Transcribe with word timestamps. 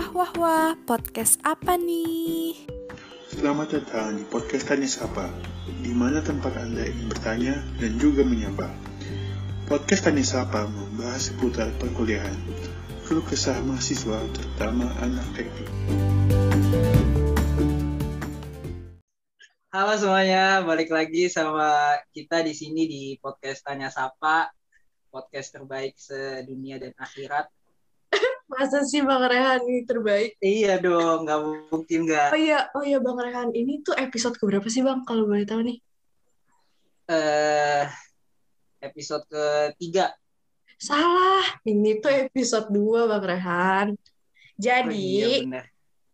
Wah 0.00 0.16
wah 0.16 0.32
wah, 0.40 0.72
podcast 0.88 1.36
apa 1.44 1.76
nih? 1.76 2.56
Selamat 3.28 3.68
datang 3.76 4.16
di 4.16 4.24
podcast 4.24 4.64
Tanya 4.72 4.88
Sapa, 4.88 5.28
di 5.84 5.92
mana 5.92 6.24
tempat 6.24 6.56
Anda 6.56 6.88
ingin 6.88 7.12
bertanya 7.12 7.60
dan 7.76 8.00
juga 8.00 8.24
menyapa. 8.24 8.72
Podcast 9.68 10.08
Tanya 10.08 10.24
Sapa 10.24 10.64
membahas 10.72 11.28
seputar 11.28 11.68
perkuliahan, 11.76 12.32
keluh 13.04 13.20
kesah 13.28 13.60
mahasiswa, 13.60 14.24
terutama 14.32 14.88
anak 15.04 15.28
teknik. 15.36 15.68
Halo 19.68 20.00
semuanya, 20.00 20.64
balik 20.64 20.96
lagi 20.96 21.28
sama 21.28 22.00
kita 22.16 22.40
di 22.40 22.56
sini 22.56 22.88
di 22.88 23.02
podcast 23.20 23.68
Tanya 23.68 23.92
Sapa, 23.92 24.48
podcast 25.12 25.52
terbaik 25.52 25.92
sedunia 26.00 26.80
dan 26.80 26.96
akhirat. 26.96 27.52
Masa 28.50 28.82
sih 28.82 28.98
Bang 29.06 29.22
Rehan 29.22 29.62
ini 29.62 29.86
terbaik? 29.86 30.34
Iya 30.42 30.82
dong, 30.82 31.22
nggak 31.22 31.38
mungkin 31.70 31.98
nggak. 32.02 32.28
Oh 32.34 32.40
iya, 32.40 32.58
oh 32.74 32.82
iya 32.82 32.98
Bang 32.98 33.18
Rehan, 33.22 33.54
ini 33.54 33.78
tuh 33.86 33.94
episode 33.94 34.34
keberapa 34.34 34.66
sih 34.66 34.82
Bang 34.82 35.06
kalau 35.06 35.30
boleh 35.30 35.46
tahu 35.46 35.62
nih? 35.62 35.78
Eh, 37.06 37.86
episode 38.82 39.22
ketiga. 39.30 40.10
Salah, 40.80 41.46
ini 41.62 42.02
tuh 42.02 42.10
episode 42.10 42.74
2 42.74 43.06
Bang 43.06 43.22
Rehan. 43.22 43.88
Jadi, 44.58 45.06
Oh, 45.30 45.46
iya 45.46 45.62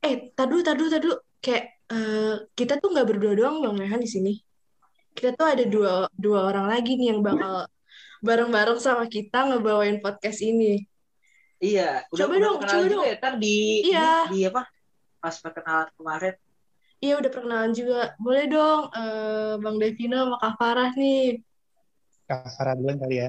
eh 0.07 0.31
tadu 0.39 0.63
tadu 0.63 0.87
tadu 0.87 1.11
kayak 1.43 1.83
eh, 1.91 2.35
kita 2.55 2.79
tuh 2.79 2.95
nggak 2.95 3.07
berdua 3.11 3.33
doang 3.33 3.65
Bang 3.65 3.81
Rehan 3.81 3.99
di 3.99 4.11
sini. 4.13 4.33
Kita 5.17 5.33
tuh 5.33 5.49
ada 5.49 5.65
dua 5.65 6.05
dua 6.13 6.53
orang 6.53 6.69
lagi 6.69 7.01
nih 7.01 7.17
yang 7.17 7.25
bakal 7.25 7.65
bareng-bareng 8.21 8.77
sama 8.77 9.09
kita 9.09 9.49
ngebawain 9.49 9.99
podcast 10.05 10.45
ini. 10.45 10.85
Iya, 11.57 12.05
udah 12.13 12.21
Coba 12.21 12.33
udah 12.33 12.43
dong, 12.45 12.57
coba 12.61 12.77
juga 12.77 12.93
dong. 12.93 13.05
ya, 13.05 13.15
ntar 13.17 13.35
di, 13.41 13.57
Iya. 13.83 14.11
di, 14.29 14.33
di 14.33 14.39
apa? 14.45 14.63
Pas 15.17 15.35
perkenalan 15.41 15.89
kemarin. 15.97 16.35
Iya 16.97 17.15
udah 17.17 17.31
perkenalan 17.31 17.73
juga. 17.73 18.01
Boleh 18.17 18.45
dong 18.47 18.81
eh, 18.91 19.55
Bang 19.59 19.77
Devino 19.77 20.17
sama 20.19 20.37
Kak 20.37 20.55
Farah 20.57 20.91
nih. 20.93 21.41
Kak 22.25 22.53
Farah 22.53 22.75
duluan 22.75 22.99
kali 22.99 23.17
ya. 23.19 23.29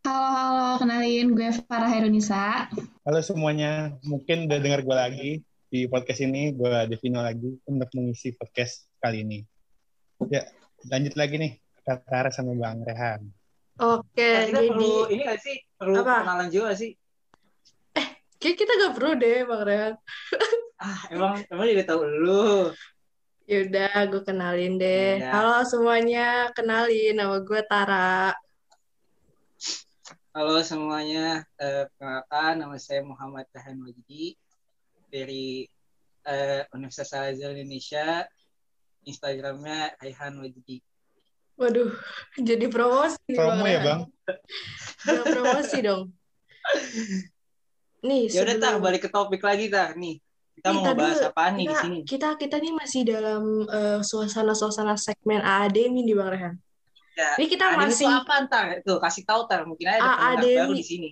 Halo, 0.00 0.26
halo, 0.32 0.68
kenalin 0.80 1.36
gue 1.36 1.48
Farah 1.68 1.90
Herunisa. 1.92 2.72
Halo 3.04 3.20
semuanya, 3.20 3.92
mungkin 4.00 4.48
udah 4.48 4.58
dengar 4.58 4.80
gue 4.80 4.96
lagi 4.96 5.30
di 5.68 5.84
podcast 5.86 6.24
ini, 6.24 6.50
gue 6.50 6.72
Devino 6.88 7.20
lagi 7.20 7.60
untuk 7.62 7.88
mengisi 7.92 8.32
podcast 8.32 8.88
kali 8.96 9.20
ini. 9.20 9.38
Ya, 10.26 10.48
lanjut 10.88 11.12
lagi 11.14 11.36
nih, 11.36 11.52
Kak 11.84 12.08
Farah 12.08 12.32
sama 12.32 12.56
Bang 12.56 12.80
Rehan. 12.80 13.28
Oke, 13.76 14.24
Nah, 14.24 14.44
kita 14.48 14.56
jadi 14.56 14.68
perlu 14.72 14.92
ini 15.08 15.22
nggak 15.24 15.40
sih? 15.40 15.56
Perlu 15.80 16.04
Apa? 16.04 16.28
kenalan 16.28 16.52
juga 16.52 16.76
sih? 16.76 16.92
kayak 18.40 18.56
kita 18.56 18.72
gak 18.72 18.94
perlu 18.96 19.12
deh 19.16 19.38
Bang 19.48 19.64
Rehan. 19.64 19.94
Ah, 20.80 20.96
emang 21.12 21.44
emang 21.52 21.68
dia 21.68 21.84
tahu 21.84 22.08
lu. 22.08 22.72
Yaudah, 23.44 24.08
gue 24.08 24.24
kenalin 24.24 24.80
deh. 24.80 25.20
Iya. 25.20 25.28
Halo 25.28 25.60
semuanya, 25.68 26.48
kenalin 26.56 27.20
nama 27.20 27.36
gue 27.36 27.60
Tara. 27.68 28.32
Halo 30.32 30.56
semuanya, 30.64 31.44
eh, 31.60 31.84
perkenalkan 31.84 32.64
nama 32.64 32.80
saya 32.80 33.04
Muhammad 33.04 33.44
Tahan 33.52 33.76
Wajidi 33.76 34.40
dari 35.12 35.68
eh, 36.24 36.64
Universitas 36.72 37.12
Al 37.12 37.36
Azhar 37.36 37.52
Indonesia. 37.52 38.24
Instagramnya 39.04 40.00
Raihan 40.00 40.40
Wajidi. 40.40 40.80
Waduh, 41.60 41.92
jadi 42.40 42.66
promosi 42.66 43.20
Promo 43.30 43.62
ya. 43.62 43.80
Bang? 43.84 44.00
Udah 45.04 45.24
promosi 45.28 45.78
dong. 45.80 46.08
Nih, 48.00 48.32
Ya 48.32 48.40
udah 48.42 48.56
tar 48.56 48.72
sebelum- 48.72 48.82
balik 48.82 49.00
ke 49.04 49.10
topik 49.10 49.42
lagi 49.44 49.68
tar 49.68 49.92
nih. 49.92 50.16
Kita 50.56 50.68
Nih, 50.72 50.76
mau 50.78 50.92
dulu. 50.94 51.20
apaan 51.22 51.52
nih 51.54 51.66
di 51.66 51.76
sini? 51.78 51.98
kita 52.02 52.36
kita 52.36 52.56
nih 52.56 52.72
masih 52.72 53.02
dalam 53.04 53.44
eh, 53.66 54.00
suasana-suasana 54.00 54.96
segmen 54.96 55.40
AAD 55.40 55.76
nih 55.86 56.04
di 56.04 56.12
Bang 56.12 56.32
Rehan. 56.32 56.54
Ya, 57.12 57.36
Ini 57.36 57.46
kita 57.46 57.76
masih 57.76 58.08
itu 58.08 58.16
apa 58.16 58.34
ntar? 58.44 58.66
Tuh 58.80 58.96
kasih 58.96 59.24
tahu 59.24 59.44
tar. 59.44 59.64
Mungkin 59.64 59.84
ada 59.84 60.32
Ademi. 60.32 60.56
baru 60.56 60.72
di 60.74 60.86
sini. 60.86 61.10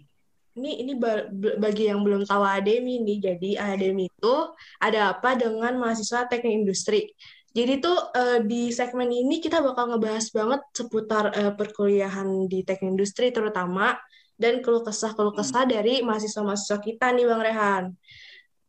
ini 0.55 0.83
ini 0.83 0.93
ba- 0.93 1.31
ba- 1.31 1.55
bagi 1.57 1.87
yang 1.87 2.03
belum 2.03 2.25
tahu 2.25 2.43
ADEMI 2.43 2.95
nih. 2.99 3.19
Jadi 3.23 3.51
ADEMI 3.55 4.11
itu 4.11 4.35
ada 4.81 5.15
apa 5.15 5.37
dengan 5.37 5.77
mahasiswa 5.77 6.27
teknik 6.27 6.67
industri. 6.67 7.15
Jadi 7.59 7.83
tuh 7.83 7.99
eh, 8.15 8.39
di 8.47 8.71
segmen 8.71 9.11
ini 9.11 9.43
kita 9.43 9.59
bakal 9.59 9.91
ngebahas 9.91 10.31
banget 10.31 10.63
seputar 10.71 11.35
eh, 11.35 11.51
perkuliahan 11.59 12.47
di 12.47 12.63
teknik 12.63 12.95
industri 12.95 13.35
terutama 13.35 13.99
dan 14.39 14.63
keluh 14.63 14.87
kesah 14.87 15.11
keluh 15.19 15.35
kesah 15.35 15.67
dari 15.67 15.99
mahasiswa-mahasiswa 16.07 16.79
kita 16.79 17.11
nih 17.11 17.27
Bang 17.27 17.43
Rehan. 17.43 17.85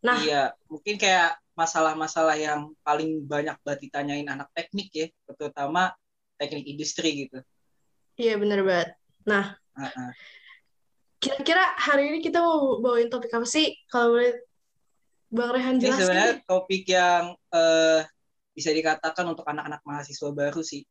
Nah, 0.01 0.17
Iya, 0.25 0.43
mungkin 0.65 0.97
kayak 0.97 1.37
masalah-masalah 1.53 2.33
yang 2.41 2.73
paling 2.81 3.21
banyak 3.29 3.53
banget 3.61 3.79
ditanyain 3.85 4.25
anak 4.25 4.49
teknik 4.57 4.89
ya, 4.89 5.07
terutama 5.37 5.93
teknik 6.41 6.65
industri 6.65 7.29
gitu. 7.29 7.45
iya 8.17 8.41
bener 8.41 8.65
banget. 8.65 8.89
Nah, 9.29 9.53
Heeh. 9.77 10.11
kira-kira 11.21 11.77
hari 11.77 12.09
ini 12.09 12.19
kita 12.25 12.41
mau 12.41 12.81
bawain 12.81 13.11
topik 13.13 13.29
apa 13.29 13.45
sih? 13.45 13.69
Kalau 13.85 14.17
boleh 14.17 14.33
Bang 15.29 15.53
Rehan 15.53 15.77
Ini 15.77 15.83
jelaskan. 15.85 16.01
sebenarnya 16.01 16.33
deh. 16.33 16.41
topik 16.49 16.83
yang 16.89 17.23
eh, 17.53 18.01
bisa 18.59 18.75
dikatakan 18.75 19.23
untuk 19.23 19.47
anak-anak 19.47 19.79
mahasiswa 19.87 20.29
baru 20.35 20.59
sih. 20.59 20.83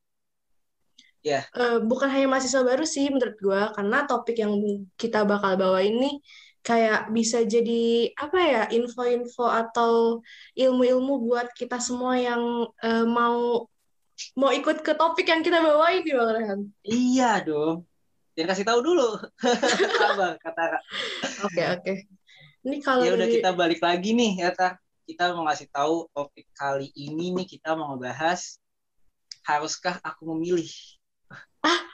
Eh, 1.52 1.78
bukan 1.84 2.08
hanya 2.08 2.26
mahasiswa 2.30 2.64
baru 2.64 2.88
sih 2.88 3.12
menurut 3.12 3.36
gua 3.42 3.74
karena 3.76 4.08
topik 4.08 4.40
yang 4.40 4.54
kita 4.96 5.28
bakal 5.28 5.60
bawa 5.60 5.84
ini 5.84 6.22
kayak 6.64 7.12
bisa 7.12 7.44
jadi 7.44 8.12
apa 8.16 8.38
ya 8.38 8.62
info-info 8.72 9.46
atau 9.46 10.20
ilmu-ilmu 10.56 11.26
buat 11.26 11.52
kita 11.52 11.80
semua 11.82 12.16
yang 12.16 12.42
eh, 12.80 13.04
mau 13.04 13.66
mau 14.34 14.50
ikut 14.50 14.82
ke 14.82 14.92
topik 14.98 15.26
yang 15.30 15.42
kita 15.42 15.62
bawain 15.62 16.02
nih 16.02 16.14
Bang 16.14 16.30
Rehan. 16.34 16.60
Iya 16.86 17.30
dong. 17.46 17.86
Jangan 18.34 18.48
kasih 18.54 18.66
tahu 18.66 18.80
dulu. 18.82 19.18
Sabar, 19.98 20.38
kata 20.38 20.62
Oke 21.46 21.62
oke. 21.74 21.92
Ini 22.62 22.76
kalau 22.82 23.02
Ya 23.06 23.14
udah 23.14 23.26
dari 23.26 23.34
kita 23.38 23.50
balik 23.54 23.80
lagi 23.82 24.14
nih 24.14 24.46
ya 24.46 24.50
Tar. 24.54 24.78
Kita 25.08 25.32
mau 25.32 25.48
ngasih 25.48 25.72
tahu 25.72 26.04
topik 26.12 26.44
kali 26.52 26.92
ini 26.92 27.32
nih 27.32 27.48
kita 27.48 27.72
mau 27.72 27.96
ngebahas 27.96 28.60
haruskah 29.40 29.96
aku 30.04 30.36
memilih? 30.36 30.68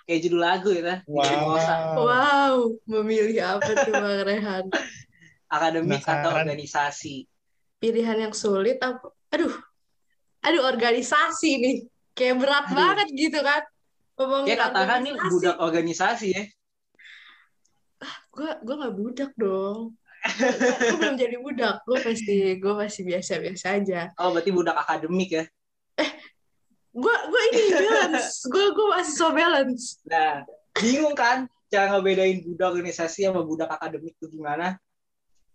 Kayak 0.05 0.21
judul 0.27 0.41
lagu 0.43 0.69
ya. 0.75 1.01
Wow. 1.07 1.95
wow 1.95 2.57
memilih 2.91 3.39
apa 3.39 3.71
tuh 3.71 3.95
Bang 3.95 4.27
Rehan? 4.27 4.67
Akademik 5.55 6.03
atau 6.03 6.35
Penasaran. 6.35 6.43
organisasi. 6.43 7.31
Pilihan 7.79 8.19
yang 8.19 8.35
sulit 8.35 8.83
apa? 8.83 9.15
Aduh, 9.31 9.55
aduh 10.43 10.63
organisasi 10.67 11.51
nih 11.63 11.77
kayak 12.19 12.43
berat 12.43 12.67
Aduh. 12.67 12.77
banget 12.77 13.09
gitu 13.15 13.39
kan? 13.41 13.63
Ngomongin 14.19 14.51
Ya 14.51 14.57
katakan 14.59 14.99
nih 15.07 15.15
budak 15.31 15.57
organisasi 15.63 16.27
ya. 16.35 16.45
gue 18.35 18.51
gue 18.67 18.75
nggak 18.75 18.95
budak 18.99 19.31
dong 19.39 19.95
gue 20.25 20.97
belum 20.97 21.17
jadi 21.17 21.37
budak 21.37 21.85
gue 21.85 21.99
pasti 22.01 22.37
gue 22.57 22.73
masih 22.75 23.03
biasa 23.05 23.33
biasa 23.39 23.67
aja 23.77 24.01
Oh 24.17 24.33
berarti 24.33 24.51
budak 24.51 24.77
akademik 24.77 25.31
ya. 25.31 25.45
gue 26.95 27.17
gue 27.27 27.43
ini 27.53 27.62
balance 27.75 28.47
gue 28.47 28.67
gue 28.71 28.87
masih 28.95 29.15
so 29.15 29.29
balance 29.35 29.99
Nah, 30.07 30.47
bingung 30.73 31.12
kan 31.12 31.45
cara 31.67 31.91
ngebedain 31.91 32.41
budak 32.47 32.71
organisasi 32.73 33.27
sama 33.27 33.43
budak 33.43 33.67
akademik 33.67 34.15
itu 34.15 34.31
gimana? 34.31 34.79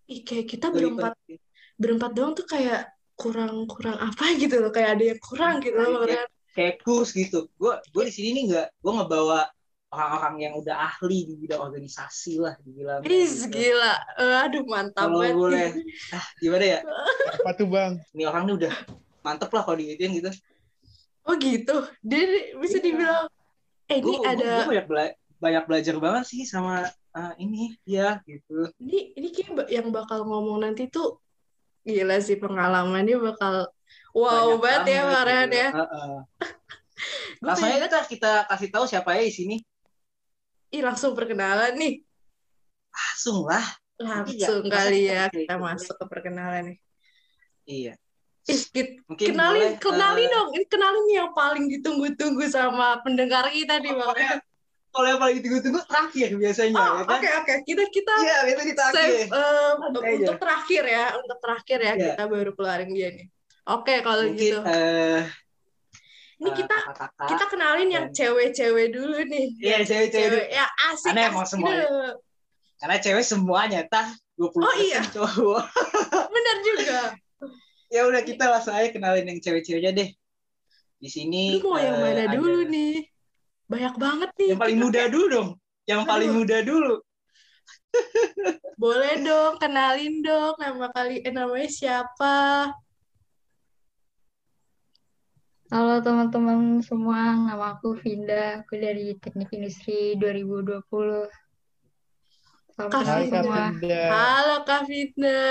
Ih, 0.06 0.22
kayak 0.22 0.52
kita 0.52 0.68
Lebih 0.68 1.00
berempat 1.00 1.13
penting. 1.16 1.40
berempat 1.80 2.12
doang 2.12 2.34
tuh 2.36 2.44
kayak 2.44 2.91
kurang 3.16 3.63
kurang 3.72 3.97
apa 4.00 4.25
gitu 4.36 4.60
loh 4.60 4.71
kayak 4.71 5.00
ada 5.00 5.04
yang 5.16 5.19
kurang 5.24 5.63
gitu 5.63 5.80
loh 5.80 6.04
Rehan. 6.04 6.27
Kayak 6.50 6.75
kurs 6.83 7.16
gitu. 7.16 7.48
Gue 7.56 7.77
gue 7.94 8.04
di 8.04 8.13
sini 8.13 8.30
nih 8.36 8.44
nggak, 8.51 8.68
gue 8.83 8.92
ngebawa 9.00 9.48
orang-orang 9.89 10.36
yang 10.39 10.53
udah 10.56 10.75
ahli 10.86 11.25
di 11.25 11.33
bidang 11.36 11.62
organisasi 11.62 12.38
lah 12.38 12.53
dibilang. 12.62 13.01
Ih, 13.01 13.25
gila 13.45 13.94
Eh, 14.15 14.38
aduh 14.39 14.63
mantap 14.63 15.09
Kalau 15.09 15.19
banget 15.19 15.36
boleh. 15.36 15.69
Ah, 16.13 16.25
gimana 16.38 16.65
ya? 16.68 16.80
Apa 17.36 17.51
tuh 17.53 17.68
Bang? 17.68 17.97
Ini 18.13 18.24
orang 18.25 18.44
nih 18.45 18.56
udah 18.62 18.74
mantep 19.19 19.50
lah 19.50 19.62
kalau 19.62 19.77
digituin 19.77 20.13
gitu. 20.15 20.31
oh 21.21 21.36
gitu 21.36 21.75
dia 22.01 22.21
di- 22.25 22.57
bisa 22.57 22.80
Iya. 22.80 22.83
dibilang 22.83 23.25
eh 23.86 23.97
ini 24.00 24.13
Gue 24.18 24.25
ada 24.25 24.65
banyak 24.65 24.88
bela- 24.88 25.15
banyak 25.38 25.63
belajar 25.68 25.95
banget 25.95 26.24
sih 26.25 26.42
sama 26.44 26.81
ah, 27.12 27.33
ini 27.35 27.77
ya 27.83 28.18
gitu. 28.24 28.71
ini 28.77 29.13
ini 29.13 29.27
kayak 29.30 29.69
yang 29.69 29.88
bakal 29.89 30.24
ngomong 30.24 30.63
nanti 30.63 30.88
tuh 30.88 31.21
gila 31.83 32.18
sih 32.18 32.33
pengalamannya 32.33 33.13
bakal 33.19 33.69
wow 34.09 34.56
Banyak 34.56 34.57
banget 34.57 34.85
ya 34.88 35.01
Bang 35.03 35.25
Rehan 35.27 35.45
gitu. 35.45 35.56
ya 35.56 35.68
Heeh. 35.69 36.13
Gue 37.39 37.45
Langsung 37.45 37.68
pengen- 37.68 37.77
aja 37.77 37.88
kita, 37.88 38.00
kita 38.09 38.31
kasih 38.47 38.69
tahu 38.69 38.83
siapa 38.85 39.09
ya 39.13 39.21
di 39.21 39.31
sini. 39.31 39.56
Ih, 40.69 40.81
langsung 40.86 41.18
perkenalan 41.18 41.74
nih. 41.77 41.94
Langsung 42.94 43.45
lah. 43.50 43.66
Langsung 44.00 44.63
Iya, 44.63 44.71
kali 44.71 45.00
ya 45.12 45.24
kita 45.27 45.56
gitu. 45.57 45.66
masuk 45.66 45.95
ke 46.00 46.06
perkenalan 46.07 46.63
nih. 46.74 46.77
Iya. 47.69 47.94
Ih, 48.50 48.62
Kit, 48.74 48.89
Mungkin 49.06 49.27
kenalin, 49.36 49.62
boleh, 49.62 49.81
kenalin 49.83 50.25
eh, 50.25 50.33
dong. 50.33 50.50
Ini 50.57 50.66
kenalin 50.66 51.06
yang 51.12 51.30
paling 51.38 51.66
ditunggu-tunggu 51.69 52.45
sama 52.50 52.98
pendengar 53.06 53.45
kita 53.54 53.77
nih, 53.77 53.94
Bang. 53.94 54.10
pokoknya, 54.10 54.31
kalau 54.89 55.06
yang 55.06 55.19
paling 55.21 55.36
ditunggu-tunggu 55.38 55.81
terakhir 55.86 56.30
biasanya 56.33 56.74
Oh, 56.74 56.86
ya 56.98 57.01
oke 57.06 57.27
kan 57.30 57.39
oke. 57.45 57.54
Kita 57.62 57.83
kita 57.94 58.13
iya 58.25 58.38
itu 58.50 58.62
di 58.66 58.74
terakhir 58.74 58.98
save 58.98 59.30
aja. 59.30 59.45
untuk 59.86 60.38
terakhir 60.42 60.83
ya, 60.89 61.06
untuk 61.13 61.38
terakhir 61.44 61.77
ya 61.77 61.94
Iya. 61.94 62.06
kita 62.18 62.24
baru 62.25 62.51
keluarin 62.57 62.89
dia 62.89 63.10
nih. 63.13 63.27
Oke, 63.69 63.94
kalau 64.01 64.21
mungkin 64.25 64.42
gitu. 64.42 64.60
eh 64.66 65.21
Ini 66.39 66.47
eh, 66.47 66.56
kita 66.56 66.75
kakak-kakak. 66.88 67.27
kita 67.30 67.45
kenalin 67.51 67.89
yang 67.89 68.06
cewek-cewek 68.09 68.88
dulu 68.89 69.19
nih. 69.27 69.45
Iya, 69.59 69.77
cewek-cewek 69.83 70.30
Cewek 70.31 70.47
ya 70.50 70.65
asik. 70.88 71.12
Karena 71.12 71.21
emang 71.27 71.45
semuanya. 71.45 71.83
dulu. 71.86 72.09
karena 72.80 72.95
cewek 72.95 73.25
semuanya 73.27 73.80
tah 73.86 74.07
20% 74.39 74.56
Oh, 74.56 74.75
iya. 74.80 75.03
cowok 75.03 75.63
Bener 76.33 76.57
juga. 76.63 77.00
ya 77.91 78.07
udah 78.07 78.21
kita 78.24 78.47
langsung 78.47 78.71
aja 78.71 78.88
kenalin 78.88 79.27
yang 79.27 79.39
cewek-ceweknya 79.39 79.91
deh 79.91 80.09
di 80.95 81.09
sini 81.12 81.59
Lu 81.59 81.68
mau 81.68 81.75
yang 81.75 82.00
eh, 82.00 82.03
mana 82.07 82.24
ada- 82.24 82.36
dulu 82.39 82.63
nih? 82.65 83.03
Banyak 83.68 83.95
banget 84.00 84.30
nih. 84.39 84.47
yang 84.56 84.59
paling 84.59 84.80
muda 84.80 85.01
dulu 85.12 85.25
dong 85.27 85.50
yang 85.83 86.01
paling 86.03 86.31
Aduh. 86.31 86.38
muda 86.39 86.57
dulu 86.63 86.95
Boleh 88.80 89.19
dong, 89.19 89.59
kenalin 89.59 90.24
dong 90.24 90.56
nama 90.56 90.88
kali 90.89 91.19
eh, 91.19 91.33
namanya 91.35 91.68
siapa? 91.68 92.71
Halo 95.69 96.01
teman-teman 96.01 96.81
semua, 96.81 97.38
nama 97.38 97.77
aku 97.77 97.94
Vinda, 97.94 98.66
aku 98.66 98.74
dari 98.74 99.13
Teknik 99.21 99.54
Industri 99.54 100.18
2020. 100.18 100.81
Salam 102.74 102.89
Kak 102.89 103.06
Kak 103.06 103.21
semua. 103.30 103.69
Finda. 103.69 104.01
Halo 104.10 104.56
Kak 104.66 104.81
Vinda. 104.89 105.42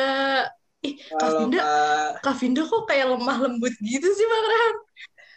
Ih, 0.82 0.94
Kak 1.06 1.22
Halo, 1.22 1.38
Vinda, 1.38 1.60
Kak. 1.62 2.10
Kak 2.26 2.36
Vinda 2.42 2.62
kok 2.66 2.82
kayak 2.90 3.06
lemah 3.14 3.36
lembut 3.46 3.74
gitu 3.78 4.08
sih 4.10 4.26
Bang 4.26 4.46
Ram? 4.50 4.76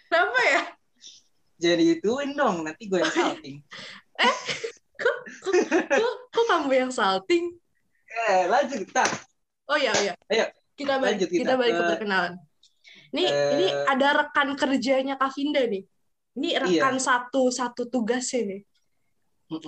Kenapa 0.10 0.42
ya? 0.50 0.62
jadi 1.62 1.94
ituin 1.94 2.34
dong 2.34 2.66
nanti 2.66 2.90
gue 2.90 2.98
yang 2.98 3.14
salting 3.14 3.62
Kok, 5.02 5.18
kok, 5.94 6.14
kok 6.34 6.46
kamu 6.50 6.74
yang 6.74 6.90
salting? 6.90 7.54
eh 8.26 8.50
lanjut 8.50 8.82
tak 8.90 9.06
Oh 9.70 9.78
iya 9.78 9.94
iya. 10.02 10.14
Ayo, 10.26 10.50
kita 10.74 10.98
balik 10.98 11.22
lanjut 11.22 11.30
kita, 11.30 11.42
kita 11.46 11.54
balik 11.54 11.74
ke 11.78 11.80
ke- 11.80 11.90
perkenalan. 11.94 12.34
Nih 13.12 13.28
Eh, 13.28 13.50
ini 13.60 13.68
ada 13.92 14.08
rekan 14.24 14.56
kerjanya 14.56 15.20
Kak 15.20 15.32
Vinda 15.36 15.62
nih. 15.68 15.84
Ini 16.40 16.50
Iya. 16.56 16.60
rekan 16.64 16.96
satu 16.96 17.52
satu 17.52 17.92
tugasnya 17.92 18.42
nih. 18.56 18.62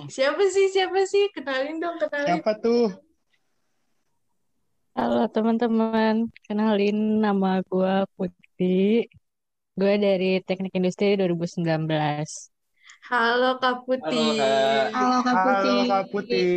Siapa 0.08 0.40
sih 0.48 0.72
siapa 0.72 1.04
sih? 1.04 1.28
Kenalin 1.28 1.76
dong 1.76 2.00
kenalin. 2.00 2.40
Siapa 2.40 2.52
tuh? 2.56 2.88
Halo 4.94 5.26
teman-teman, 5.28 6.30
kenalin 6.46 7.20
nama 7.20 7.60
gue 7.66 7.94
Putri. 8.16 9.04
Gue 9.74 9.92
dari 9.98 10.38
Teknik 10.40 10.72
Industri 10.78 11.18
2019. 11.18 12.48
Halo 13.10 13.60
Kak 13.60 13.84
Putih. 13.84 14.38
Halo, 14.38 14.40
Kak. 14.40 14.86
Halo 14.94 15.16
Kak 15.20 15.36
Putih. 15.36 15.68
Halo 15.68 15.82
Kak 15.90 16.04
Putih. 16.08 16.48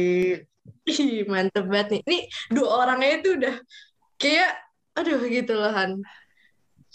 Ih, 0.87 1.27
mantep 1.27 1.65
banget 1.67 1.87
nih. 1.99 2.01
Nih, 2.07 2.21
dua 2.53 2.69
orangnya 2.85 3.09
itu 3.19 3.29
udah 3.35 3.55
kayak, 4.15 4.55
aduh 4.95 5.19
gitu 5.27 5.51
loh, 5.57 5.71
Han. 5.73 5.99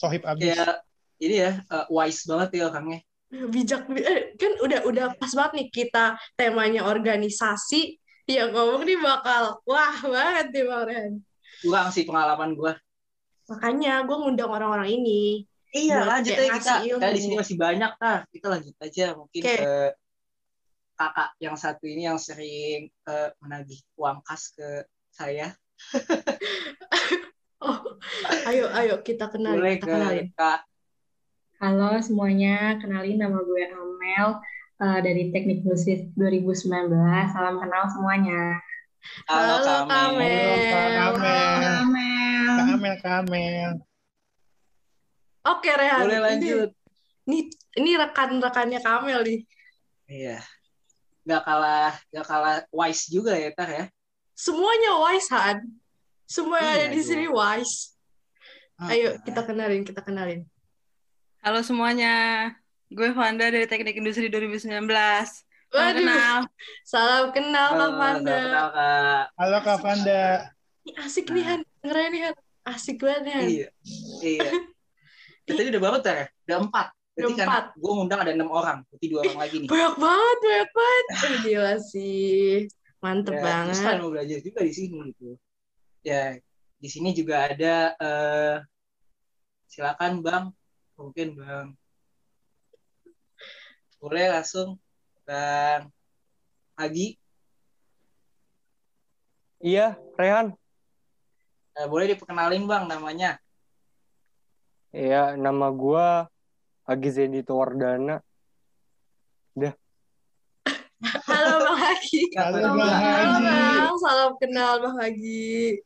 Sohib 0.03 0.23
abis. 0.27 0.59
kayak 0.59 0.83
ini 1.17 1.37
ya 1.39 1.53
eh, 1.63 1.87
wise 1.89 2.27
banget 2.27 2.49
ya 2.59 2.67
orangnya 2.67 2.99
Bijak, 3.33 3.89
eh, 3.97 4.37
kan 4.37 4.53
udah 4.61 4.85
udah 4.85 5.07
pas 5.17 5.33
banget 5.33 5.53
nih 5.57 5.69
kita 5.73 6.05
temanya 6.37 6.85
organisasi, 6.85 7.97
yang 8.29 8.53
ngomong 8.53 8.85
nih 8.85 9.01
bakal 9.01 9.57
wah 9.65 9.97
banget 10.05 10.53
nih 10.53 10.65
Bang 10.69 10.85
Rehan. 10.85 11.13
kurang 11.63 11.89
sih 11.89 12.05
pengalaman 12.05 12.53
gue 12.53 12.73
Makanya 13.49 14.05
gue 14.05 14.17
ngundang 14.17 14.53
orang-orang 14.53 14.93
ini. 14.93 15.45
iya 15.73 16.05
lanjut 16.05 16.37
aja 16.37 16.53
kita 16.53 16.75
ilmu. 16.85 17.01
kita 17.01 17.09
di 17.09 17.21
sini 17.21 17.35
masih 17.41 17.57
banyak 17.57 17.93
nah 17.97 18.19
kita 18.29 18.47
lanjut 18.53 18.75
aja 18.77 19.07
mungkin 19.17 19.41
Oke. 19.41 19.57
ke 19.57 19.73
kakak 20.93 21.29
yang 21.41 21.57
satu 21.57 21.85
ini 21.89 22.03
yang 22.05 22.21
sering 22.21 22.93
eh, 23.09 23.29
menagih 23.41 23.81
uang 23.97 24.21
kas 24.21 24.53
ke 24.53 24.85
saya 25.09 25.57
Oh, 27.63 27.79
ayo 28.51 28.67
ayo 28.75 28.95
kita 29.07 29.31
kenalin, 29.31 29.63
boleh 29.63 29.79
kita 29.79 29.87
ke 29.87 29.95
kenalin. 29.95 30.27
kak 30.35 30.61
Halo 31.63 31.95
semuanya, 32.03 32.75
kenalin 32.83 33.23
nama 33.23 33.39
gue 33.39 33.63
Amel 33.71 34.29
eh, 34.83 34.99
dari 34.99 35.31
Teknik 35.31 35.63
Industri 35.63 36.11
2019. 36.19 36.91
Salam 37.31 37.63
kenal 37.63 37.87
semuanya. 37.87 38.59
halo, 39.31 39.63
Halo, 39.63 39.63
Kak 39.63 39.83
Kak 39.87 40.09
Mel. 40.19 40.51
Halo 40.51 40.59
Kak 40.67 40.91
Mel. 40.91 40.99
Amel. 41.07 41.55
Halo 41.55 41.71
Amel. 41.87 42.51
Kak 42.51 42.67
Amel, 42.75 42.95
Kak 42.99 43.15
Amel. 43.23 43.71
Oke 45.43 45.71
Rehan, 45.71 46.03
boleh 46.03 46.19
ini 46.19 46.27
lanjut 46.27 46.71
ini, 47.23 47.39
ini 47.79 47.91
rekan-rekannya 47.95 48.79
Kamel 48.79 49.21
nih. 49.23 49.41
iya 50.07 50.39
nggak 51.23 51.43
kalah 51.47 51.95
nggak 52.11 52.27
kalah 52.27 52.57
wise 52.75 53.07
juga 53.07 53.39
ya 53.39 53.55
tar 53.55 53.71
ya 53.71 53.85
Semuanya 54.35 54.99
wise, 54.99 55.31
Han. 55.31 55.82
Semua 56.25 56.59
yang 56.59 56.71
ada 56.71 56.79
Iya 56.79 56.89
di 56.89 56.97
dong. 56.97 57.07
sini 57.07 57.27
wise. 57.29 57.77
Ayo 58.83 59.09
kita 59.23 59.41
kenalin, 59.43 59.83
kita 59.83 60.01
kenalin. 60.01 60.43
Halo 61.39 61.61
semuanya, 61.61 62.15
gue 62.89 63.11
Vanda 63.11 63.47
dari 63.47 63.67
Teknik 63.67 63.99
Industri 63.99 64.27
2019. 64.27 64.63
Salam 64.63 64.87
Waduh, 65.73 65.97
kenal. 65.97 66.39
salam 66.85 67.25
kenal 67.33 67.69
Kak 67.71 67.79
Halo, 67.81 67.87
Panda. 67.97 68.29
salam 68.29 68.45
kenal, 68.45 68.67
Kak. 68.71 69.25
Halo 69.35 69.59
Kak 69.61 69.79
Fanda. 69.81 70.23
Ini 70.83 70.93
asik 70.99 71.27
nih 71.31 71.45
Han, 71.45 71.61
dengerin 71.81 72.11
nih 72.11 72.23
Han. 72.23 72.35
Asik 72.63 72.97
banget 72.99 73.23
nih 73.23 73.33
Han. 73.33 73.47
iya 73.49 73.69
iya 74.23 74.51
Ya, 75.43 75.59
tadi 75.59 75.75
udah 75.75 75.83
berapa 75.83 75.99
ya 76.07 76.25
udah 76.47 76.59
empat 76.63 76.87
berarti 77.13 77.35
kan 77.35 77.47
empat. 77.51 77.65
gue 77.75 77.93
ngundang 77.93 78.21
ada 78.23 78.31
enam 78.31 78.47
orang 78.49 78.79
berarti 78.87 79.07
dua 79.11 79.21
orang 79.21 79.39
lagi 79.43 79.57
nih 79.59 79.69
Banyak 79.75 79.95
banget, 79.99 80.37
banyak 80.39 80.71
banget. 80.71 81.05
Gila 81.43 81.75
sih. 81.83 82.47
Mantep 83.03 83.35
ya, 83.35 83.43
banget. 83.43 83.75
terus 83.75 83.83
kan 83.83 83.95
mau 83.99 84.11
belajar 84.15 84.39
juga 84.39 84.61
di 84.63 84.73
sini 84.73 84.97
gitu 85.11 85.35
ya 86.03 86.35
di 86.83 86.89
sini 86.91 87.15
juga 87.15 87.47
ada 87.47 87.95
eh, 87.95 88.57
silakan 89.71 90.19
bang 90.19 90.45
mungkin 90.99 91.39
bang 91.39 91.69
boleh 94.03 94.27
langsung 94.35 94.79
bang 95.23 95.87
Agi 96.75 97.19
Iya, 99.63 99.95
Rehan. 100.19 100.59
Eh, 101.79 101.87
boleh 101.87 102.11
diperkenalin 102.11 102.67
bang 102.67 102.91
namanya 102.91 103.39
Iya, 104.91 105.39
nama 105.39 105.71
gua 105.71 106.27
Agi 106.83 107.15
Zedito 107.15 107.55
Wardana. 107.55 108.19
Halo 111.03 111.55
Bang 111.67 111.79
Hagi. 111.83 112.23
Halo 112.39 112.57
Halo, 112.59 112.69
Bang 112.75 112.79
Bang. 112.79 113.03
Halo 113.03 113.29
Haji. 113.39 113.79
Bang, 113.83 113.99
salam 113.99 114.33
kenal 114.39 114.73
Bang 114.79 114.97
Hagi. 115.03 115.83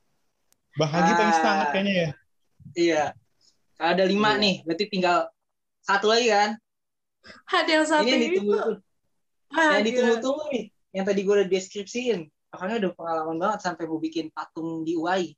Bang 0.77 0.91
Haji 0.91 1.11
Ah. 1.11 1.17
thanks 1.17 1.41
banget 1.41 1.67
kayaknya 1.73 1.95
ya. 1.95 2.09
iya 2.77 3.03
ada 3.77 4.05
lima 4.05 4.35
Iya. 4.35 4.41
nih 4.41 4.57
berarti 4.63 4.85
tinggal 4.87 5.19
satu 5.81 6.07
lagi 6.09 6.29
kan 6.29 6.51
Ada 7.49 7.71
yang 7.73 7.87
satu 7.87 8.05
ini 8.05 8.11
yang 8.11 8.23
itu. 8.23 8.31
ditunggu 8.39 8.59
Ah, 9.49 9.79
yang 9.79 9.85
ditunggu-tunggu 9.85 10.43
nih 10.51 10.65
yang 10.93 11.05
tadi 11.05 11.21
gue 11.21 11.35
udah 11.35 11.49
deskripsiin 11.49 12.21
makanya 12.49 12.77
udah 12.81 12.91
pengalaman 12.95 13.37
banget 13.37 13.61
sampai 13.63 13.85
mau 13.85 13.99
bikin 13.99 14.29
patung 14.31 14.83
di 14.83 14.95
UAI 14.95 15.33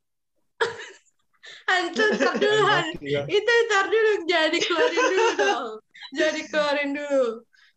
Han, 1.65 1.81
itu 1.89 2.03
ntar 2.13 2.35
dulu 2.37 2.61
Han. 2.63 2.87
Iya. 3.01 3.23
Itu 3.25 3.53
ntar 3.67 3.85
dulu, 3.89 4.11
jadi 4.27 4.59
keluarin 4.59 5.01
dulu 5.07 5.29
dong. 5.35 5.69
Jadi 6.13 6.41
keluarin 6.45 6.91
dulu. 6.93 7.25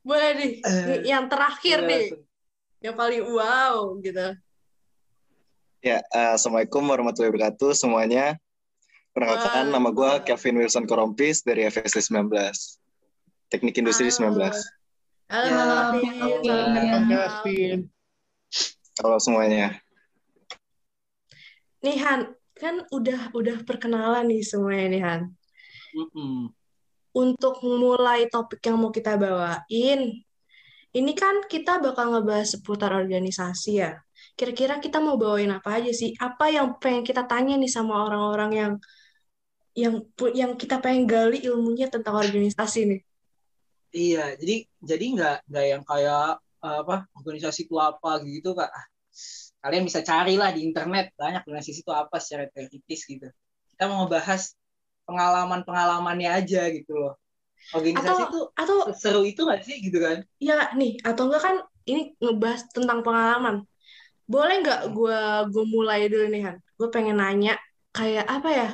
Boleh 0.01 0.29
nih, 0.33 0.51
Eh, 0.59 0.97
yang 1.07 1.31
terakhir 1.31 1.79
nih, 1.85 2.11
yang 2.81 2.95
paling 2.97 3.23
wow 3.23 3.95
gitu. 4.01 4.35
Ya, 5.81 5.97
eh, 6.13 6.37
Assalamualaikum 6.37 6.85
warahmatullahi 6.85 7.33
wabarakatuh 7.33 7.73
semuanya. 7.73 8.37
Perkenalkan, 9.17 9.73
nama 9.73 9.89
gue 9.89 10.11
Kevin 10.29 10.61
Wilson 10.61 10.85
Korompis 10.85 11.41
dari 11.41 11.65
FSD 11.65 12.05
19. 12.05 12.29
Teknik 13.49 13.81
Industri 13.81 14.13
Halo. 14.13 14.37
19. 14.37 14.61
Halo 15.33 15.97
Ya, 16.45 16.61
Bang 16.85 17.09
Kevin. 17.09 17.89
Halo 19.01 19.17
semuanya. 19.17 19.81
Nih 21.81 21.97
Han, 21.97 22.29
kan 22.53 22.85
udah 22.93 23.33
udah 23.33 23.65
perkenalan 23.65 24.29
nih 24.29 24.45
semuanya 24.45 24.85
nih 24.85 25.01
Han. 25.01 25.21
Mm-mm. 25.97 26.53
Untuk 27.09 27.57
mulai 27.65 28.29
topik 28.29 28.61
yang 28.69 28.77
mau 28.77 28.93
kita 28.93 29.17
bawain, 29.17 30.13
ini 30.93 31.13
kan 31.17 31.41
kita 31.49 31.81
bakal 31.81 32.13
ngebahas 32.13 32.53
seputar 32.53 32.93
organisasi 32.93 33.81
ya. 33.81 33.97
Kira-kira 34.37 34.75
kita 34.85 34.97
mau 35.05 35.15
bawain 35.21 35.51
apa 35.57 35.69
aja 35.77 35.91
sih? 36.01 36.09
Apa 36.27 36.45
yang 36.55 36.67
pengen 36.81 37.03
kita 37.09 37.23
tanya 37.31 37.53
nih 37.61 37.71
sama 37.77 37.93
orang-orang 38.05 38.51
yang 38.61 38.73
yang 39.81 39.95
yang 40.41 40.51
kita 40.61 40.75
pengen 40.83 41.03
gali 41.13 41.37
ilmunya 41.47 41.87
tentang 41.93 42.15
organisasi 42.23 42.79
nih? 42.89 42.99
Iya, 43.97 44.19
jadi 44.39 44.53
jadi 44.89 45.03
nggak 45.15 45.35
nggak 45.49 45.65
yang 45.71 45.83
kayak 45.89 46.19
eh, 46.65 46.77
apa 46.83 46.95
organisasi 47.19 47.59
itu 47.67 47.75
apa 47.89 48.09
gitu 48.27 48.49
kak. 48.59 48.71
Kalian 49.63 49.83
bisa 49.89 50.01
carilah 50.09 50.49
di 50.55 50.61
internet 50.67 51.05
banyak 51.21 51.41
organisasi 51.47 51.81
itu 51.85 51.93
apa 52.03 52.15
secara 52.23 52.45
teoritis 52.53 53.01
gitu. 53.11 53.27
Kita 53.71 53.83
mau 53.89 53.97
ngebahas 54.05 54.41
pengalaman-pengalamannya 55.07 56.29
aja 56.39 56.61
gitu 56.77 56.91
loh. 57.01 57.13
Organisasi 57.77 58.19
Atau 58.19 58.27
itu 58.27 58.39
atau 58.61 58.77
seru 59.01 59.21
itu 59.31 59.41
nggak 59.47 59.61
sih 59.67 59.77
gitu 59.85 59.99
kan? 60.05 60.17
ya 60.47 60.53
nih 60.79 60.91
atau 61.09 61.23
enggak 61.27 61.41
kan 61.47 61.55
ini 61.89 62.01
ngebahas 62.23 62.61
tentang 62.75 62.99
pengalaman. 63.05 63.55
Boleh 64.33 64.55
nggak 64.63 64.81
gue 64.95 65.19
gue 65.53 65.63
mulai 65.75 65.99
dulu 66.11 66.25
nih 66.33 66.41
Han? 66.47 66.57
Gue 66.79 66.87
pengen 66.95 67.17
nanya 67.21 67.53
kayak 67.97 68.25
apa 68.35 68.49
ya? 68.59 68.69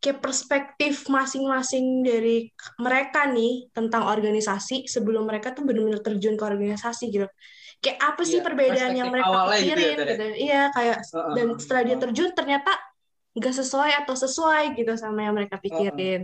Kayak 0.00 0.18
perspektif 0.24 0.94
masing-masing 1.12 1.84
dari 2.08 2.48
mereka 2.80 3.28
nih 3.36 3.68
tentang 3.76 4.08
organisasi 4.08 4.88
sebelum 4.88 5.28
mereka 5.28 5.52
tuh 5.56 5.62
benar-benar 5.68 6.00
terjun 6.00 6.34
ke 6.40 6.44
organisasi 6.44 7.04
gitu. 7.14 7.28
Kayak 7.84 7.98
apa 8.08 8.22
sih 8.28 8.38
Iya, 8.40 8.44
perbedaan 8.44 8.92
yang 9.00 9.08
mereka 9.12 9.28
gitu 9.28 9.40
ya, 9.40 9.52
pikirin 9.56 9.96
Tere? 9.96 10.10
gitu. 10.12 10.24
Iya 10.48 10.60
kayak 10.76 10.98
Heeh. 11.00 11.34
dan 11.36 11.46
setelah 11.60 11.82
dia 11.88 11.96
terjun 12.00 12.30
ternyata 12.38 12.70
nggak 13.36 13.54
sesuai 13.60 13.90
atau 14.04 14.14
sesuai 14.24 14.62
gitu 14.78 14.92
sama 14.98 15.18
yang 15.28 15.34
mereka 15.38 15.56
pikirin. 15.60 16.20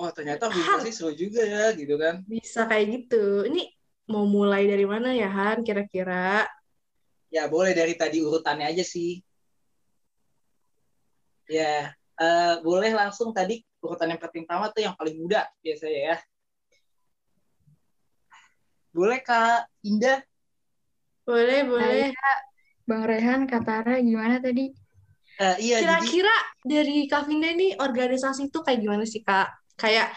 Oh 0.00 0.10
ternyata 0.16 0.48
organisasi 0.48 0.90
seru 0.96 1.12
juga 1.12 1.42
ya 1.44 1.64
gitu 1.76 1.94
kan. 2.00 2.24
Bisa 2.26 2.60
kayak 2.70 2.86
gitu. 2.94 3.44
Ini 3.50 3.60
mau 4.12 4.24
mulai 4.26 4.62
dari 4.66 4.84
mana 4.86 5.08
ya 5.14 5.28
Han 5.30 5.58
kira-kira? 5.66 6.46
Ya 7.30 7.46
boleh 7.46 7.72
dari 7.72 7.94
tadi 7.94 8.18
urutannya 8.20 8.66
aja 8.66 8.82
sih. 8.82 9.22
Ya 11.46 11.94
eh, 11.94 12.54
boleh 12.62 12.90
langsung 12.94 13.30
tadi 13.30 13.62
urutan 13.80 14.12
yang 14.12 14.20
pertama 14.20 14.68
tuh 14.74 14.82
yang 14.84 14.94
paling 14.98 15.16
muda 15.16 15.46
biasanya 15.62 16.00
ya. 16.14 16.16
Boleh 18.90 19.22
Kak 19.22 19.70
Indah? 19.86 20.18
Boleh, 21.22 21.62
boleh. 21.62 22.10
Bang 22.90 23.06
Rehan, 23.06 23.46
Katara, 23.46 24.02
gimana 24.02 24.42
tadi? 24.42 24.74
Eh, 25.40 25.56
iya 25.62 25.76
jadi 25.78 26.02
Kira-kira 26.02 26.36
dari 26.66 27.06
Kak 27.06 27.30
Vinda 27.30 27.48
ini 27.54 27.78
organisasi 27.78 28.50
itu 28.50 28.58
kayak 28.60 28.82
gimana 28.82 29.06
sih 29.06 29.22
Kak? 29.22 29.48
Kayak 29.78 30.10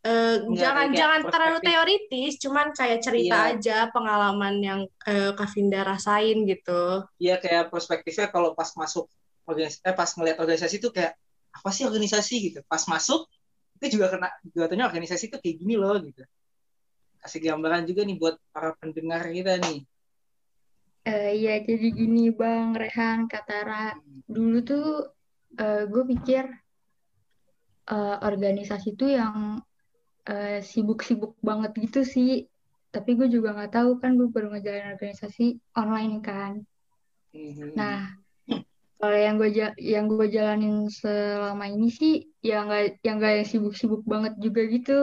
eh, 0.00 0.36
Enggak, 0.40 0.60
jangan 0.60 0.86
kayak 0.88 0.98
jangan 0.98 1.20
terlalu 1.28 1.58
teoritis, 1.60 2.32
cuman 2.40 2.66
kayak 2.72 2.98
cerita 3.04 3.36
Iya. 3.36 3.50
aja 3.56 3.76
pengalaman 3.92 4.54
yang 4.64 4.80
eh, 5.04 5.32
Kak 5.36 5.48
Vinda 5.52 5.84
rasain 5.84 6.48
gitu. 6.48 7.04
Iya 7.20 7.36
kayak 7.36 7.68
perspektifnya 7.68 8.32
kalau 8.32 8.56
pas 8.56 8.72
masuk 8.76 9.06
organisasi, 9.44 9.80
eh 9.84 9.94
pas 9.96 10.10
ngeliat 10.16 10.36
organisasi 10.40 10.76
itu 10.80 10.88
kayak 10.88 11.12
apa 11.50 11.70
sih 11.74 11.84
organisasi 11.84 12.34
gitu. 12.50 12.58
Pas 12.64 12.80
masuk 12.88 13.28
itu 13.80 13.96
juga 13.98 14.12
kena 14.12 14.28
juga 14.44 14.68
tanya 14.68 14.88
organisasi 14.88 15.32
itu 15.32 15.36
kayak 15.40 15.56
gini 15.60 15.74
loh 15.76 15.96
gitu. 16.00 16.22
Kasih 17.20 17.40
gambaran 17.44 17.84
juga 17.84 18.04
nih 18.08 18.16
buat 18.16 18.40
para 18.52 18.72
pendengar 18.80 19.28
kita 19.28 19.60
nih. 19.60 19.84
Eh, 21.00 21.32
iya, 21.44 21.60
jadi 21.64 21.88
gini 21.96 22.28
Bang 22.28 22.76
Rehan, 22.76 23.24
Katara. 23.24 23.96
Dulu 24.28 24.58
tuh 24.64 24.88
eh, 25.56 25.84
gue 25.88 26.02
pikir 26.16 26.44
eh, 27.88 28.16
organisasi 28.20 28.96
tuh 29.00 29.10
yang 29.16 29.60
eh, 30.30 30.58
sibuk-sibuk 30.62 31.34
banget 31.42 31.72
gitu 31.76 32.00
sih. 32.06 32.46
Tapi 32.94 33.10
gue 33.18 33.28
juga 33.30 33.54
nggak 33.54 33.72
tahu 33.74 33.90
kan 34.02 34.14
gue 34.18 34.28
baru 34.30 34.54
ngejalanin 34.54 34.94
organisasi 34.94 35.58
online 35.74 36.14
kan. 36.22 36.52
Mhm. 37.30 37.78
Nah, 37.78 38.18
kalau 38.98 39.18
yang 39.18 39.38
gue 39.38 39.50
ja- 39.54 39.78
yang 39.78 40.10
gue 40.10 40.26
jalanin 40.26 40.90
selama 40.90 41.70
ini 41.70 41.88
sih 41.90 42.14
ya 42.42 42.66
nggak 42.66 43.02
yang 43.06 43.16
nggak 43.22 43.32
yang 43.42 43.48
sibuk-sibuk 43.48 44.02
banget 44.06 44.34
juga 44.42 44.60
gitu. 44.66 45.00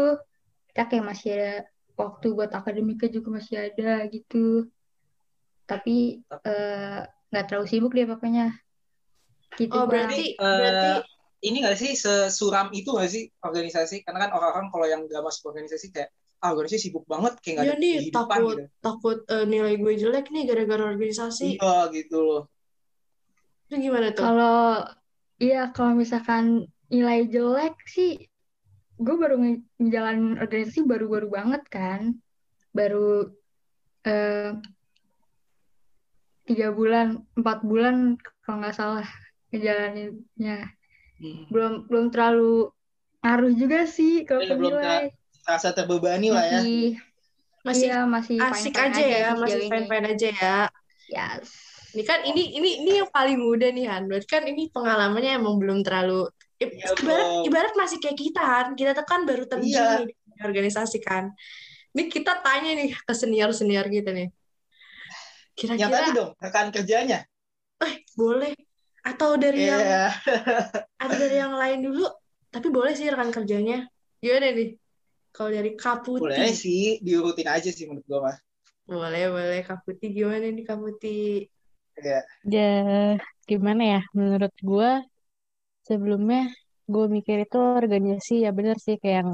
Kita 0.72 0.82
kayak 0.92 1.06
masih 1.08 1.30
ada 1.36 1.54
waktu 1.98 2.28
buat 2.36 2.52
akademika 2.54 3.08
juga 3.10 3.40
masih 3.42 3.72
ada 3.72 4.04
gitu. 4.12 4.68
Tapi 5.68 6.22
eh, 6.48 7.00
nggak 7.32 7.46
terlalu 7.48 7.68
sibuk 7.68 7.92
deh 7.96 8.08
pokoknya. 8.08 8.56
Gitu 9.58 9.74
Oh, 9.74 9.88
Bang. 9.88 10.12
berarti 10.12 10.36
Eh, 10.38 10.56
berarti 10.60 10.92
ini 11.44 11.58
nggak 11.62 11.78
sih 11.78 11.92
sesuram 11.94 12.74
itu 12.74 12.90
nggak 12.90 13.10
sih 13.10 13.24
organisasi? 13.44 14.02
Karena 14.06 14.28
kan 14.28 14.32
orang-orang 14.38 14.68
kalau 14.74 14.86
yang 14.90 15.02
nggak 15.06 15.22
masuk 15.22 15.54
organisasi 15.54 15.94
kayak 15.94 16.10
ah 16.38 16.54
organisasi 16.54 16.94
sibuk 16.94 17.06
banget 17.10 17.34
kayak 17.42 17.54
nggak 17.58 17.66
ya 17.66 17.74
ada 17.74 17.82
nih 17.82 17.96
kehidupan 17.98 18.14
takut 18.14 18.58
gitu. 18.58 18.64
takut 18.86 19.18
eh, 19.34 19.46
nilai 19.50 19.74
gue 19.82 19.94
jelek 19.98 20.26
nih 20.34 20.44
gara-gara 20.50 20.84
organisasi. 20.94 21.58
Iya 21.58 21.74
gitu 21.94 22.18
loh. 22.22 22.42
Itu 23.68 23.76
gimana 23.82 24.08
tuh? 24.16 24.24
Kalau 24.24 24.60
iya 25.42 25.62
kalau 25.76 25.94
misalkan 25.98 26.46
nilai 26.94 27.20
jelek 27.28 27.76
sih, 27.90 28.10
gue 28.98 29.16
baru 29.18 29.36
nge- 29.42 29.66
ngejalanin 29.82 30.40
organisasi 30.42 30.80
baru-baru 30.88 31.28
banget 31.38 31.64
kan, 31.70 32.02
baru 32.74 33.28
eh, 34.06 34.54
tiga 36.48 36.68
bulan, 36.72 37.08
empat 37.36 37.58
bulan 37.68 38.16
kalau 38.44 38.58
nggak 38.64 38.76
salah 38.78 39.08
ngejalaninnya. 39.52 40.77
Hmm. 41.18 41.50
Belum 41.50 41.74
belum 41.90 42.06
terlalu 42.14 42.70
ngaruh 43.26 43.54
juga 43.58 43.80
sih 43.90 44.24
kalau 44.24 44.42
ke 44.46 44.54
belum 44.54 44.78
nilai. 44.78 45.06
Rasa 45.48 45.74
terbebani 45.74 46.30
lah 46.30 46.44
ya. 46.46 46.62
Masih 46.62 46.86
Masih 47.68 47.88
iya 47.92 48.00
masih 48.08 48.38
asik 48.40 48.72
fine-fine 48.72 48.96
aja 48.96 49.04
ya, 49.04 49.28
sih 49.28 49.40
masih 49.44 49.60
ini. 49.60 49.68
fine-fine 49.68 50.06
aja 50.08 50.28
ya. 50.32 50.58
Yes. 51.12 51.48
Ini 51.92 52.04
kan 52.08 52.20
ini 52.24 52.44
ini 52.56 52.70
ini 52.84 52.92
yang 53.04 53.10
paling 53.12 53.36
muda 53.42 53.68
nih 53.74 53.86
Han. 53.92 54.08
Berarti 54.08 54.28
kan 54.30 54.44
ini 54.48 54.72
pengalamannya 54.72 55.36
emang 55.36 55.60
belum 55.60 55.84
terlalu 55.84 56.32
Iya, 56.58 56.74
ibarat 56.90 57.28
ibarat 57.46 57.74
masih 57.78 57.98
kayak 58.02 58.18
kita 58.18 58.42
Han. 58.42 58.68
Kita 58.74 58.96
tuh 58.98 59.06
kan 59.06 59.28
baru 59.28 59.46
terjun 59.46 59.68
Iya. 59.74 60.06
nih 60.06 60.16
di 60.16 60.42
organisasi 60.42 60.98
kan. 61.04 61.34
Ini 61.92 62.04
kita 62.08 62.40
tanya 62.46 62.72
nih 62.78 62.94
ke 62.94 63.14
senior-senior 63.14 63.88
kita 63.90 64.10
nih. 64.14 64.30
Yang 65.58 65.66
tadi 65.66 65.82
Kira-kira 65.82 66.08
dong 66.14 66.32
rekan 66.38 66.68
kerjanya. 66.70 67.20
boleh 68.18 68.54
atau 69.08 69.40
dari 69.40 69.72
yang 69.72 69.80
Iya. 69.80 70.08
atau 71.04 71.16
dari 71.16 71.36
yang 71.40 71.56
lain 71.56 71.80
dulu? 71.88 72.04
Tapi 72.52 72.68
boleh 72.68 72.92
sih 72.92 73.08
rekan 73.08 73.32
kerjanya. 73.32 73.88
Gimana 74.20 74.52
nih? 74.52 74.76
Kalau 75.32 75.50
dari 75.54 75.72
Kaputi. 75.78 76.24
Boleh 76.28 76.52
sih 76.52 77.00
diurutin 77.00 77.48
aja 77.48 77.70
sih 77.72 77.88
menurut 77.88 78.06
gua 78.10 78.20
mah. 78.28 78.38
Boleh, 78.88 79.24
boleh. 79.32 79.62
Kaputi 79.64 80.06
gimana 80.12 80.48
nih 80.48 80.66
Kaputi? 80.66 81.44
Iya. 81.98 82.20
Ya, 82.48 82.72
gimana 83.50 83.84
ya? 83.98 84.02
Menurut 84.14 84.54
gue, 84.62 84.92
sebelumnya 85.88 86.52
gue 86.88 87.06
mikir 87.12 87.44
itu 87.44 87.60
organisasi 87.60 88.48
ya 88.48 88.52
bener 88.56 88.80
sih 88.80 88.96
kayak 88.96 89.28
yang 89.28 89.32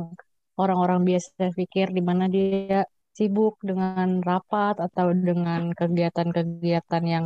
orang-orang 0.58 1.06
biasa 1.06 1.53
pikir 1.53 1.94
di 1.94 2.01
mana 2.01 2.25
dia 2.25 2.82
sibuk 3.13 3.62
dengan 3.62 4.25
rapat 4.25 4.82
atau 4.82 5.13
dengan 5.13 5.70
kegiatan-kegiatan 5.77 7.03
yang 7.06 7.25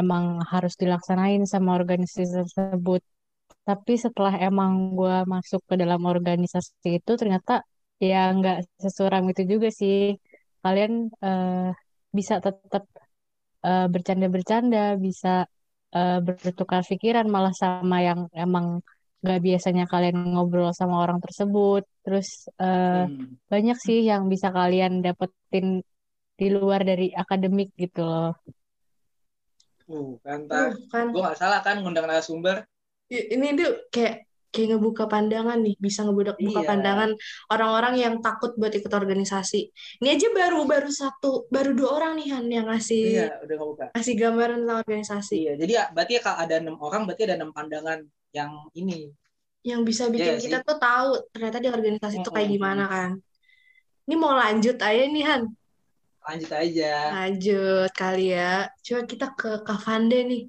emang 0.00 0.24
harus 0.52 0.74
dilaksanain 0.82 1.42
sama 1.52 1.70
organisasi 1.78 2.24
tersebut. 2.38 3.00
Tapi 3.68 3.92
setelah 4.04 4.34
emang 4.48 4.70
gue 4.98 5.14
masuk 5.34 5.60
ke 5.70 5.74
dalam 5.82 6.02
organisasi 6.12 6.88
itu 7.00 7.12
ternyata 7.20 7.52
ya 8.10 8.16
nggak 8.36 8.56
sesuram 8.84 9.24
itu 9.32 9.42
juga 9.52 9.68
sih. 9.80 9.96
Kalian 10.64 10.92
eh, 11.26 11.70
bisa 12.18 12.34
tetap 12.44 12.84
eh, 13.66 13.84
bercanda-bercanda, 13.94 14.78
bisa 15.06 15.28
eh, 15.96 16.14
bertukar 16.26 16.82
pikiran 16.90 17.26
malah 17.34 17.54
sama 17.62 17.96
yang 18.08 18.20
emang 18.44 18.66
nggak 19.22 19.38
biasanya 19.46 19.84
kalian 19.92 20.16
ngobrol 20.32 20.70
sama 20.80 20.96
orang 21.04 21.18
tersebut. 21.24 21.82
Terus 22.04 22.28
Hmm. 22.92 23.36
banyak 23.52 23.76
sih 23.86 23.98
yang 24.10 24.22
bisa 24.32 24.48
kalian 24.58 24.92
dapetin 25.04 25.66
di 26.40 26.46
luar 26.56 26.80
dari 26.90 27.06
akademik 27.22 27.68
gitu 27.82 28.00
loh. 28.10 28.28
Uh, 29.84 30.16
kan. 30.24 30.48
Uh, 30.48 30.72
kan 30.88 31.06
Gua 31.12 31.20
nggak 31.28 31.38
salah 31.38 31.60
kan 31.60 31.80
ngundang 31.80 32.08
narasumber. 32.08 32.64
Ini 33.08 33.52
tuh 33.54 33.88
kayak 33.92 34.24
kayak 34.48 34.78
ngebuka 34.78 35.10
pandangan 35.10 35.58
nih 35.60 35.74
bisa 35.76 36.06
ngebuka 36.06 36.38
buka 36.38 36.62
Iya. 36.62 36.68
pandangan 36.70 37.10
orang-orang 37.50 37.94
yang 37.98 38.14
takut 38.22 38.54
buat 38.54 38.70
ikut 38.70 38.86
organisasi 38.86 39.60
ini 39.98 40.08
aja 40.14 40.30
baru 40.30 40.62
baru 40.62 40.86
satu 40.94 41.50
baru 41.50 41.74
dua 41.74 41.90
orang 41.98 42.14
nih 42.22 42.38
Han 42.38 42.46
yang 42.46 42.66
ngasih 42.70 43.02
Iya, 43.18 43.42
udah 43.42 43.54
nggak 43.58 43.68
buka. 43.74 43.84
ngasih 43.98 44.14
gambaran 44.14 44.58
tentang 44.62 44.78
organisasi 44.86 45.36
Iya, 45.42 45.52
jadi 45.58 45.72
ya 45.74 45.84
berarti 45.90 46.12
ya 46.14 46.20
kalau 46.22 46.38
ada 46.38 46.54
enam 46.62 46.76
orang 46.78 47.02
berarti 47.02 47.22
ada 47.26 47.34
enam 47.34 47.50
pandangan 47.50 47.98
yang 48.30 48.50
ini. 48.78 49.10
yang 49.66 49.80
bisa 49.82 50.06
bikin 50.06 50.38
Iya 50.38 50.42
kita 50.44 50.58
sih. 50.62 50.66
tuh 50.70 50.78
tahu 50.78 51.10
ternyata 51.34 51.56
di 51.58 51.68
organisasi 51.74 52.16
itu 52.22 52.30
kayak 52.30 52.46
Mm-mm. 52.46 52.56
gimana 52.60 52.84
kan 52.86 53.10
ini 54.06 54.14
mau 54.14 54.38
lanjut 54.38 54.76
aja 54.78 55.02
nih 55.02 55.24
Han 55.26 55.42
Lanjut 56.24 56.50
aja. 56.56 56.92
lanjut 57.12 57.90
kali 57.92 58.32
ya 58.32 58.72
coba 58.80 59.02
kita 59.04 59.26
ke 59.36 59.50
Kavande 59.60 60.18
nih 60.24 60.42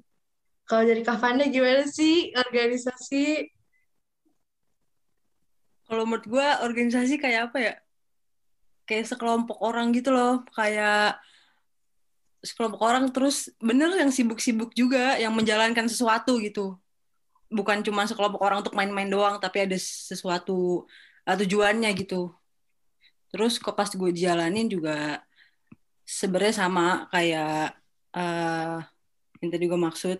kalau 0.64 0.82
dari 0.88 1.02
Kavande 1.04 1.52
gimana 1.52 1.84
sih 1.84 2.32
organisasi 2.32 3.52
Kalau 5.86 6.02
menurut 6.02 6.26
gue 6.26 6.46
organisasi 6.66 7.14
kayak 7.22 7.40
apa 7.50 7.58
ya? 7.62 7.74
Kayak 8.90 9.14
sekelompok 9.14 9.62
orang 9.62 9.94
gitu 9.94 10.10
loh. 10.10 10.42
Kayak 10.50 11.22
sekelompok 12.42 12.82
orang 12.82 13.10
terus 13.14 13.50
bener 13.62 13.94
yang 13.94 14.10
sibuk-sibuk 14.10 14.74
juga, 14.74 15.14
yang 15.18 15.30
menjalankan 15.30 15.86
sesuatu 15.86 16.42
gitu. 16.42 16.74
Bukan 17.46 17.86
cuma 17.86 18.02
sekelompok 18.02 18.42
orang 18.42 18.66
untuk 18.66 18.74
main-main 18.74 19.06
doang, 19.06 19.38
tapi 19.38 19.70
ada 19.70 19.78
sesuatu 19.78 20.90
uh, 21.22 21.36
tujuannya 21.38 21.90
gitu. 21.94 22.34
Terus 23.30 23.62
kok 23.62 23.78
pas 23.78 23.86
gue 23.86 24.10
jalanin 24.10 24.66
juga 24.66 25.22
sebenarnya 26.06 26.54
sama 26.62 26.82
kayak 27.12 27.46
uh, 28.16 28.78
yang 29.42 29.50
tadi 29.54 29.64
gue 29.72 29.80
maksud. 29.88 30.18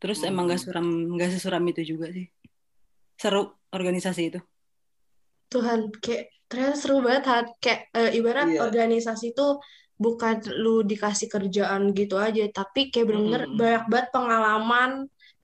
Terus 0.00 0.18
Hmm. 0.18 0.28
emang 0.28 0.44
gak 0.50 0.60
suram, 0.64 0.86
gak 1.20 1.30
sesuram 1.34 1.64
itu 1.72 1.82
juga 1.92 2.06
sih. 2.16 2.26
Seru 3.22 3.40
organisasi 3.76 4.22
itu. 4.30 4.40
Tuhan, 5.52 5.80
kayak 6.02 6.22
ternyata 6.50 6.76
seru 6.82 6.96
banget 7.06 7.24
Han. 7.30 7.44
Kayak 7.62 7.80
eh, 7.98 8.10
ibarat 8.18 8.48
Iya. 8.48 8.60
organisasi 8.66 9.24
itu 9.34 9.46
bukan 10.04 10.34
lu 10.62 10.70
dikasih 10.90 11.28
kerjaan 11.34 11.82
gitu 11.98 12.14
aja, 12.26 12.42
tapi 12.58 12.80
kayak 12.92 13.06
bener-bener 13.08 13.42
Mm-mm. 13.46 13.58
banyak 13.60 13.82
banget 13.92 14.08
pengalaman 14.16 14.90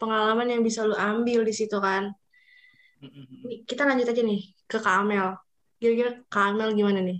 pengalaman 0.00 0.46
yang 0.52 0.62
bisa 0.68 0.80
lu 0.88 0.94
ambil 0.98 1.40
di 1.48 1.54
situ 1.60 1.76
kan. 1.86 2.04
Nih, 3.46 3.58
kita 3.68 3.82
lanjut 3.88 4.06
aja 4.12 4.22
nih 4.30 4.40
ke 4.70 4.76
Kak 4.84 4.94
Amel. 5.02 5.28
Kira-kira 5.80 6.10
Kak 6.32 6.44
Amel 6.50 6.70
gimana 6.78 7.00
nih? 7.08 7.18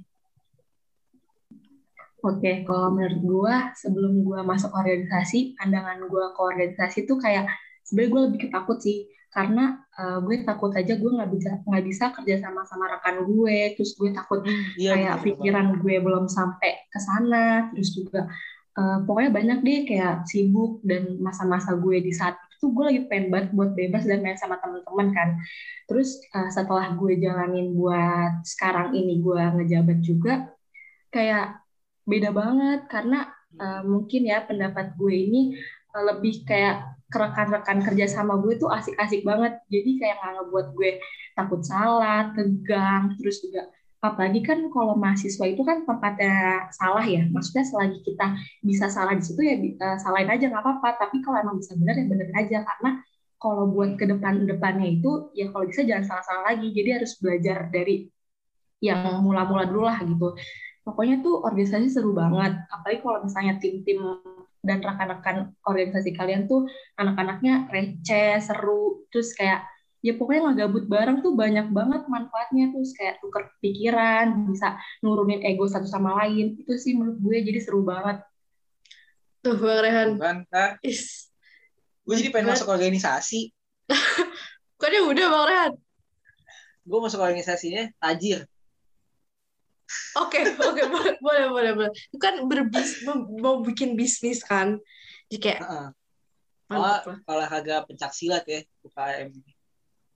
Oke, 2.22 2.62
kalau 2.62 2.94
menurut 2.94 3.18
gue 3.18 3.54
sebelum 3.74 4.22
gue 4.22 4.40
masuk 4.46 4.70
organisasi, 4.70 5.58
pandangan 5.58 6.06
gue 6.06 6.24
ke 6.30 6.40
organisasi 6.40 6.98
tuh 7.10 7.18
kayak 7.18 7.50
sebenarnya 7.82 8.10
gue 8.14 8.22
lebih 8.30 8.40
ketakut 8.46 8.78
sih, 8.78 9.10
karena 9.34 9.82
eh, 9.98 10.18
gue 10.22 10.46
takut 10.46 10.70
aja 10.70 10.94
gue 10.94 11.10
nggak 11.10 11.30
bisa 11.34 11.50
nggak 11.66 11.84
bisa 11.84 12.04
kerja 12.14 12.34
sama 12.46 12.62
sama 12.62 12.94
rekan 12.94 13.26
gue, 13.26 13.74
terus 13.74 13.98
gue 13.98 14.14
takut 14.14 14.46
Iya, 14.78 14.94
kayak 14.94 15.14
bener 15.18 15.24
pikiran 15.26 15.66
gue 15.82 15.94
belum 15.98 16.24
sampai 16.30 16.86
ke 16.86 16.98
sana, 17.02 17.74
terus 17.74 17.90
juga 17.90 18.30
eh, 18.78 18.98
pokoknya 19.02 19.30
banyak 19.34 19.58
deh 19.66 19.80
kayak 19.90 20.22
sibuk 20.30 20.78
dan 20.86 21.18
masa-masa 21.18 21.74
gue 21.74 22.06
di 22.06 22.14
saat 22.14 22.38
itu 22.54 22.70
gue 22.70 22.84
lagi 22.86 23.00
pengen 23.10 23.34
banget 23.34 23.48
buat 23.50 23.74
bebas 23.74 24.06
dan 24.06 24.22
main 24.22 24.38
sama 24.38 24.62
teman-teman 24.62 25.10
kan. 25.10 25.28
Terus 25.90 26.22
eh, 26.22 26.50
setelah 26.54 26.94
gue 26.94 27.18
jalanin 27.18 27.74
buat 27.74 28.46
sekarang 28.46 28.94
ini 28.94 29.18
gue 29.18 29.42
ngejabat 29.58 29.98
juga, 30.06 30.54
kayak 31.10 31.58
beda 32.06 32.30
banget. 32.34 32.80
Karena 32.90 33.28
uh, 33.58 33.82
mungkin 33.86 34.22
ya 34.28 34.44
pendapat 34.44 34.94
gue 34.96 35.14
ini 35.14 35.40
uh, 35.94 36.02
lebih 36.12 36.46
kayak 36.46 36.96
rekan-rekan 37.12 37.84
kerja 37.84 38.08
sama 38.08 38.40
gue 38.40 38.56
tuh 38.56 38.72
asik-asik 38.72 39.22
banget. 39.22 39.60
Jadi 39.68 40.00
kayak 40.00 40.16
nggak 40.20 40.32
ngebuat 40.40 40.66
gue 40.76 40.90
takut 41.36 41.60
salah 41.62 42.32
tegang. 42.32 43.16
Terus 43.20 43.44
juga 43.44 43.68
apalagi 44.02 44.42
kan 44.42 44.58
kalau 44.74 44.98
mahasiswa 44.98 45.46
itu 45.46 45.62
kan 45.62 45.84
tempatnya 45.86 46.66
salah 46.74 47.04
ya. 47.04 47.28
Maksudnya 47.28 47.64
selagi 47.68 47.98
kita 48.02 48.26
bisa 48.64 48.86
salah 48.88 49.14
di 49.14 49.24
situ 49.24 49.40
ya 49.44 49.54
uh, 49.58 49.98
salahin 50.00 50.30
aja 50.32 50.48
nggak 50.48 50.62
apa-apa. 50.62 50.88
Tapi 51.08 51.20
kalau 51.20 51.38
emang 51.40 51.56
bisa 51.60 51.76
benar 51.76 51.94
ya 51.98 52.06
bener 52.08 52.28
aja. 52.34 52.58
Karena 52.64 52.90
kalau 53.42 53.66
buat 53.74 53.98
ke 53.98 54.06
depan 54.06 54.46
depannya 54.46 55.02
itu 55.02 55.34
ya 55.34 55.50
kalau 55.50 55.66
bisa 55.68 55.84
jangan 55.84 56.04
salah-salah 56.08 56.56
lagi. 56.56 56.72
Jadi 56.72 56.88
harus 57.02 57.12
belajar 57.20 57.68
dari 57.68 58.08
yang 58.82 59.22
mula-mula 59.22 59.62
dulu 59.70 59.86
lah 59.86 60.02
gitu 60.02 60.34
pokoknya 60.82 61.22
tuh 61.22 61.42
organisasi 61.46 61.88
seru 61.90 62.14
banget 62.14 62.58
apalagi 62.70 62.98
kalau 63.02 63.18
misalnya 63.22 63.54
tim-tim 63.62 64.02
dan 64.62 64.78
rekan-rekan 64.78 65.54
organisasi 65.66 66.14
kalian 66.14 66.46
tuh 66.46 66.66
anak-anaknya 66.98 67.70
receh 67.70 68.38
seru 68.42 69.06
terus 69.10 69.34
kayak 69.34 69.66
ya 70.02 70.18
pokoknya 70.18 70.50
nggak 70.50 70.58
gabut 70.66 70.84
bareng 70.90 71.18
tuh 71.22 71.34
banyak 71.38 71.70
banget 71.70 72.02
manfaatnya 72.10 72.74
terus 72.74 72.90
kayak 72.98 73.22
tuker 73.22 73.50
pikiran 73.62 74.50
bisa 74.50 74.78
nurunin 75.02 75.42
ego 75.46 75.70
satu 75.70 75.86
sama 75.86 76.18
lain 76.22 76.58
itu 76.58 76.74
sih 76.74 76.98
menurut 76.98 77.22
gue 77.22 77.36
jadi 77.46 77.60
seru 77.62 77.86
banget 77.86 78.22
Tuh 79.42 79.58
Bang 79.58 79.82
Rehan. 79.82 80.46
Kak. 80.46 80.78
Is, 80.86 81.26
Gue 82.06 82.14
jadi 82.14 82.30
pengen 82.30 82.54
masuk 82.54 82.70
organisasi. 82.70 83.50
bukannya 84.78 85.00
udah 85.02 85.26
Bang 85.26 85.46
Rehan? 85.50 85.72
Gue 86.86 86.98
masuk 87.02 87.18
organisasinya 87.18 87.90
tajir. 87.98 88.46
Oke, 90.12 90.38
oke, 90.44 90.82
boleh, 90.92 91.14
boleh, 91.18 91.46
boleh, 91.48 91.72
boleh. 91.72 91.92
Itu 92.12 92.18
kan 92.20 92.34
berbis, 92.44 93.04
mau, 93.40 93.64
bikin 93.64 93.96
bisnis 93.96 94.44
kan. 94.44 94.76
Jadi 95.28 95.38
kayak 95.40 95.60
mantap 96.68 97.04
lah. 97.08 97.16
Kalau 97.24 97.38
olahraga 97.40 97.84
pencak 97.88 98.12
silat 98.12 98.44
ya, 98.44 98.60
UKM. 98.84 99.32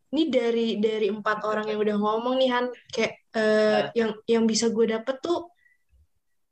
Ini 0.07 0.23
dari 0.31 0.69
dari 0.79 1.09
empat 1.13 1.45
orang 1.45 1.67
yang 1.69 1.81
udah 1.83 1.97
ngomong 1.99 2.35
nih 2.41 2.51
Han, 2.55 2.67
kayak 2.89 3.13
eh, 3.37 3.43
Nah. 3.43 3.91
yang 3.93 4.11
yang 4.25 4.45
bisa 4.49 4.71
gue 4.73 4.87
dapet 4.89 5.19
tuh 5.21 5.51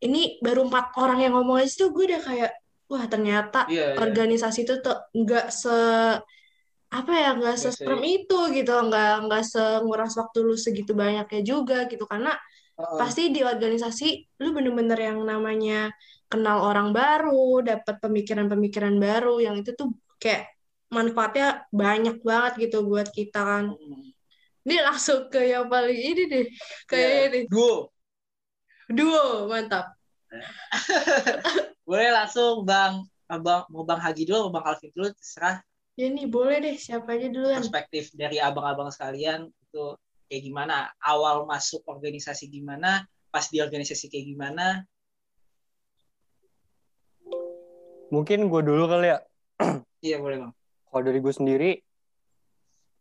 ini 0.04 0.36
baru 0.44 0.68
empat 0.68 0.92
orang 1.00 1.24
yang 1.24 1.32
ngomong 1.38 1.64
aja 1.64 1.72
tuh 1.86 1.88
gue 1.96 2.04
udah 2.12 2.20
kayak 2.20 2.52
wah 2.92 3.04
ternyata 3.08 3.64
Iya, 3.72 3.96
iya. 3.96 4.00
organisasi 4.04 4.68
itu 4.68 4.84
tuh 4.84 5.00
nggak 5.16 5.48
se 5.48 5.72
apa 6.92 7.12
ya 7.14 7.30
nggak 7.34 7.56
Nggak 7.56 7.72
seserem 7.72 8.02
se- 8.04 8.10
itu 8.22 8.38
gitu 8.54 8.74
nggak 8.74 9.12
nggak 9.26 9.42
senguras 9.48 10.12
waktu 10.14 10.38
lu 10.44 10.54
segitu 10.54 10.92
banyaknya 10.92 11.40
juga 11.42 11.88
gitu 11.88 12.04
karena 12.04 12.36
Pasti 12.74 13.30
di 13.30 13.40
organisasi 13.46 14.38
lu 14.42 14.50
bener-bener 14.50 14.98
yang 14.98 15.22
namanya 15.22 15.94
kenal 16.26 16.66
orang 16.66 16.90
baru 16.90 17.62
dapat 17.62 18.02
pemikiran-pemikiran 18.02 18.98
baru 18.98 19.38
yang 19.38 19.54
itu 19.54 19.70
tuh 19.78 19.94
kayak 20.18 20.50
manfaatnya 20.90 21.66
banyak 21.70 22.18
banget 22.22 22.52
gitu 22.68 22.82
buat 22.82 23.10
kita 23.10 23.40
kan. 23.40 23.64
Mm. 23.74 24.10
ini 24.64 24.80
langsung 24.80 25.28
ke 25.28 25.44
yang 25.44 25.68
paling 25.68 25.92
ini 25.92 26.22
deh 26.24 26.46
kayak 26.88 27.10
Iya. 27.12 27.20
ini. 27.28 27.40
Duo. 27.52 27.92
duo 28.88 29.44
mantap. 29.44 29.92
Boleh 31.88 32.10
langsung 32.10 32.64
Bang. 32.64 33.04
Abang 33.24 33.64
mau 33.72 33.84
Bang 33.88 34.00
Hagi 34.00 34.28
dulu, 34.28 34.48
mau 34.48 34.60
Bang 34.60 34.68
Alvin 34.72 34.92
dulu, 34.92 35.08
terserah. 35.16 35.64
Ya 35.96 36.10
nih 36.10 36.26
boleh 36.28 36.58
deh 36.60 36.76
siapa 36.76 37.16
aja 37.16 37.30
duluan. 37.30 37.60
Perspektif 37.62 38.10
dari 38.12 38.36
abang-abang 38.42 38.90
sekalian 38.92 39.46
itu 39.48 39.84
kayak 40.30 40.42
gimana 40.44 40.90
awal 41.02 41.44
masuk 41.48 41.84
organisasi 41.86 42.48
gimana 42.48 43.04
pas 43.28 43.46
di 43.50 43.58
organisasi 43.58 44.08
kayak 44.08 44.26
gimana 44.30 44.66
Mungkin 48.14 48.46
gue 48.46 48.62
dulu 48.62 48.86
kali 48.86 49.10
ya. 49.10 49.18
iya 50.06 50.22
boleh 50.22 50.46
bang 50.46 50.52
Kalau 50.86 51.02
dari 51.02 51.18
gue 51.18 51.34
sendiri, 51.34 51.70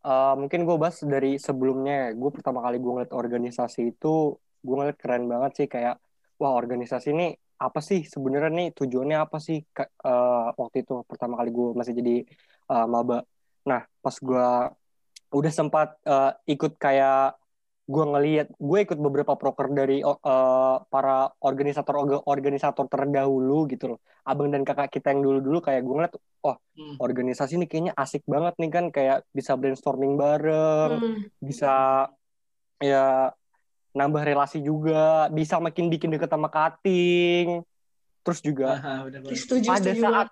eh, 0.01 0.33
mungkin 0.33 0.65
gue 0.65 0.75
bahas 0.81 0.97
dari 1.05 1.37
sebelumnya. 1.37 2.09
Gue 2.17 2.33
pertama 2.33 2.65
kali 2.65 2.81
gue 2.81 2.91
ngeliat 2.97 3.13
organisasi 3.13 3.93
itu, 3.93 4.33
gue 4.65 4.75
ngeliat 4.75 4.97
keren 4.97 5.29
banget 5.29 5.51
sih 5.61 5.67
kayak, 5.69 6.01
wah 6.41 6.57
organisasi 6.57 7.13
ini 7.13 7.37
apa 7.61 7.79
sih 7.79 8.03
sebenarnya 8.03 8.51
nih 8.51 8.69
tujuannya 8.75 9.17
apa 9.21 9.37
sih 9.37 9.61
eh, 9.61 10.47
waktu 10.57 10.81
itu 10.81 11.05
pertama 11.05 11.37
kali 11.37 11.53
gue 11.53 11.67
masih 11.77 11.93
jadi 11.93 12.15
eh, 12.73 12.87
maba. 12.89 13.21
Nah 13.69 13.85
pas 14.01 14.15
gue 14.17 14.47
udah 15.33 15.51
sempat 15.51 15.97
eh, 16.05 16.31
ikut 16.53 16.77
kayak 16.77 17.35
gue 17.83 17.99
ngeliat 18.07 18.47
gue 18.55 18.79
ikut 18.79 18.95
beberapa 18.95 19.35
proker 19.35 19.67
dari 19.75 19.99
eh, 19.99 20.75
para 20.87 21.17
organisator 21.43 21.95
organisator 22.23 22.85
terdahulu 22.87 23.67
gitu 23.67 23.97
loh. 23.97 23.99
Abang 24.23 24.53
dan 24.53 24.63
kakak 24.63 24.87
kita 24.93 25.11
yang 25.11 25.19
dulu 25.25 25.39
dulu 25.43 25.57
kayak 25.59 25.81
gue 25.83 25.95
ngeliat 25.97 26.15
wah 26.41 26.57
Hmm. 26.73 26.97
organisasi 26.97 27.53
ini 27.53 27.69
kayaknya 27.69 27.93
asik 27.93 28.25
banget 28.25 28.57
nih 28.57 28.71
kan 28.73 28.85
kayak 28.89 29.21
bisa 29.29 29.53
brainstorming 29.53 30.17
bareng 30.17 30.97
Hmm, 30.97 31.17
bisa 31.37 31.69
ya 32.81 33.29
nambah 33.93 34.25
relasi 34.25 34.57
juga 34.57 35.29
bisa 35.29 35.61
makin 35.61 35.93
bikin 35.93 36.09
deket 36.09 36.33
sama 36.33 36.49
kating. 36.49 37.61
Terus 38.25 38.39
juga 38.41 38.79
Aha, 38.81 39.05
bener 39.05 39.21
banget. 39.21 39.37
setuju 39.37 39.67
pada 39.69 39.85
setuju. 39.85 40.01
saat 40.01 40.27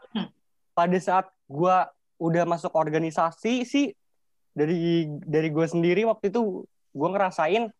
pada 0.73 0.97
saat 0.97 1.25
gue 1.45 1.75
udah 2.17 2.43
masuk 2.49 2.73
organisasi 2.73 3.67
sih 3.69 3.93
dari 4.51 5.07
dari 5.23 5.47
gue 5.47 5.65
sendiri 5.67 6.03
waktu 6.03 6.27
itu 6.31 6.67
gue 6.91 7.09
ngerasain 7.09 7.71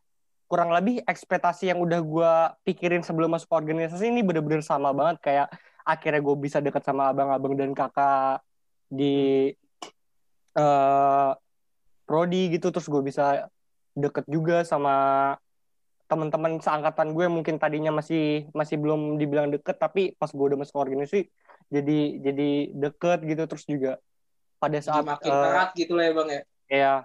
kurang 0.52 0.76
lebih 0.76 1.00
ekspektasi 1.08 1.72
yang 1.72 1.80
udah 1.80 2.04
gue 2.04 2.34
pikirin 2.68 3.08
sebelum 3.08 3.32
masuk 3.32 3.48
organisasi 3.56 4.12
ini 4.12 4.20
bener-bener 4.20 4.60
sama 4.60 4.92
banget. 4.92 5.24
Kayak 5.24 5.48
akhirnya 5.88 6.20
gue 6.20 6.36
bisa 6.36 6.60
deket 6.60 6.84
sama 6.84 7.16
abang-abang 7.16 7.56
dan 7.56 7.72
kakak 7.72 8.44
di 8.92 9.48
eh 10.52 11.32
prodi 12.04 12.52
gitu. 12.52 12.68
Terus 12.76 12.88
gue 12.92 13.00
bisa 13.00 13.48
deket 13.96 14.28
juga 14.28 14.68
sama 14.68 15.36
teman-teman 16.12 16.60
seangkatan 16.60 17.16
gue 17.16 17.32
mungkin 17.32 17.56
tadinya 17.56 17.96
masih 17.96 18.52
masih 18.52 18.76
belum 18.76 19.16
dibilang 19.16 19.48
deket 19.48 19.80
tapi 19.80 20.12
pas 20.20 20.28
gue 20.28 20.44
udah 20.44 20.60
masuk 20.60 20.76
organisasi 20.76 21.32
jadi 21.72 22.00
jadi 22.20 22.50
deket 22.76 23.24
gitu. 23.24 23.44
Terus 23.48 23.64
juga 23.64 23.92
pada 24.60 24.84
Jadi 24.84 24.92
saat 24.92 25.08
makin 25.08 25.32
eh, 25.32 25.48
erat 25.48 25.70
gitu 25.80 25.96
lah 25.96 26.12
ya 26.12 26.14
bang 26.14 26.30
ya 26.36 26.42
ya 26.72 27.04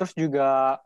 terus 0.00 0.16
juga 0.16 0.80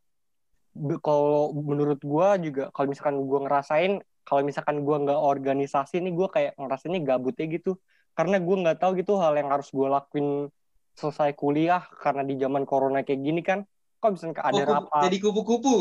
kalau 1.00 1.54
menurut 1.54 2.02
gua 2.02 2.36
juga 2.36 2.68
kalau 2.74 2.90
misalkan 2.90 3.16
gua 3.24 3.38
ngerasain 3.46 4.02
kalau 4.26 4.42
misalkan 4.42 4.82
gua 4.82 4.98
nggak 5.00 5.20
organisasi 5.22 6.02
nih 6.02 6.12
gua 6.12 6.28
kayak 6.28 6.52
ngerasainnya 6.58 7.00
gabutnya 7.06 7.46
gitu. 7.46 7.78
Karena 8.16 8.36
gua 8.42 8.56
nggak 8.66 8.78
tahu 8.82 8.98
gitu 8.98 9.16
hal 9.22 9.38
yang 9.38 9.48
harus 9.54 9.70
gua 9.70 10.02
lakuin 10.02 10.50
selesai 10.98 11.32
kuliah 11.38 11.86
karena 12.02 12.26
di 12.26 12.34
zaman 12.36 12.66
corona 12.66 13.06
kayak 13.06 13.20
gini 13.22 13.40
kan. 13.40 13.62
Kalau 14.02 14.12
misalkan 14.18 14.42
ada 14.42 14.52
Oh, 14.52 14.60
kupu- 14.66 14.72
rapat? 14.74 15.02
jadi 15.08 15.16
kupu-kupu. 15.22 15.76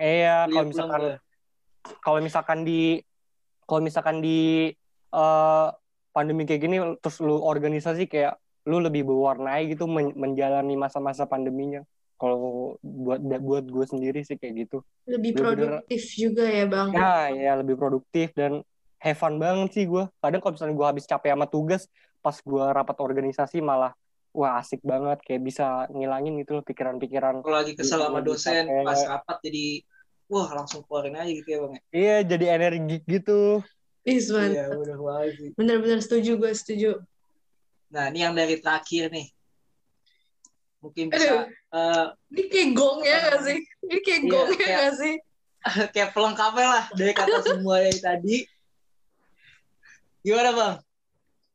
Iya 0.00 0.48
Kuliah 0.48 0.54
kalau 0.54 0.64
misalkan 0.70 1.02
kalau 2.00 2.18
misalkan 2.22 2.58
di 2.64 2.80
kalau 3.68 3.80
misalkan 3.82 4.16
di 4.24 4.70
eh, 5.10 5.68
pandemi 6.14 6.42
kayak 6.48 6.60
gini 6.62 6.76
terus 7.02 7.18
lu 7.20 7.36
organisasi 7.42 8.06
kayak 8.08 8.38
lu 8.70 8.78
lebih 8.78 9.02
berwarnai 9.02 9.66
gitu 9.66 9.90
men- 9.90 10.14
menjalani 10.14 10.78
masa-masa 10.78 11.26
pandeminya. 11.26 11.82
Kalau 12.14 12.36
buat 12.84 13.18
buat 13.18 13.64
gue 13.66 13.84
sendiri 13.88 14.20
sih 14.22 14.36
kayak 14.36 14.68
gitu. 14.68 14.78
Lebih 15.10 15.34
Bener-bener- 15.34 15.82
produktif 15.82 16.02
juga 16.14 16.44
ya 16.46 16.64
bang. 16.68 16.88
Ya 16.94 17.14
ya 17.32 17.52
lebih 17.58 17.74
produktif 17.74 18.30
dan 18.36 18.62
have 19.00 19.18
fun 19.18 19.40
banget 19.40 19.72
sih 19.74 19.84
gue. 19.88 20.04
Kadang 20.20 20.38
kalau 20.38 20.52
misalnya 20.54 20.76
gue 20.76 20.86
habis 20.86 21.04
capek 21.08 21.32
sama 21.34 21.46
tugas 21.48 21.88
pas 22.20 22.36
gue 22.36 22.64
rapat 22.70 22.96
organisasi 23.00 23.64
malah 23.64 23.96
wah 24.30 24.60
asik 24.60 24.84
banget. 24.84 25.18
Kayak 25.24 25.42
bisa 25.42 25.66
ngilangin 25.90 26.36
gitu 26.44 26.60
loh 26.60 26.64
pikiran-pikiran. 26.64 27.40
Kalau 27.40 27.56
lagi 27.56 27.72
kesel 27.72 28.04
sama 28.04 28.20
Lagi 28.20 28.28
dosen 28.28 28.64
capek. 28.68 28.84
pas 28.84 29.00
rapat 29.08 29.36
jadi 29.40 29.66
wah 30.30 30.48
langsung 30.54 30.84
keluarin 30.84 31.16
aja 31.16 31.32
gitu 31.32 31.48
ya 31.48 31.58
bang 31.64 31.72
ya? 31.72 31.80
Iya 31.90 32.16
jadi 32.36 32.44
energi 32.52 32.96
gitu. 33.08 33.64
Is 34.04 34.28
Iya, 34.28 34.76
bener. 34.76 34.96
Bener-bener 35.56 36.00
setuju 36.04 36.36
gue 36.36 36.52
setuju. 36.52 37.00
Nah, 37.90 38.06
ini 38.08 38.22
yang 38.22 38.34
dari 38.34 38.56
terakhir 38.58 39.10
nih. 39.10 39.26
Mungkin 40.80 41.10
Aduh. 41.12 41.18
bisa 41.18 41.34
eh, 41.70 42.04
Ini 42.32 42.42
kayak 42.48 42.68
gong 42.72 42.98
ya 43.04 43.16
gak 43.20 43.40
sih? 43.44 43.58
Ini 43.84 43.98
kayak 44.00 44.20
Iya, 44.22 44.30
gong 44.30 44.48
ya 44.48 44.56
kayak- 44.56 44.78
gak 44.80 44.94
sih? 44.96 45.14
kayak 45.92 46.10
pelengkapnya 46.16 46.66
lah 46.66 46.84
dari 46.96 47.12
kata 47.12 47.38
semua 47.44 47.84
dari 47.84 48.00
tadi. 48.00 48.36
Gimana 50.24 50.50
bang? 50.52 50.74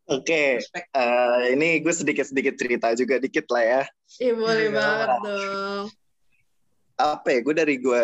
Oke, 0.06 0.62
eh, 0.62 1.42
ini 1.50 1.82
gue 1.82 1.90
sedikit-sedikit 1.90 2.54
cerita 2.54 2.94
juga 2.94 3.18
dikit 3.18 3.50
lah 3.50 3.64
ya. 3.66 3.82
Iya 4.22 4.34
boleh 4.38 4.68
banget 4.70 5.10
dong. 5.26 5.86
Apa 6.94 7.28
ya? 7.34 7.40
Gue 7.42 7.56
dari 7.58 7.76
gue 7.82 8.02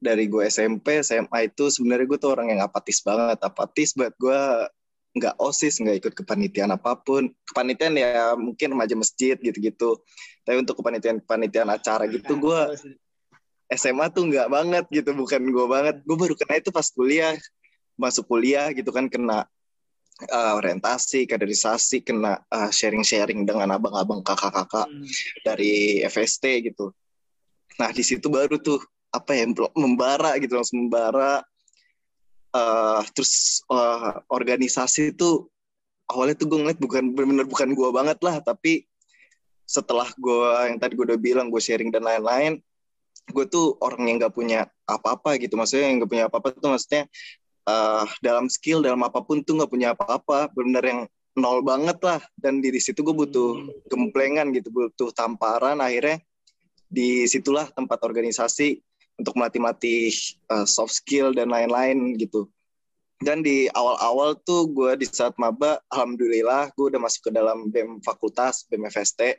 dari 0.00 0.24
gue 0.24 0.44
SMP, 0.48 1.04
SMA 1.04 1.52
itu 1.52 1.68
sebenarnya 1.68 2.08
gue 2.08 2.16
tuh 2.16 2.32
orang 2.32 2.56
yang 2.56 2.64
apatis 2.64 3.04
banget, 3.04 3.36
apatis 3.44 3.92
banget. 3.92 4.16
Gue 4.16 4.40
nggak 5.14 5.38
osis, 5.38 5.78
nggak 5.78 5.96
ikut 6.02 6.12
kepanitiaan 6.18 6.74
apa 6.74 6.98
pun. 6.98 7.30
Kepanitiaan 7.46 7.94
ya 7.94 8.34
mungkin 8.34 8.74
remaja 8.74 8.98
masjid 8.98 9.38
gitu-gitu. 9.38 10.02
Tapi 10.42 10.56
untuk 10.60 10.82
kepanitiaan-kepanitiaan 10.82 11.70
acara 11.70 12.04
gitu, 12.10 12.34
gue 12.34 12.60
SMA 13.72 14.10
tuh 14.10 14.26
nggak 14.28 14.48
banget 14.50 14.84
gitu, 14.90 15.14
bukan 15.14 15.40
gue 15.40 15.66
banget. 15.70 15.96
Gue 16.02 16.16
baru 16.18 16.34
kena 16.34 16.58
itu 16.58 16.74
pas 16.74 16.86
kuliah, 16.90 17.38
masuk 17.94 18.26
kuliah 18.26 18.74
gitu 18.74 18.90
kan 18.90 19.06
kena 19.06 19.46
uh, 20.30 20.52
orientasi, 20.58 21.30
kaderisasi, 21.30 22.02
kena 22.02 22.42
uh, 22.50 22.70
sharing-sharing 22.74 23.46
dengan 23.46 23.74
abang-abang 23.74 24.22
kakak-kakak 24.22 24.90
Hmm. 24.90 25.06
dari 25.46 26.02
FST 26.06 26.74
gitu. 26.74 26.90
Nah 27.78 27.90
di 27.90 28.02
situ 28.02 28.26
baru 28.30 28.58
tuh 28.58 28.82
apa 29.14 29.34
ya 29.34 29.46
membara 29.78 30.34
gitu 30.42 30.58
langsung 30.58 30.86
membara. 30.86 31.42
Uh, 32.54 33.02
terus 33.18 33.66
uh, 33.66 34.22
organisasi 34.30 35.10
itu 35.10 35.50
awalnya 36.06 36.38
tuh 36.38 36.54
gue 36.54 36.58
ngeliat 36.62 36.78
bukan 36.78 37.10
benar-benar 37.10 37.50
bukan 37.50 37.68
gue 37.74 37.88
banget 37.90 38.18
lah, 38.22 38.38
tapi 38.38 38.86
setelah 39.66 40.06
gue 40.14 40.70
yang 40.70 40.78
tadi 40.78 40.94
gue 40.94 41.02
udah 41.02 41.18
bilang 41.18 41.50
gue 41.50 41.58
sharing 41.58 41.90
dan 41.90 42.06
lain-lain, 42.06 42.62
gue 43.26 43.44
tuh 43.50 43.74
orang 43.82 44.06
yang 44.06 44.16
nggak 44.22 44.34
punya 44.38 44.70
apa-apa 44.86 45.34
gitu, 45.42 45.58
maksudnya 45.58 45.90
yang 45.90 45.98
nggak 45.98 46.10
punya 46.14 46.24
apa-apa 46.30 46.54
tuh 46.54 46.70
maksudnya 46.70 47.10
uh, 47.66 48.06
dalam 48.22 48.46
skill 48.46 48.86
dalam 48.86 49.02
apa 49.02 49.18
pun 49.26 49.42
tuh 49.42 49.58
nggak 49.58 49.72
punya 49.74 49.88
apa-apa, 49.98 50.54
benar-benar 50.54 50.84
yang 50.86 51.00
nol 51.34 51.58
banget 51.66 51.98
lah. 52.06 52.22
Dan 52.38 52.62
di 52.62 52.70
situ 52.78 53.02
gue 53.02 53.10
butuh 53.10 53.82
gemplengan 53.90 54.54
gitu, 54.54 54.70
butuh 54.70 55.10
tamparan. 55.10 55.82
Akhirnya 55.82 56.22
di 56.86 57.26
situlah 57.26 57.66
tempat 57.74 57.98
organisasi 58.06 58.78
untuk 59.18 59.34
melatih-latih 59.38 60.10
uh, 60.50 60.66
soft 60.66 60.94
skill 60.98 61.30
dan 61.30 61.50
lain-lain 61.50 62.18
gitu. 62.18 62.50
Dan 63.22 63.46
di 63.46 63.70
awal-awal 63.70 64.36
tuh 64.42 64.68
gue 64.68 65.00
di 65.00 65.06
saat 65.06 65.38
maba, 65.38 65.78
alhamdulillah 65.88 66.74
gue 66.74 66.92
udah 66.92 67.00
masuk 67.00 67.30
ke 67.30 67.32
dalam 67.32 67.70
BEM 67.70 68.02
fakultas, 68.02 68.66
BEM 68.66 68.90
FST, 68.90 69.38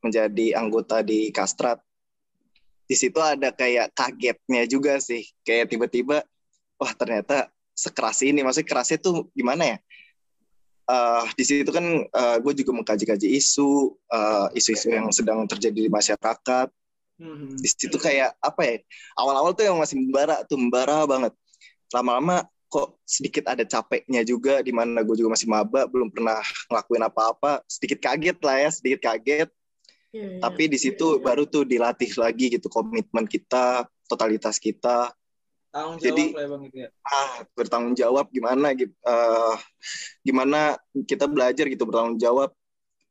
menjadi 0.00 0.56
anggota 0.56 1.04
di 1.04 1.28
Kastrat. 1.30 1.78
Di 2.88 2.98
situ 2.98 3.20
ada 3.22 3.54
kayak 3.54 3.94
kagetnya 3.94 4.66
juga 4.66 4.98
sih, 4.98 5.22
kayak 5.46 5.70
tiba-tiba, 5.70 6.26
wah 6.80 6.92
ternyata 6.96 7.52
sekeras 7.76 8.24
ini, 8.26 8.42
maksudnya 8.42 8.66
kerasnya 8.66 8.98
tuh 8.98 9.30
gimana 9.36 9.76
ya? 9.76 9.78
Uh, 10.90 11.22
di 11.38 11.46
situ 11.46 11.70
kan 11.70 11.86
uh, 12.10 12.36
gue 12.42 12.52
juga 12.64 12.74
mengkaji-kaji 12.74 13.38
isu, 13.38 13.94
uh, 14.10 14.50
isu-isu 14.58 14.90
yang 14.90 15.06
sedang 15.14 15.46
terjadi 15.46 15.86
di 15.86 15.90
masyarakat, 15.92 16.66
Hmm. 17.20 17.52
di 17.52 17.68
situ 17.68 18.00
kayak 18.00 18.32
apa 18.40 18.60
ya 18.64 18.76
awal-awal 19.12 19.52
tuh 19.52 19.68
yang 19.68 19.76
masih 19.76 20.00
membara 20.00 20.40
tuh 20.48 20.56
membara 20.56 21.04
banget 21.04 21.36
lama-lama 21.92 22.48
kok 22.66 22.96
sedikit 23.04 23.44
ada 23.44 23.60
capeknya 23.60 24.24
juga 24.24 24.64
di 24.64 24.72
mana 24.72 25.04
gue 25.04 25.12
juga 25.20 25.36
masih 25.36 25.44
maba 25.44 25.84
belum 25.84 26.08
pernah 26.08 26.40
ngelakuin 26.72 27.04
apa-apa 27.04 27.60
sedikit 27.68 28.00
kaget 28.00 28.40
lah 28.40 28.56
ya 28.56 28.70
sedikit 28.72 29.00
kaget 29.04 29.52
Iya, 30.10 30.26
iya. 30.26 30.40
tapi 30.42 30.66
di 30.66 30.74
situ 30.74 31.22
baru 31.22 31.46
tuh 31.46 31.62
dilatih 31.62 32.10
lagi 32.18 32.50
gitu 32.50 32.66
komitmen 32.66 33.30
kita 33.30 33.86
totalitas 34.10 34.58
kita 34.58 35.14
Tanggung 35.70 36.02
jawab 36.02 36.06
Jadi- 36.18 36.32
lah 36.34 36.42
ya 36.42 36.48
bang 36.50 36.62
itu 36.66 36.76
ya. 36.82 36.88
ah 37.06 37.30
bertanggung 37.54 37.94
jawab 37.94 38.26
gimana 38.34 38.74
gitu 38.74 38.90
eh, 38.90 39.54
gimana 40.26 40.74
kita 41.06 41.30
belajar 41.30 41.62
gitu 41.70 41.86
bertanggung 41.86 42.18
jawab 42.18 42.50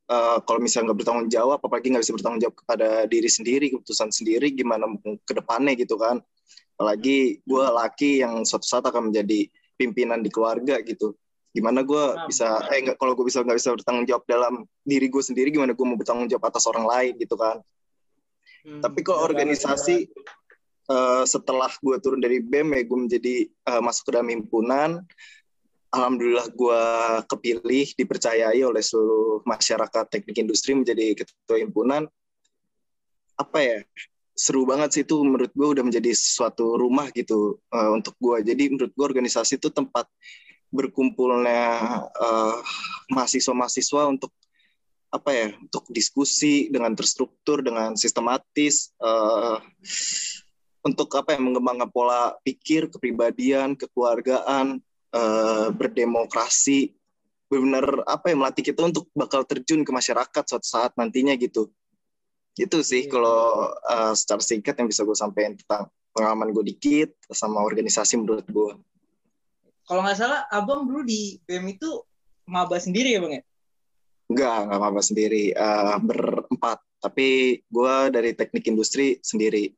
Eh, 0.09 0.37
kalau 0.41 0.57
misalnya 0.57 0.89
nggak 0.89 1.05
bertanggung 1.05 1.29
jawab 1.29 1.61
apalagi 1.61 1.93
nggak 1.93 2.01
bisa 2.01 2.17
bertanggung 2.17 2.41
jawab 2.41 2.57
kepada 2.57 3.05
diri 3.05 3.29
sendiri 3.29 3.69
keputusan 3.77 4.09
sendiri 4.09 4.49
gimana 4.57 4.89
ke 5.21 5.33
depannya 5.37 5.77
gitu 5.77 6.01
kan. 6.01 6.17
Apalagi 6.81 7.45
gue 7.45 7.65
laki 7.69 8.25
yang 8.25 8.41
suatu 8.41 8.65
saat 8.65 8.89
akan 8.89 9.13
menjadi 9.13 9.45
pimpinan 9.77 10.25
di 10.25 10.33
keluarga 10.33 10.81
gitu. 10.81 11.13
Gimana 11.53 11.85
gue 11.85 12.25
bisa 12.25 12.57
eh 12.73 12.89
nggak 12.89 12.97
kalau 12.97 13.13
gue 13.13 13.29
bisa 13.29 13.45
nggak 13.45 13.61
bisa 13.61 13.69
bertanggung 13.77 14.09
jawab 14.09 14.25
dalam 14.25 14.65
diri 14.81 15.13
gue 15.13 15.21
sendiri 15.21 15.53
gimana 15.53 15.77
gue 15.77 15.85
mau 15.85 15.93
bertanggung 15.93 16.25
jawab 16.25 16.49
atas 16.49 16.65
orang 16.65 16.89
lain 16.89 17.13
gitu 17.21 17.37
kan. 17.37 17.61
Hmm, 18.65 18.81
tapi 18.81 19.05
kalau 19.05 19.21
organisasi 19.29 20.09
eh, 20.89 21.23
setelah 21.29 21.69
gue 21.69 21.95
turun 22.01 22.17
dari 22.17 22.41
BEM 22.41 22.73
ya 22.73 22.81
gue 22.81 22.97
menjadi 22.97 23.35
eh, 23.45 23.81
masuk 23.85 24.09
ke 24.09 24.11
dalam 24.17 24.33
himpunan. 24.33 25.05
Alhamdulillah 25.89 26.47
gue 26.53 26.83
kepilih 27.25 27.87
dipercayai 27.97 28.61
oleh 28.61 28.83
seluruh 28.85 29.41
masyarakat 29.41 30.05
teknik 30.05 30.37
industri 30.37 30.77
menjadi 30.77 31.17
ketua 31.17 31.57
himpunan. 31.57 32.05
Apa 33.33 33.57
ya 33.57 33.77
seru 34.37 34.69
banget 34.69 34.89
sih 34.95 35.03
itu 35.03 35.17
menurut 35.19 35.49
gue 35.49 35.67
udah 35.67 35.83
menjadi 35.83 36.13
suatu 36.13 36.77
rumah 36.77 37.09
gitu 37.11 37.57
eh, 37.73 37.89
untuk 37.89 38.13
gue. 38.21 38.53
Jadi 38.53 38.63
menurut 38.69 38.93
gue 38.93 39.05
organisasi 39.05 39.57
itu 39.57 39.73
tempat 39.73 40.05
berkumpulnya 40.69 41.65
eh, 42.05 42.57
mahasiswa-mahasiswa 43.09 44.13
untuk 44.13 44.29
apa 45.09 45.33
ya 45.33 45.47
untuk 45.57 45.89
diskusi 45.89 46.69
dengan 46.69 46.93
terstruktur 46.93 47.65
dengan 47.65 47.97
sistematis 47.97 48.93
eh, 49.01 49.57
untuk 50.85 51.09
apa 51.17 51.33
ya 51.33 51.41
mengembangkan 51.41 51.89
pola 51.89 52.37
pikir 52.45 52.93
kepribadian 52.93 53.73
kekeluargaan 53.73 54.77
eh, 55.13 55.67
berdemokrasi 55.73 56.93
benar 57.49 58.05
apa 58.05 58.29
ya 58.29 58.35
melatih 58.37 58.61
kita 58.61 58.85
untuk 58.85 59.09
bakal 59.17 59.41
terjun 59.41 59.81
ke 59.81 59.89
masyarakat 59.89 60.43
suatu 60.45 60.67
saat 60.69 60.93
nantinya 60.93 61.33
gitu 61.33 61.65
itu 62.59 62.77
sih 62.85 63.07
Iya. 63.07 63.11
kalau 63.11 63.41
eh, 63.73 64.13
secara 64.13 64.41
singkat 64.43 64.75
yang 64.77 64.87
bisa 64.91 65.01
gue 65.01 65.17
sampaikan 65.17 65.57
tentang 65.57 65.89
pengalaman 66.13 66.51
gue 66.53 66.63
dikit 66.75 67.09
sama 67.33 67.63
organisasi 67.63 68.21
menurut 68.21 68.45
gue 68.45 68.73
Kalau 69.89 70.05
nggak 70.05 70.21
salah, 70.21 70.45
abang 70.53 70.85
dulu 70.85 71.01
di 71.01 71.41
BEM 71.49 71.73
itu 71.73 71.89
maba 72.45 72.77
sendiri 72.77 73.17
ya 73.17 73.25
bang 73.25 73.41
ya? 73.41 73.43
Enggak, 74.29 74.57
enggak 74.69 74.77
apa-apa 74.85 75.01
sendiri. 75.01 75.43
Eh, 75.49 75.97
berempat. 76.05 76.77
Tapi 77.01 77.27
gue 77.65 77.95
dari 78.13 78.37
teknik 78.37 78.69
industri 78.69 79.17
sendiri. 79.25 79.73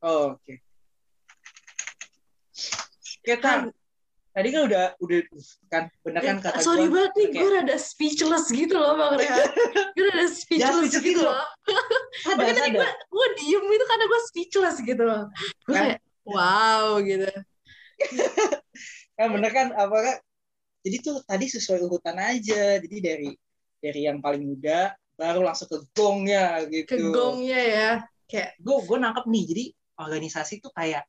Oh, 0.00 0.40
oke. 0.40 0.54
Oke, 3.20 3.34
Tan. 3.36 3.68
Tadi 4.32 4.48
kan 4.48 4.62
udah 4.64 4.84
udah 4.96 5.18
kan 5.68 5.82
bener 6.00 6.20
kan 6.24 6.36
Eh, 6.36 6.42
kata 6.42 6.58
sorry 6.64 6.88
gua, 6.88 7.04
banget 7.04 7.12
nih, 7.14 7.26
kayak- 7.28 7.42
gue 7.44 7.50
rada 7.52 7.76
speechless 7.76 8.46
gitu 8.48 8.74
loh 8.74 8.96
Bang 8.96 9.20
Rehan. 9.20 9.44
gue 9.92 10.04
rada 10.08 10.26
speechless 10.26 10.72
speechless 10.72 10.88
gitu 10.88 10.98
gitu 11.04 11.20
loh. 11.22 11.44
Makanya 12.32 12.52
tadi 12.58 12.70
gue, 12.72 12.88
gue 12.88 13.26
diem 13.36 13.64
itu 13.68 13.84
karena 13.84 14.04
gue 14.08 14.20
speechless 14.32 14.76
gitu 14.80 15.02
loh. 15.04 15.22
Gue 15.68 15.74
Kan? 15.76 15.84
kayak, 15.84 16.00
wow 16.24 16.96
gitu. 16.98 17.28
kan 19.20 19.28
bener 19.30 19.50
kan 19.52 19.66
apa 19.76 19.96
kan? 20.00 20.16
Jadi 20.82 20.96
tuh 20.98 21.16
tadi 21.22 21.46
sesuai 21.46 21.78
urutan 21.84 22.16
aja. 22.16 22.80
Jadi 22.80 22.96
dari 22.98 23.30
dari 23.78 24.00
yang 24.08 24.18
paling 24.18 24.42
muda 24.42 24.96
baru 25.14 25.44
langsung 25.44 25.68
ke 25.68 25.78
gongnya 25.92 26.64
gitu. 26.72 26.88
Ke 26.88 26.96
gongnya 27.12 27.60
ya. 27.60 27.90
Kayak, 28.26 28.56
Gue 28.58 28.80
gue 28.80 28.96
nangkep 28.96 29.24
nih. 29.28 29.44
Jadi 29.44 29.64
organisasi 30.00 30.64
tuh 30.64 30.72
kayak 30.72 31.04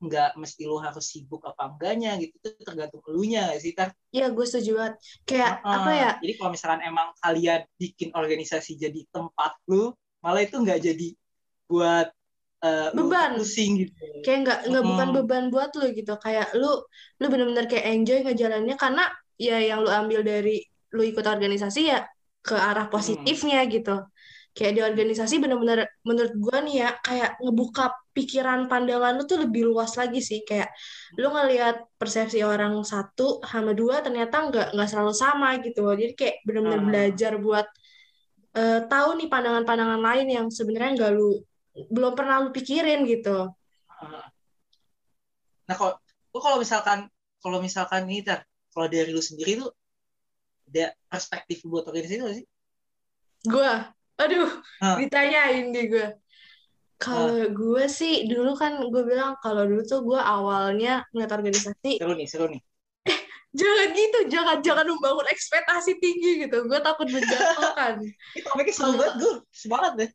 nggak 0.00 0.36
mesti 0.36 0.62
lo 0.66 0.82
harus 0.82 1.04
sibuk 1.06 1.42
apa 1.46 1.70
enggaknya 1.70 2.18
gitu 2.20 2.34
itu 2.40 2.62
tergantung 2.66 3.02
elunya 3.08 3.54
sih 3.62 3.72
tar 3.72 3.94
ya 4.14 4.30
gue 4.30 4.46
setuju 4.46 4.70
banget. 4.78 4.94
Kayak, 5.26 5.52
Heeh. 5.62 5.74
apa 5.76 5.90
ya, 5.94 6.10
jadi 6.22 6.32
kalau 6.38 6.50
misalkan 6.54 6.82
emang 6.86 7.08
kalian 7.18 7.60
bikin 7.78 8.08
organisasi 8.14 8.70
jadi 8.78 9.00
tempat 9.10 9.52
lu 9.70 9.90
malah 10.22 10.42
itu 10.42 10.56
nggak 10.56 10.80
jadi 10.80 11.08
buat 11.66 12.08
lu 12.96 13.02
Beban. 13.04 13.30
pusing 13.36 13.70
gitu 13.84 13.92
kayak 14.24 14.38
nggak 14.44 14.58
nggak 14.72 14.84
bukan 14.88 15.08
Mm-mm. 15.12 15.16
beban 15.20 15.44
buat 15.52 15.70
lu 15.76 15.86
gitu 15.92 16.12
kayak 16.16 16.46
lu 16.56 16.70
lu 17.20 17.24
bener-bener 17.28 17.66
kayak 17.68 17.86
enjoy 17.92 18.18
ngejalannya 18.24 18.74
karena 18.80 19.04
ya 19.36 19.60
yang 19.60 19.84
lu 19.84 19.90
ambil 19.92 20.24
dari 20.24 20.64
lu 20.96 21.02
ikut 21.04 21.26
organisasi 21.28 21.92
ya 21.92 22.00
ke 22.40 22.56
arah 22.56 22.88
positifnya 22.88 23.68
gitu 23.68 24.00
kayak 24.56 24.72
di 24.78 24.82
organisasi 24.86 25.34
bener-bener 25.42 25.84
menurut 26.06 26.32
gua 26.38 26.62
nih 26.62 26.76
ya 26.86 26.90
kayak 27.02 27.30
ngebuka 27.42 27.90
pikiran 28.14 28.70
pandangan 28.70 29.18
lu 29.18 29.26
tuh 29.26 29.38
lebih 29.44 29.62
luas 29.70 29.92
lagi 30.00 30.22
sih. 30.22 30.40
Kayak 30.46 30.70
lu 31.18 31.26
ngelihat 31.34 31.76
persepsi 31.98 32.40
orang 32.46 32.78
satu 32.86 33.42
sama 33.42 33.74
dua 33.74 34.00
ternyata 34.06 34.36
nggak 34.48 34.66
nggak 34.78 34.88
selalu 34.90 35.14
sama 35.14 35.48
gitu 35.62 35.82
jadi 36.00 36.12
kayak 36.14 36.36
bener-bener 36.46 36.80
Hmm. 36.80 36.88
belajar 36.90 37.32
buat 37.42 37.66
eh, 38.54 38.80
tahu 38.86 39.08
nih 39.18 39.28
pandangan-pandangan 39.34 40.00
lain 40.00 40.26
yang 40.30 40.46
sebenarnya 40.46 40.90
nggak 40.98 41.12
lu 41.18 41.42
belum 41.90 42.14
pernah 42.14 42.38
lu 42.42 42.54
pikirin 42.54 43.02
gitu. 43.10 43.50
Heeh. 43.98 44.26
nah 45.66 45.74
kalau 45.74 45.94
kalau 46.30 46.58
misalkan 46.62 46.98
kalau 47.42 47.58
misalkan 47.58 48.06
ini 48.06 48.22
tar 48.22 48.46
kalau 48.70 48.86
dari 48.86 49.10
lu 49.10 49.18
sendiri 49.22 49.58
tuh 49.62 49.70
ada 50.70 50.94
perspektif 51.10 51.62
buat 51.66 51.84
organisasi 51.86 52.14
itu 52.18 52.26
sih? 52.42 52.46
Gue, 53.44 53.72
aduh, 54.20 54.50
Ah. 54.80 54.96
ditanyain 55.00 55.70
di 55.74 55.82
gue. 55.90 56.06
Kalau 56.94 57.50
gue 57.50 57.84
sih 57.90 58.30
dulu 58.30 58.54
kan 58.54 58.78
gue 58.78 59.02
bilang 59.04 59.36
kalau 59.42 59.66
dulu 59.66 59.82
tuh 59.84 60.00
gue 60.06 60.16
awalnya 60.16 61.02
ngeliat 61.10 61.32
organisasi 61.34 61.98
seru 62.00 62.14
nih 62.14 62.28
seru 62.30 62.46
nih 62.48 62.62
jangan 63.54 63.88
gitu, 63.94 64.18
jangan 64.34 64.58
jangan 64.66 64.86
membangun 64.88 65.26
ekspektasi 65.30 66.02
tinggi 66.02 66.46
gitu. 66.46 66.66
Gue 66.66 66.78
takut 66.82 67.06
menjatuhkan. 67.06 68.02
ini 68.02 68.40
topiknya 68.42 68.74
seru 68.74 68.92
banget 68.98 69.14
gue 69.20 69.32
semangat 69.54 69.92
deh 69.94 70.10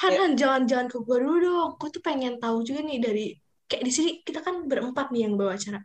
Han, 0.00 0.12
Han, 0.16 0.32
jangan 0.32 0.62
jangan 0.64 0.86
ke 0.88 0.96
gue 1.04 1.16
dulu 1.20 1.36
dong. 1.44 1.70
Gue 1.76 1.88
tuh 1.92 2.00
pengen 2.00 2.40
tahu 2.40 2.64
juga 2.64 2.80
nih 2.80 2.98
dari 3.04 3.26
kayak 3.68 3.84
di 3.84 3.92
sini 3.92 4.10
kita 4.24 4.40
kan 4.40 4.64
berempat 4.64 5.12
nih 5.12 5.28
yang 5.28 5.36
bawa 5.36 5.60
acara. 5.60 5.84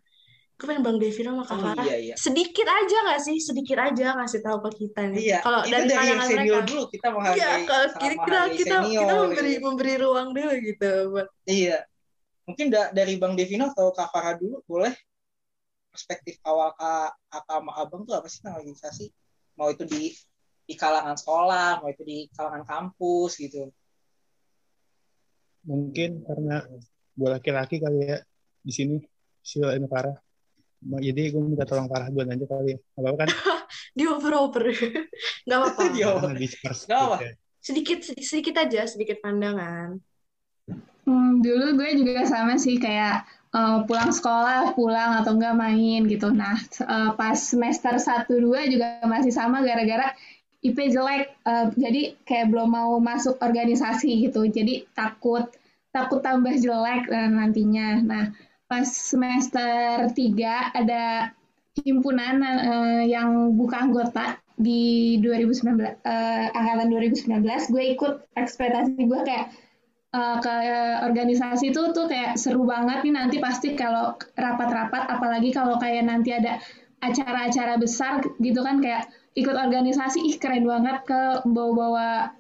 Gue 0.56 0.72
pengen 0.72 0.88
Bang 0.88 0.98
Devino 0.98 1.36
sama 1.36 1.44
Kak 1.44 1.52
Oh, 1.52 1.62
Farah. 1.68 1.84
iya, 1.84 1.98
iya. 2.00 2.16
Sedikit 2.16 2.64
aja 2.64 2.98
nggak 3.04 3.20
sih? 3.20 3.38
Sedikit 3.38 3.76
aja 3.76 4.16
ngasih 4.16 4.40
tahu 4.40 4.58
ke 4.64 4.88
kita 4.88 5.02
nih. 5.12 5.20
iya 5.22 5.40
Kalau 5.44 5.68
itu 5.68 5.72
dari 5.76 5.88
dari 5.88 6.08
yang 6.08 6.22
senior 6.24 6.40
mereka. 6.56 6.68
dulu 6.72 6.84
kita 6.88 7.08
menghargai 7.12 7.36
Iya, 7.36 7.50
kalau 7.68 7.86
kita 7.92 8.00
kita 8.00 8.40
kita, 8.56 8.76
senior, 8.80 9.02
kita 9.04 9.14
memberi 9.20 9.52
gitu. 9.52 9.64
memberi 9.68 9.94
ruang 10.00 10.28
dulu 10.32 10.52
gitu 10.56 10.92
buat 11.12 11.28
Iya. 11.44 11.78
Mungkin 12.46 12.66
da- 12.70 12.92
dari 12.92 13.14
Bang 13.18 13.34
Devino 13.36 13.68
atau 13.68 13.92
Kak 13.92 14.10
Farah 14.10 14.36
dulu 14.36 14.64
boleh 14.64 14.96
perspektif 15.92 16.40
awal 16.42 16.72
Kak 16.74 17.20
Kakak 17.28 17.56
sama 17.58 17.72
Abang 17.76 18.02
tuh 18.04 18.16
apa 18.16 18.28
sih 18.28 18.40
tentang 18.40 18.56
organisasi? 18.60 19.06
Mau 19.56 19.68
itu 19.68 19.84
di 19.84 20.16
di 20.64 20.74
kalangan 20.74 21.14
sekolah, 21.14 21.84
mau 21.84 21.92
itu 21.92 22.02
di 22.02 22.32
kalangan 22.32 22.64
kampus 22.64 23.38
gitu. 23.38 23.68
Mungkin 25.66 26.24
karena 26.24 26.64
gue 27.12 27.30
laki-laki 27.30 27.76
kali 27.78 28.08
ya 28.08 28.18
di 28.62 28.72
sini 28.72 28.96
Sil 29.44 29.68
ini 29.70 29.86
parah. 29.86 30.16
Jadi 30.86 31.22
gue 31.34 31.42
minta 31.42 31.66
tolong 31.66 31.90
parah 31.90 32.08
gue 32.14 32.22
aja 32.22 32.46
kali 32.46 32.78
ya. 32.78 32.78
Gak 32.78 33.02
apa-apa 33.02 33.18
kan? 33.18 33.30
dioper-oper. 33.98 34.64
Nggak 35.46 35.58
apa-apa. 35.58 35.82
Dioper. 35.90 36.22
Karena 36.30 36.40
disperse 36.40 36.84
Gak 36.86 37.00
apa. 37.02 37.18
Sedikit 37.58 38.00
sedikit 38.06 38.56
aja, 38.62 38.82
sedikit 38.86 39.18
pandangan. 39.26 39.98
Hmm, 41.06 41.42
dulu 41.42 41.78
gue 41.82 41.90
juga 42.02 42.26
sama 42.30 42.58
sih 42.62 42.78
kayak 42.78 43.26
eh, 43.54 43.78
pulang 43.90 44.14
sekolah, 44.14 44.78
pulang 44.78 45.22
atau 45.22 45.34
enggak 45.34 45.58
main 45.58 46.06
gitu. 46.06 46.30
Nah, 46.30 46.58
eh, 46.62 47.12
pas 47.18 47.38
semester 47.38 47.98
1 47.98 48.38
2 48.38 48.70
juga 48.70 49.02
masih 49.10 49.34
sama 49.34 49.66
gara-gara 49.66 50.14
IP 50.62 50.78
jelek. 50.94 51.34
Eh, 51.46 51.66
jadi 51.78 52.02
kayak 52.26 52.54
belum 52.54 52.70
mau 52.74 52.94
masuk 53.02 53.42
organisasi 53.42 54.30
gitu. 54.30 54.46
Jadi 54.46 54.86
takut 54.94 55.50
takut 55.90 56.22
tambah 56.22 56.54
jelek 56.58 57.10
eh, 57.10 57.30
nantinya. 57.34 57.88
Nah, 58.06 58.26
pas 58.66 58.86
semester 58.86 60.10
3 60.10 60.74
ada 60.74 61.30
himpunan 61.84 62.36
eh, 62.42 63.04
yang 63.12 63.54
buka 63.54 63.84
anggota 63.84 64.40
di 64.56 65.20
2019 65.20 65.84
eh, 65.84 66.48
angkatan 66.56 66.88
2019 66.88 67.44
gue 67.76 67.84
ikut 68.00 68.14
ekspektasi 68.40 68.96
gue 68.96 69.20
kayak 69.28 69.52
eh, 70.16 70.38
ke 70.40 70.56
organisasi 71.04 71.76
itu 71.76 71.92
tuh 71.92 72.08
kayak 72.08 72.40
seru 72.40 72.64
banget 72.64 73.04
nih. 73.04 73.14
Nanti 73.14 73.38
pasti 73.44 73.76
kalau 73.76 74.16
rapat-rapat 74.40 75.04
apalagi 75.12 75.52
kalau 75.52 75.76
kayak 75.78 76.08
nanti 76.08 76.32
ada 76.32 76.58
acara-acara 77.04 77.76
besar 77.78 78.24
gitu 78.40 78.66
kan 78.66 78.80
kayak 78.82 79.12
ikut 79.36 79.54
organisasi 79.54 80.24
ih 80.32 80.36
keren 80.40 80.64
banget 80.64 81.04
ke 81.04 81.22
bawa-bawa 81.44 82.32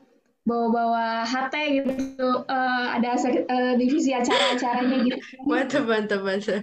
bawa-bawa 0.45 1.25
HT 1.25 1.55
gitu 1.81 2.29
Eh, 2.45 2.85
ada 3.01 3.17
eh, 3.17 3.73
divisi 3.81 4.13
acara-acaranya 4.13 4.97
gitu 5.01 5.17
Mantap, 5.43 5.83
mantap, 5.89 6.21
mantap. 6.21 6.61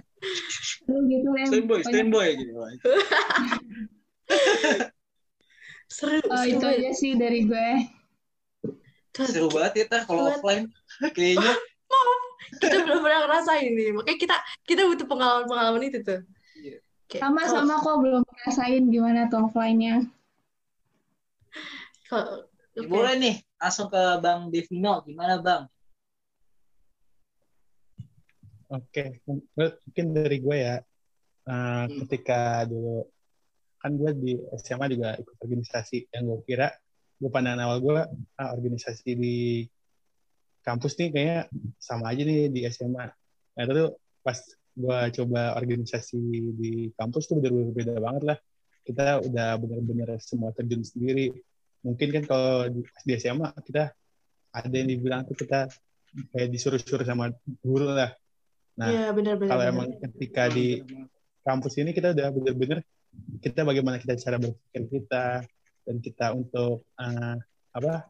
gitu 0.87 1.27
Lem. 1.35 1.47
Standby, 1.51 1.79
standby 1.83 2.27
gitu. 2.39 2.51
Seru, 5.93 6.17
eh, 6.17 6.25
seru 6.25 6.57
itu 6.57 6.65
aja 6.65 6.89
sih 6.95 7.11
dari 7.19 7.45
gue 7.45 7.69
Seru 9.13 9.45
banget 9.51 9.83
ya 9.83 9.85
Tar 9.91 10.01
kalau 10.09 10.25
offline. 10.31 10.65
Kayaknya 11.15 11.53
Kita 12.57 12.81
belum 12.81 12.99
pernah 13.05 13.19
ngerasain 13.29 13.71
nih. 13.77 13.93
Makanya 13.93 14.17
kita 14.17 14.35
kita 14.65 14.81
butuh 14.89 15.05
pengalaman-pengalaman 15.05 15.85
itu 15.85 15.99
tuh. 16.01 16.19
Iya. 16.57 16.77
Kayak, 17.11 17.21
sama-sama 17.29 17.73
kok 17.83 17.97
belum 18.01 18.21
ngerasain 18.25 18.83
gimana 18.89 19.29
tuh 19.29 19.45
offline-nya 19.45 20.07
Kalau, 22.09 22.47
Ya, 22.73 22.81
oke. 22.81 22.89
boleh 22.89 23.13
nih 23.21 23.35
langsung 23.63 23.87
ke 23.87 24.03
Bang 24.19 24.51
Devino. 24.51 24.99
Gimana 25.07 25.39
Bang? 25.39 25.63
Oke, 28.67 29.23
mungkin 29.55 30.05
dari 30.11 30.37
gue 30.43 30.57
ya, 30.59 30.75
eh, 31.47 31.85
ketika 32.03 32.67
dulu 32.67 33.07
kan 33.83 33.99
gue 33.99 34.11
di 34.15 34.31
SMA 34.63 34.87
juga 34.95 35.11
ikut 35.19 35.35
organisasi 35.43 36.07
yang 36.15 36.23
gue 36.31 36.39
kira 36.47 36.71
gue 37.19 37.27
pandangan 37.27 37.67
awal 37.67 37.83
gue 37.83 37.99
ah, 38.39 38.49
organisasi 38.55 39.11
di 39.11 39.67
kampus 40.63 40.95
nih 40.95 41.11
kayaknya 41.11 41.39
sama 41.79 42.15
aja 42.15 42.23
nih 42.23 42.47
di 42.47 42.63
SMA. 42.71 43.05
Nah 43.55 43.61
itu 43.67 43.91
pas 44.23 44.39
gue 44.73 44.99
coba 45.21 45.53
organisasi 45.59 46.19
di 46.55 46.71
kampus 46.95 47.27
tuh 47.27 47.43
bener-bener 47.43 47.75
beda 47.75 47.99
banget 47.99 48.23
lah. 48.33 48.37
Kita 48.83 49.23
udah 49.23 49.59
bener-bener 49.59 50.09
semua 50.23 50.55
terjun 50.55 50.83
sendiri. 50.83 51.31
Mungkin 51.83 52.07
kan 52.15 52.23
kalau 52.23 52.53
di, 52.71 52.79
pas 52.87 53.03
di 53.03 53.13
SMA 53.19 53.49
kita 53.61 53.83
ada 54.53 54.73
yang 54.75 54.89
dibilang 54.89 55.21
tuh 55.27 55.35
kita 55.35 55.67
kayak 56.31 56.49
disuruh-suruh 56.49 57.03
sama 57.03 57.33
guru 57.59 57.91
lah. 57.91 58.15
Nah, 58.79 58.89
Iya, 58.89 59.05
benar-benar. 59.13 59.49
kalau 59.51 59.63
benar. 59.67 59.73
emang 59.75 59.87
ketika 60.09 60.43
di 60.49 60.81
kampus 61.43 61.73
ini 61.77 61.91
kita 61.91 62.15
udah 62.15 62.27
bener-bener 62.31 62.79
kita 63.43 63.61
bagaimana 63.61 63.99
kita 64.01 64.17
cara 64.17 64.41
berpikir 64.41 64.83
kita 64.89 65.25
dan 65.83 65.95
kita 65.99 66.25
untuk 66.33 66.87
eh, 66.97 67.35
apa 67.75 68.07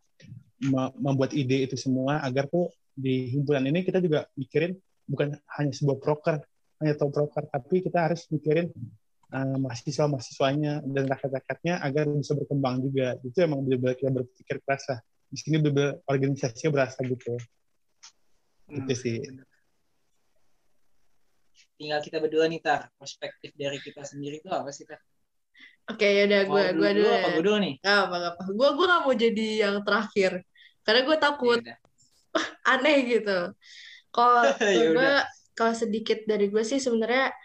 me- 0.64 0.94
membuat 1.02 1.34
ide 1.34 1.66
itu 1.68 1.76
semua 1.76 2.22
agar 2.24 2.48
tuh 2.48 2.70
di 2.94 3.34
himpunan 3.34 3.66
ini 3.66 3.82
kita 3.82 3.98
juga 4.00 4.30
mikirin 4.38 4.78
bukan 5.10 5.34
hanya 5.60 5.74
sebuah 5.74 5.98
proker 6.00 6.36
hanya 6.80 6.94
top 6.96 7.10
proker 7.12 7.44
tapi 7.50 7.82
kita 7.82 8.00
harus 8.12 8.24
mikirin 8.30 8.70
eh, 9.34 9.58
mahasiswa-mahasiswanya 9.58 10.86
dan 10.86 11.04
rakyat-rakyatnya 11.10 11.82
agar 11.82 12.06
bisa 12.14 12.38
berkembang 12.38 12.86
juga 12.86 13.18
itu 13.26 13.38
emang 13.42 13.66
benar-benar 13.66 13.98
kita 13.98 14.12
berpikir 14.14 14.58
keras 14.62 14.84
lah 14.94 15.00
di 15.28 15.38
sini 15.42 15.58
benar 15.58 15.98
organisasinya 16.06 16.70
berasa 16.70 17.02
gitu 17.02 17.34
itu 18.70 18.94
sih 18.94 19.18
Tinggal 21.74 22.00
kita 22.00 22.22
berdua 22.22 22.46
nih 22.48 22.62
Tar. 22.62 22.88
Perspektif 22.96 23.52
dari 23.58 23.82
kita 23.82 24.06
sendiri 24.06 24.40
itu 24.40 24.48
apa 24.48 24.70
sih 24.70 24.86
Tar? 24.86 25.02
Oke, 25.92 26.08
yaudah 26.08 26.48
Mau 26.48 26.56
gue 26.56 26.64
dulu, 26.72 26.80
gue 26.80 26.92
dulu. 26.96 27.10
apa 27.12 27.28
ya. 27.28 27.34
gue 27.36 27.44
dulu 27.44 27.58
nih? 27.60 27.74
Gak 27.84 27.98
apa, 28.08 28.16
apa. 28.32 28.44
Gue 28.56 28.70
gue 28.72 28.86
gak 28.88 29.02
mau 29.04 29.14
jadi 29.18 29.48
yang 29.68 29.76
terakhir. 29.84 30.32
Karena 30.86 31.02
gue 31.04 31.18
takut 31.20 31.60
aneh 32.72 32.98
gitu. 33.04 33.40
Kalau 34.14 34.44
gue, 34.96 35.12
kalau 35.58 35.74
sedikit 35.76 36.24
dari 36.24 36.48
gue 36.48 36.64
sih 36.64 36.80
sebenarnya 36.80 37.36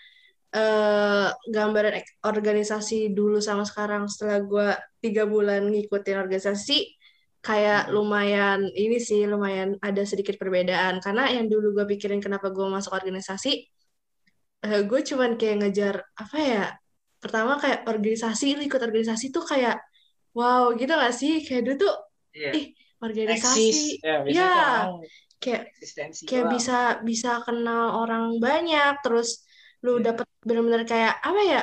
eh 0.49 1.29
gambaran 1.53 2.25
organisasi 2.25 3.13
dulu 3.13 3.37
sama 3.37 3.69
sekarang 3.69 4.09
setelah 4.09 4.41
gue 4.41 4.69
tiga 5.05 5.29
bulan 5.29 5.69
ngikutin 5.69 6.17
organisasi 6.25 6.89
kayak 7.45 7.93
lumayan 7.93 8.65
ini 8.73 8.97
sih 8.97 9.29
lumayan 9.29 9.77
ada 9.85 10.03
sedikit 10.09 10.41
perbedaan 10.41 11.05
karena 11.05 11.29
yang 11.37 11.53
dulu 11.53 11.77
gue 11.77 11.85
pikirin 11.97 12.19
kenapa 12.25 12.49
gue 12.49 12.65
masuk 12.65 12.97
organisasi 12.97 13.69
eh, 14.65 14.83
gue 14.89 15.01
cuman 15.05 15.37
kayak 15.37 15.57
ngejar 15.63 15.95
apa 16.17 16.39
ya 16.41 16.65
pertama 17.21 17.61
kayak 17.61 17.85
organisasi 17.85 18.57
lu 18.57 18.63
ikut 18.65 18.81
organisasi 18.81 19.29
tuh 19.31 19.45
kayak 19.45 19.77
wow 20.33 20.73
gitu 20.75 20.91
gak 20.97 21.15
sih 21.15 21.45
kayak 21.45 21.63
dulu 21.69 21.77
tuh 21.87 21.95
Iya. 22.39 22.51
ih 22.55 22.67
organisasi 23.03 23.67
Eksis. 23.67 23.79
Ya, 24.03 24.17
ya 24.27 24.47
tuh 24.47 24.55
orang 24.55 24.93
kayak 25.39 25.63
eksistensi 25.75 26.23
kayak 26.27 26.45
doang. 26.47 26.55
bisa 26.55 26.79
bisa 27.03 27.31
kenal 27.47 27.85
orang 28.03 28.25
banyak 28.39 28.95
terus 29.03 29.43
lu 29.85 29.99
Iya. 29.99 30.05
dapet 30.12 30.27
bener-bener 30.47 30.83
kayak 30.85 31.12
apa 31.23 31.41
ya 31.43 31.61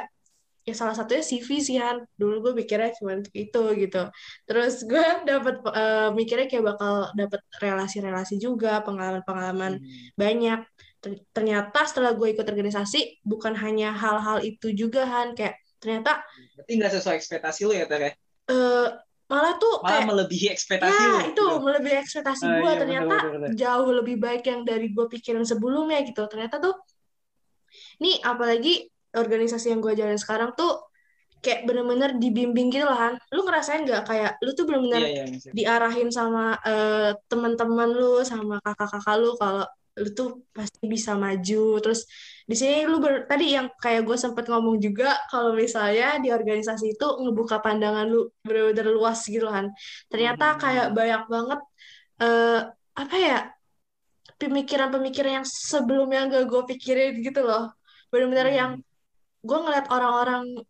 ya 0.66 0.74
salah 0.74 0.98
satunya 0.98 1.22
CV 1.22 1.50
sih 1.62 1.78
Han 1.78 1.98
dulu 2.18 2.36
gue 2.50 2.54
mikirnya 2.66 2.90
cuma 2.98 3.22
untuk 3.22 3.30
itu 3.38 3.62
gitu 3.82 4.02
terus 4.50 4.82
gue 4.90 4.98
dapet 5.30 5.56
eh, 5.62 6.10
mikirnya 6.18 6.46
kayak 6.50 6.66
bakal 6.74 6.94
dapet 7.14 7.42
relasi-relasi 7.62 8.36
juga 8.42 8.82
pengalaman-pengalaman 8.82 9.78
Hmm. 9.78 10.10
banyak 10.18 10.60
Ter- 11.04 11.22
ternyata 11.38 11.86
setelah 11.86 12.18
gue 12.18 12.34
ikut 12.34 12.48
organisasi 12.50 13.22
bukan 13.22 13.54
hanya 13.62 13.94
hal-hal 13.94 14.42
itu 14.42 14.74
juga 14.74 15.06
Han 15.06 15.38
kayak 15.38 15.54
ternyata 15.78 16.26
Berarti 16.58 16.72
nggak 16.82 16.92
sesuai 16.98 17.16
ekspektasi 17.22 17.62
lu 17.70 17.74
ya 17.78 17.86
ya? 17.86 18.10
eh, 18.50 18.88
malah 19.26 19.54
tuh 19.62 19.74
Malah 19.86 19.90
kayak 20.02 20.06
melebihi 20.10 20.48
ekspektasi 20.50 20.98
ya 20.98 21.10
lu. 21.14 21.18
itu 21.30 21.44
gitu. 21.46 21.62
melebihi 21.62 21.96
ekspektasi 22.02 22.44
Ah, 22.46 22.58
gue 22.58 22.72
iya, 22.74 22.80
ternyata 22.82 23.06
bener, 23.06 23.22
bener, 23.22 23.42
bener. 23.46 23.58
jauh 23.58 23.90
lebih 24.02 24.16
baik 24.18 24.44
yang 24.50 24.62
dari 24.66 24.88
gue 24.90 25.06
pikirin 25.14 25.46
sebelumnya 25.46 26.02
gitu 26.10 26.22
ternyata 26.26 26.58
tuh 26.58 26.74
nih 28.02 28.22
apalagi 28.24 28.88
organisasi 29.16 29.72
yang 29.72 29.80
gue 29.80 29.96
jalan 29.96 30.20
sekarang 30.20 30.52
tuh 30.54 30.92
kayak 31.40 31.70
bener-bener 31.70 32.18
dibimbing 32.18 32.74
gitu 32.74 32.90
lah 32.90 32.98
Han. 33.10 33.14
Lu 33.30 33.46
ngerasain 33.46 33.86
nggak 33.86 34.04
kayak 34.10 34.32
lu 34.42 34.52
tuh 34.58 34.66
bener-bener 34.66 35.04
iya, 35.06 35.24
maksudnya. 35.30 35.54
diarahin 35.54 36.10
sama 36.10 36.58
eh, 36.66 37.14
teman-teman 37.30 37.90
lu 37.94 38.26
sama 38.26 38.58
kakak-kakak 38.66 39.16
lu 39.22 39.38
kalau 39.38 39.64
lu 39.96 40.10
tuh 40.12 40.42
pasti 40.52 40.90
bisa 40.90 41.14
maju. 41.14 41.80
Terus 41.80 42.02
di 42.46 42.56
sini 42.58 42.86
lu 42.86 43.02
ber, 43.02 43.26
tadi 43.26 43.58
yang 43.58 43.74
kayak 43.78 44.06
gue 44.06 44.18
sempet 44.18 44.46
ngomong 44.46 44.78
juga 44.78 45.18
kalau 45.34 45.58
misalnya 45.58 46.22
di 46.22 46.30
organisasi 46.30 46.94
itu 46.94 47.08
ngebuka 47.22 47.58
pandangan 47.58 48.06
lu 48.06 48.30
bener-bener 48.46 48.94
luas 48.94 49.26
gitu 49.26 49.50
kan 49.50 49.74
ternyata 50.14 50.54
kayak 50.62 50.94
banyak 50.94 51.26
banget 51.26 51.60
eh 52.22 52.62
apa 52.96 53.16
ya 53.18 53.40
pemikiran-pemikiran 54.38 55.42
yang 55.42 55.48
sebelumnya 55.48 56.30
gak 56.30 56.46
gue 56.46 56.62
pikirin 56.76 57.26
gitu 57.26 57.42
loh 57.42 57.74
bener-bener 58.16 58.48
yang 58.56 58.72
gue 59.44 59.58
ngeliat 59.60 59.92
orang-orang 59.92 60.64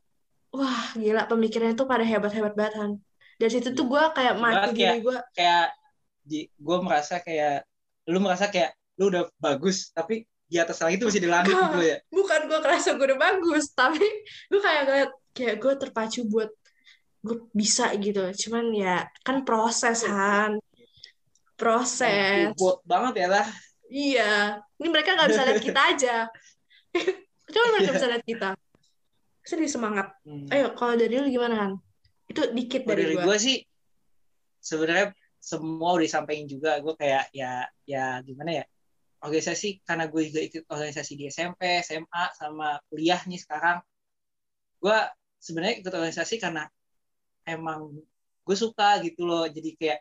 wah 0.49 0.81
gila 0.97 1.29
pemikirannya 1.29 1.77
tuh 1.77 1.85
pada 1.85 2.01
hebat-hebat 2.01 2.57
banget 2.57 2.73
kan 2.73 2.91
dari 3.37 3.51
situ 3.53 3.77
tuh 3.77 3.85
gue 3.85 4.03
kayak 4.17 4.35
mati 4.41 4.73
diri 4.73 4.81
kayak 4.81 4.99
gue 5.05 5.17
kayak 5.37 5.67
di 6.25 6.39
gue 6.49 6.77
merasa 6.81 7.21
kayak 7.21 7.69
lu 8.09 8.17
merasa 8.17 8.49
kayak 8.49 8.73
lu 8.97 9.13
udah 9.13 9.29
bagus 9.37 9.93
tapi 9.93 10.25
di 10.45 10.57
atas 10.57 10.81
langit 10.81 11.01
itu 11.01 11.05
masih 11.09 11.23
di 11.25 11.29
langit 11.29 11.53
gitu 11.53 11.79
ya. 11.81 11.97
Bukan 12.17 12.39
gue 12.49 12.59
kerasa 12.61 12.97
gue 12.97 13.05
udah 13.05 13.19
bagus 13.21 13.65
tapi 13.73 14.01
gue 14.49 14.61
kayak 14.61 14.81
ngeliat 14.89 15.11
kayak 15.35 15.55
gue 15.61 15.73
terpacu 15.77 16.19
buat 16.25 16.49
gue 17.25 17.37
bisa 17.51 17.91
gitu. 17.97 18.23
Cuman 18.45 18.73
ya 18.73 19.05
kan 19.25 19.45
proses 19.45 20.05
Han. 20.05 20.57
Proses. 21.55 22.51
bot 22.55 22.83
banget 22.85 23.25
ya 23.25 23.27
lah. 23.31 23.47
Iya. 23.89 24.33
Ini 24.79 24.87
mereka 24.89 25.17
nggak 25.17 25.29
bisa 25.33 25.43
lihat 25.49 25.61
kita 25.63 25.81
aja 25.95 26.15
coba 27.49 27.65
mereka 27.77 27.91
bisa 27.97 28.07
lihat 28.09 28.25
kita. 28.25 28.49
Sedih 29.45 29.69
semangat. 29.69 30.15
Hmm. 30.25 30.49
ayo 30.49 30.73
kalau 30.73 30.97
dari 30.97 31.21
lu 31.21 31.29
gimana 31.29 31.55
Han? 31.61 31.73
Itu 32.25 32.49
dikit 32.49 32.89
dari, 32.89 33.13
dari 33.13 33.15
gue 33.21 33.37
sih 33.37 33.57
sebenarnya 34.57 35.13
semua 35.37 35.93
udah 35.93 36.05
disampaikan 36.05 36.49
juga. 36.49 36.81
Gue 36.81 36.97
kayak 36.97 37.29
ya 37.29 37.69
ya 37.85 38.19
gimana 38.25 38.63
ya? 38.63 38.65
Organisasi 39.21 39.85
karena 39.85 40.09
gue 40.09 40.21
juga 40.29 40.41
ikut 40.41 40.63
organisasi 40.65 41.13
di 41.13 41.25
SMP 41.29 41.81
SMA 41.85 42.23
sama 42.33 42.81
kuliah 42.89 43.21
nih 43.29 43.37
sekarang. 43.37 43.85
Gue 44.81 44.97
sebenarnya 45.37 45.85
ikut 45.85 45.93
organisasi 45.93 46.41
karena 46.41 46.65
emang 47.45 47.93
gue 48.41 48.57
suka 48.57 48.97
gitu 49.05 49.29
loh. 49.29 49.45
Jadi 49.45 49.77
kayak 49.77 49.99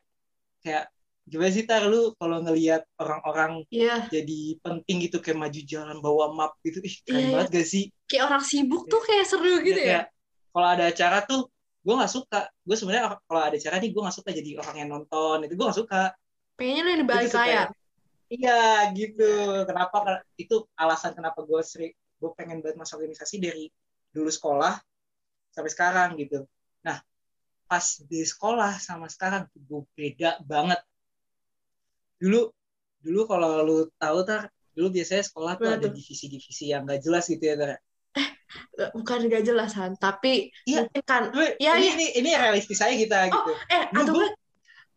kayak 0.65 0.85
gimana 1.25 1.51
sih 1.51 1.65
tar? 1.65 1.89
Lu 1.89 2.13
kalau 2.21 2.45
ngelihat 2.45 2.85
orang-orang 3.01 3.65
Iya. 3.73 4.09
jadi 4.13 4.61
penting 4.61 4.97
gitu 5.09 5.19
kayak 5.25 5.41
maju 5.41 5.61
jalan 5.65 5.97
bawa 6.05 6.25
map 6.37 6.53
gitu 6.61 6.85
ih 6.85 6.95
keren 7.05 7.21
Iya, 7.21 7.31
banget 7.33 7.49
gak 7.57 7.67
sih? 7.69 7.85
Kayak 8.05 8.25
orang 8.29 8.43
sibuk 8.45 8.83
tuh 8.93 9.01
kayak 9.01 9.25
seru 9.25 9.55
gitu 9.65 9.81
Iya, 9.81 9.85
ya? 9.85 9.89
kayak 9.89 10.07
kalau 10.55 10.69
ada 10.69 10.85
acara 10.93 11.19
tuh 11.25 11.41
gue 11.85 11.95
nggak 11.97 12.13
suka. 12.13 12.41
Gue 12.65 12.77
sebenarnya 12.77 13.03
kalau 13.25 13.41
ada 13.45 13.57
acara 13.57 13.77
nih 13.81 13.91
gue 13.93 14.03
nggak 14.05 14.17
suka 14.17 14.31
jadi 14.33 14.51
orang 14.61 14.77
yang 14.81 14.89
nonton 14.93 15.37
itu 15.49 15.53
gue 15.57 15.65
nggak 15.65 15.81
suka. 15.81 16.03
Pengennya 16.55 16.83
lu 16.85 16.91
yang 16.95 17.03
di 17.03 17.09
balik 17.09 17.33
layar 17.35 17.69
iya 18.33 18.91
gitu. 18.97 19.31
Kenapa? 19.69 20.25
Itu 20.35 20.67
alasan 20.75 21.13
kenapa 21.13 21.45
gue 21.45 21.61
sering 21.61 21.93
gue 21.93 22.31
pengen 22.39 22.65
banget 22.65 22.81
masuk 22.81 23.01
organisasi 23.05 23.37
dari 23.37 23.69
dulu 24.15 24.31
sekolah 24.33 24.81
sampai 25.53 25.71
sekarang 25.71 26.09
gitu. 26.17 26.45
Nah 26.87 26.99
pas 27.65 27.85
di 28.05 28.21
sekolah 28.23 28.77
sama 28.81 29.09
sekarang 29.09 29.49
gue 29.57 29.83
beda 29.97 30.41
banget 30.45 30.81
dulu 32.19 32.51
dulu 33.05 33.21
kalau 33.29 33.61
lu 33.63 33.77
tahu 34.01 34.19
tar 34.25 34.49
dulu 34.75 34.91
biasanya 34.91 35.23
sekolah 35.27 35.55
tuh 35.61 35.71
ada 35.71 35.87
divisi-divisi 35.87 36.73
yang 36.73 36.89
gak 36.89 37.05
jelas 37.05 37.29
gitu 37.31 37.43
ya 37.43 37.55
tar 37.55 37.71
bukan 38.95 39.27
gak 39.31 39.45
jelas 39.47 39.75
Han 39.75 39.99
tapi 39.99 40.51
Iya. 40.67 40.87
mungkin 40.87 41.03
kan 41.07 41.23
ya 41.59 41.75
ini, 41.79 41.87
ya 41.91 41.93
ini 41.95 42.07
ini 42.23 42.31
realistis 42.35 42.79
aja 42.83 42.95
kita 42.95 43.19
gitu 43.31 43.51
eh 43.71 43.85
atau 43.91 44.15
enggak 44.15 44.33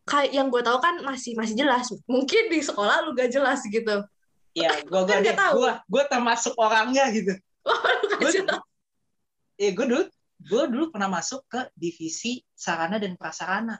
kayak 0.07 0.31
yang 0.33 0.47
gue 0.47 0.61
tahu 0.63 0.79
kan 0.79 0.95
masih 1.03 1.35
masih 1.35 1.57
jelas 1.57 1.89
mungkin 2.07 2.47
di 2.47 2.59
sekolah 2.63 3.03
lu 3.05 3.13
gak 3.17 3.33
jelas 3.33 3.61
gitu 3.65 4.05
Iya, 4.57 4.73
gua 4.89 5.05
gua 5.05 5.21
Kan 5.21 5.21
deh, 5.21 5.35
gua 5.53 5.71
gua 5.85 6.03
termasuk 6.09 6.57
orangnya 6.57 7.05
gitu. 7.13 7.29
Gua, 8.17 8.31
jelas. 8.33 8.57
eh, 9.61 9.69
gua 9.69 9.85
dulu 9.85 10.03
gua 10.49 10.63
dulu 10.65 10.85
pernah 10.89 11.13
masuk 11.13 11.45
ke 11.45 11.69
divisi 11.77 12.41
sarana 12.57 12.97
dan 12.97 13.13
prasarana. 13.13 13.77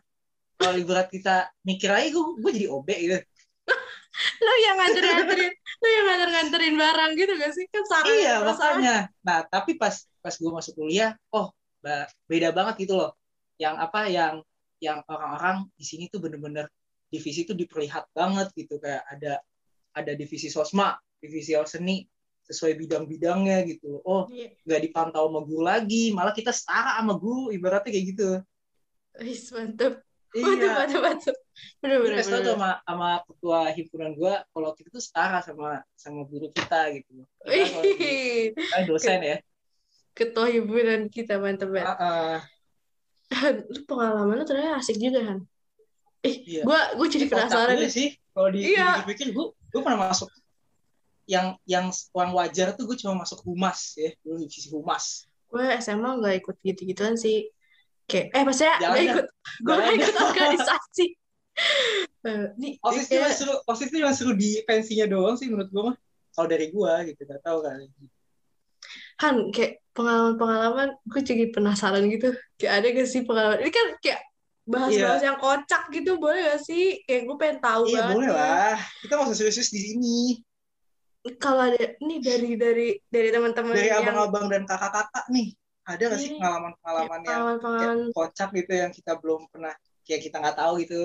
Kalau 0.58 0.76
ibarat 0.78 1.08
kita 1.14 1.54
mikir 1.62 1.90
aja 1.94 2.10
gua, 2.10 2.34
gua 2.42 2.52
jadi 2.52 2.68
OB 2.70 2.90
gitu. 2.90 3.18
lu 4.46 4.54
yang 4.66 4.76
nganter-nganterin 4.82 5.54
lu 5.54 5.88
yang 5.94 6.06
nganter-nganterin 6.10 6.76
barang 6.80 7.12
gitu 7.14 7.32
gak 7.38 7.54
sih 7.54 7.66
kan 7.70 7.84
sarana 7.86 8.16
iya, 8.18 8.34
prasarana. 8.42 8.50
makanya. 8.50 8.96
Nah, 9.22 9.40
tapi 9.46 9.72
pas 9.78 9.94
pas 10.24 10.34
gua 10.42 10.52
masuk 10.58 10.74
kuliah, 10.74 11.14
oh, 11.30 11.54
beda 12.26 12.50
banget 12.52 12.88
gitu 12.90 12.98
loh. 12.98 13.14
Yang 13.62 13.76
apa 13.78 14.02
yang 14.10 14.34
yang 14.82 15.00
orang-orang 15.10 15.70
di 15.78 15.86
sini 15.86 16.06
tuh 16.10 16.22
bener-bener 16.22 16.70
divisi 17.10 17.46
tuh 17.48 17.58
diperlihat 17.58 18.14
banget 18.14 18.52
gitu 18.54 18.78
kayak 18.78 19.02
ada 19.10 19.42
ada 19.98 20.12
divisi 20.14 20.50
sosma, 20.50 20.94
divisi 21.18 21.58
seni 21.66 22.06
sesuai 22.48 22.80
bidang-bidangnya 22.80 23.68
gitu. 23.68 24.00
Oh, 24.08 24.30
Iya. 24.32 24.56
nggak 24.64 24.82
dipantau 24.88 25.28
sama 25.28 25.40
guru 25.44 25.62
lagi, 25.68 26.16
malah 26.16 26.32
kita 26.32 26.56
setara 26.56 26.96
sama 27.04 27.20
guru, 27.20 27.52
ibaratnya 27.52 27.92
kayak 27.92 28.06
gitu. 28.16 28.30
Wis, 29.20 29.52
mantep 29.52 30.07
Iya. 30.36 30.44
mantep 30.44 30.72
mantep 30.76 31.02
mantep 31.02 31.36
bener 31.80 31.96
Gue 31.98 32.06
bener 32.12 32.20
tau 32.20 32.28
tuh 32.28 32.36
bener 32.36 32.54
sama, 32.54 32.72
sama 32.84 33.10
ketua 33.24 33.60
himpunan 33.72 34.12
gue, 34.14 34.34
kalau 34.52 34.70
kita 34.76 34.90
tuh 34.92 35.04
setara 35.04 35.40
sama 35.40 35.82
sama 35.96 36.28
guru 36.28 36.52
kita 36.52 36.80
gitu. 37.00 37.24
Kita 37.42 37.80
di- 37.82 38.52
kita 38.54 38.78
dosen 38.84 39.20
ya. 39.24 39.38
ketua 40.12 40.50
hiburan 40.50 41.08
kita 41.08 41.38
mantep 41.38 41.70
banget 41.70 41.94
Heeh. 41.94 42.38
Han, 43.28 43.56
lu 43.70 43.80
pengalaman 43.86 44.40
lu 44.40 44.46
ternyata 44.46 44.80
asik 44.80 44.98
juga 44.98 45.20
Han 45.24 45.40
eh 46.26 46.42
Iya. 46.44 46.62
gua 46.66 46.80
gua 46.98 47.08
jadi 47.08 47.26
penasaran 47.30 47.78
sih. 47.88 48.18
Kalau 48.34 48.50
di 48.50 48.74
Iya. 48.74 49.02
dipikir 49.06 49.32
gue, 49.32 49.46
gue 49.54 49.82
pernah 49.82 50.10
masuk 50.10 50.28
yang 51.26 51.56
yang 51.66 51.90
uang 52.12 52.32
wajar 52.34 52.72
tuh 52.74 52.88
gue 52.88 52.98
cuma 52.98 53.18
masuk 53.20 53.44
humas 53.44 53.94
ya, 53.96 54.12
dulu 54.22 54.44
divisi 54.44 54.70
humas. 54.70 55.26
gue 55.48 55.64
SMA 55.80 56.10
nggak 56.20 56.36
ikut 56.44 56.56
gitu-gituan 56.60 57.16
sih 57.16 57.48
kayak 58.08 58.28
eh 58.32 58.44
maksudnya 58.44 58.76
nggak 58.80 58.92
dah. 58.92 59.04
ikut 59.04 59.26
gue 59.62 59.74
nggak 59.76 59.96
ikut 60.00 60.16
organisasi 60.18 61.06
Eh, 62.22 62.54
nih 62.54 62.78
Osis 62.86 63.10
itu 63.10 63.18
cuma 63.18 63.30
seru, 63.34 63.54
Osis 63.66 63.90
cuma 63.90 64.14
seru 64.14 64.32
di 64.38 64.62
pensinya 64.62 65.10
doang 65.10 65.34
sih 65.40 65.50
menurut 65.50 65.70
gue 65.74 65.84
mah. 65.90 65.98
Kalau 66.30 66.46
dari 66.46 66.70
gue 66.70 66.92
gitu, 67.10 67.22
gak 67.26 67.42
tau 67.42 67.66
kan. 67.66 67.82
Han 69.18 69.50
kayak 69.50 69.82
pengalaman-pengalaman 69.98 70.94
gue 71.02 71.22
jadi 71.26 71.50
penasaran 71.50 72.06
gitu 72.06 72.38
kayak 72.62 72.74
ada 72.78 72.88
gak 72.94 73.10
sih 73.10 73.26
pengalaman 73.26 73.58
ini 73.66 73.72
kan 73.74 73.88
kayak 73.98 74.22
bahas-bahas 74.68 75.22
yang 75.26 75.38
kocak 75.42 75.84
gitu 75.90 76.22
boleh 76.22 76.46
gak 76.54 76.62
sih 76.62 77.02
kayak 77.10 77.26
gue 77.26 77.38
pengen 77.42 77.58
tahu 77.58 77.82
Iya 77.90 77.96
banget 78.06 78.14
boleh 78.14 78.28
nih. 78.30 78.38
lah. 78.38 78.76
Kita 79.02 79.14
mau 79.18 79.34
serius 79.34 79.70
di 79.74 79.82
sini. 79.82 80.18
kalau 81.42 81.74
ada 81.74 81.82
ini 82.00 82.22
dari 82.22 82.54
dari 82.54 82.88
dari 83.10 83.30
teman-teman 83.34 83.74
Dari 83.74 83.90
yang 83.90 84.00
abang-abang 84.06 84.46
dan 84.48 84.64
kakak-kakak 84.64 85.26
nih, 85.28 85.58
ada 85.88 86.04
nggak 86.04 86.20
sih 86.20 86.30
Iya. 86.30 86.38
pengalaman-pengalaman 86.44 87.20
yang 87.24 87.44
kayak 87.64 87.96
kocak 88.12 88.50
gitu 88.54 88.72
yang 88.76 88.92
kita 88.92 89.12
belum 89.16 89.42
pernah, 89.48 89.74
kayak 90.04 90.22
kita 90.28 90.36
nggak 90.44 90.58
tahu 90.60 90.74
gitu 90.84 91.02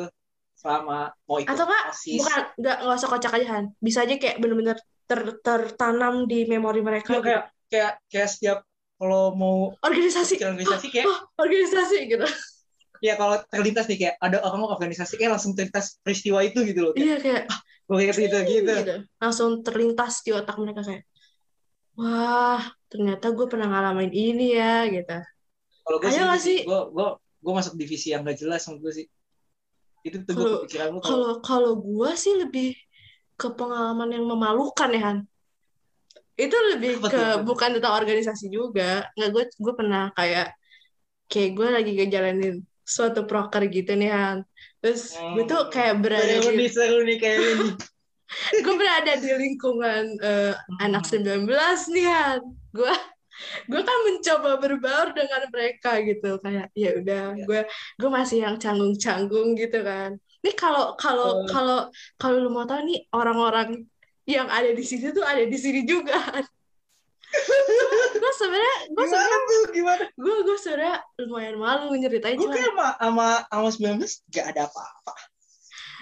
selama 0.59 1.11
mau 1.27 1.38
ikut 1.38 1.51
atau 1.51 1.64
enggak 1.66 1.85
osis. 1.90 2.18
bukan 2.23 2.42
nggak 2.59 2.77
nggak 2.83 2.97
usah 2.99 3.11
kocak 3.11 3.33
aja 3.38 3.47
Han 3.57 3.64
bisa 3.79 3.99
aja 4.05 4.14
kayak 4.14 4.37
bener-bener 4.38 4.77
ter- 5.07 5.38
tertanam 5.42 6.14
di 6.27 6.47
memori 6.47 6.83
mereka 6.83 7.14
Iya, 7.14 7.18
gitu. 7.18 7.27
kayak 7.27 7.42
kayak 7.73 7.92
kayak 8.11 8.29
setiap 8.31 8.59
kalau 9.01 9.35
mau 9.35 9.57
organisasi 9.83 10.38
organisasi 10.38 10.87
kayak 10.92 11.07
oh, 11.11 11.18
organisasi 11.40 11.99
gitu 12.07 12.27
ya 13.03 13.18
kalau 13.18 13.35
terlintas 13.51 13.90
nih 13.90 13.99
kayak 13.99 14.14
ada 14.23 14.38
orang 14.47 14.59
mau 14.62 14.71
organisasi 14.71 15.18
kayak 15.18 15.35
langsung 15.35 15.59
terlintas 15.59 15.99
peristiwa 16.07 16.38
itu 16.47 16.62
gitu 16.62 16.87
loh. 16.87 16.92
Kayak, 16.95 17.03
iya 17.03 17.16
kayak 17.18 17.42
gue 17.83 17.97
kayak 17.99 18.14
gitu 18.14 18.37
gitu. 18.47 18.73
gitu 18.79 18.95
langsung 19.18 19.51
terlintas 19.66 20.23
di 20.23 20.31
otak 20.31 20.55
mereka 20.62 20.87
kayak 20.87 21.03
wah 21.99 22.62
ternyata 22.92 23.33
gue 23.33 23.46
pernah 23.48 23.72
ngalamin 23.72 24.12
ini 24.12 24.52
ya 24.52 24.85
gitu. 24.85 25.16
Kalau 25.88 25.96
gue 25.96 26.12
Ada 26.12 26.37
sih, 26.37 26.68
gue 26.68 26.81
gue 26.92 27.09
gue 27.16 27.52
masuk 27.57 27.74
divisi 27.81 28.12
yang 28.12 28.21
gak 28.29 28.37
jelas 28.37 28.69
menurut 28.69 28.81
gue 28.85 28.92
sih. 29.00 29.06
Itu 30.04 30.21
tuh 30.29 30.33
gue 30.37 30.44
Kalau- 30.44 30.60
kepikiran 30.69 30.88
lu 30.92 30.98
kalau 31.00 31.08
kalau 31.08 31.33
kalau 31.40 31.73
gue 31.81 32.10
sih 32.21 32.37
lebih 32.37 32.77
ke 33.40 33.48
pengalaman 33.56 34.12
yang 34.12 34.29
memalukan 34.29 34.92
ya 34.92 35.00
Han. 35.08 35.19
Itu 36.37 36.56
lebih 36.77 37.00
Apa 37.00 37.08
ke 37.08 37.23
bukan 37.48 37.81
tentang 37.81 37.96
organisasi 37.96 38.52
juga. 38.52 39.08
Nggak 39.17 39.31
gue 39.33 39.44
gue 39.56 39.75
pernah 39.75 40.12
kayak 40.12 40.52
kayak 41.33 41.50
gue 41.56 41.69
lagi 41.73 41.90
ngejalanin 41.96 42.56
suatu 42.85 43.25
proker 43.25 43.73
gitu 43.73 43.96
nih 43.96 44.12
Han. 44.12 44.38
Terus 44.85 45.17
gue 45.17 45.44
tuh 45.48 45.73
kayak 45.73 45.96
berada 46.04 46.44
seru 46.44 46.60
di 46.60 46.69
seru 46.69 46.98
nih 47.08 47.17
nih. 47.17 47.73
gue 48.64 48.75
berada 48.77 49.12
di 49.17 49.29
lingkungan 49.33 50.04
eh, 50.21 50.52
anak 50.85 51.08
19 51.08 51.48
nih 51.96 52.06
Han 52.12 52.62
gue 52.73 52.94
gue 53.68 53.81
kan 53.81 53.98
mencoba 54.04 54.60
berbaur 54.60 55.16
dengan 55.16 55.48
mereka 55.48 55.98
gitu 56.04 56.37
kayak 56.40 56.68
ya 56.77 56.90
udah 57.00 57.25
gue 57.40 57.60
gue 57.96 58.10
masih 58.12 58.44
yang 58.44 58.60
canggung-canggung 58.60 59.56
gitu 59.56 59.81
kan 59.81 60.20
ini 60.44 60.52
kalau 60.58 60.92
kalau 61.00 61.42
Oh. 61.42 61.48
kalau 61.48 61.79
kalau 62.20 62.37
lu 62.44 62.50
mau 62.52 62.68
tahu 62.68 62.85
nih 62.85 63.08
orang-orang 63.14 63.88
yang 64.29 64.46
ada 64.52 64.70
di 64.70 64.85
sini 64.85 65.10
tuh 65.10 65.25
ada 65.25 65.42
di 65.48 65.58
sini 65.58 65.83
juga 65.88 66.18
gue 68.12 68.33
sebenarnya 68.37 68.77
gue 68.92 69.04
sebenarnya 69.08 69.40
gimana? 69.73 70.04
gue 70.12 70.35
gue 70.44 70.56
sebenarnya 70.60 70.96
lumayan 71.25 71.56
malu 71.56 71.96
nyeritain 71.96 72.37
Gue 72.37 72.52
kayak 72.52 72.68
sama 72.77 72.88
sama 73.00 73.29
sama 73.48 73.96
19 73.96 74.29
gak 74.29 74.46
ada 74.52 74.62
apa-apa. 74.68 75.14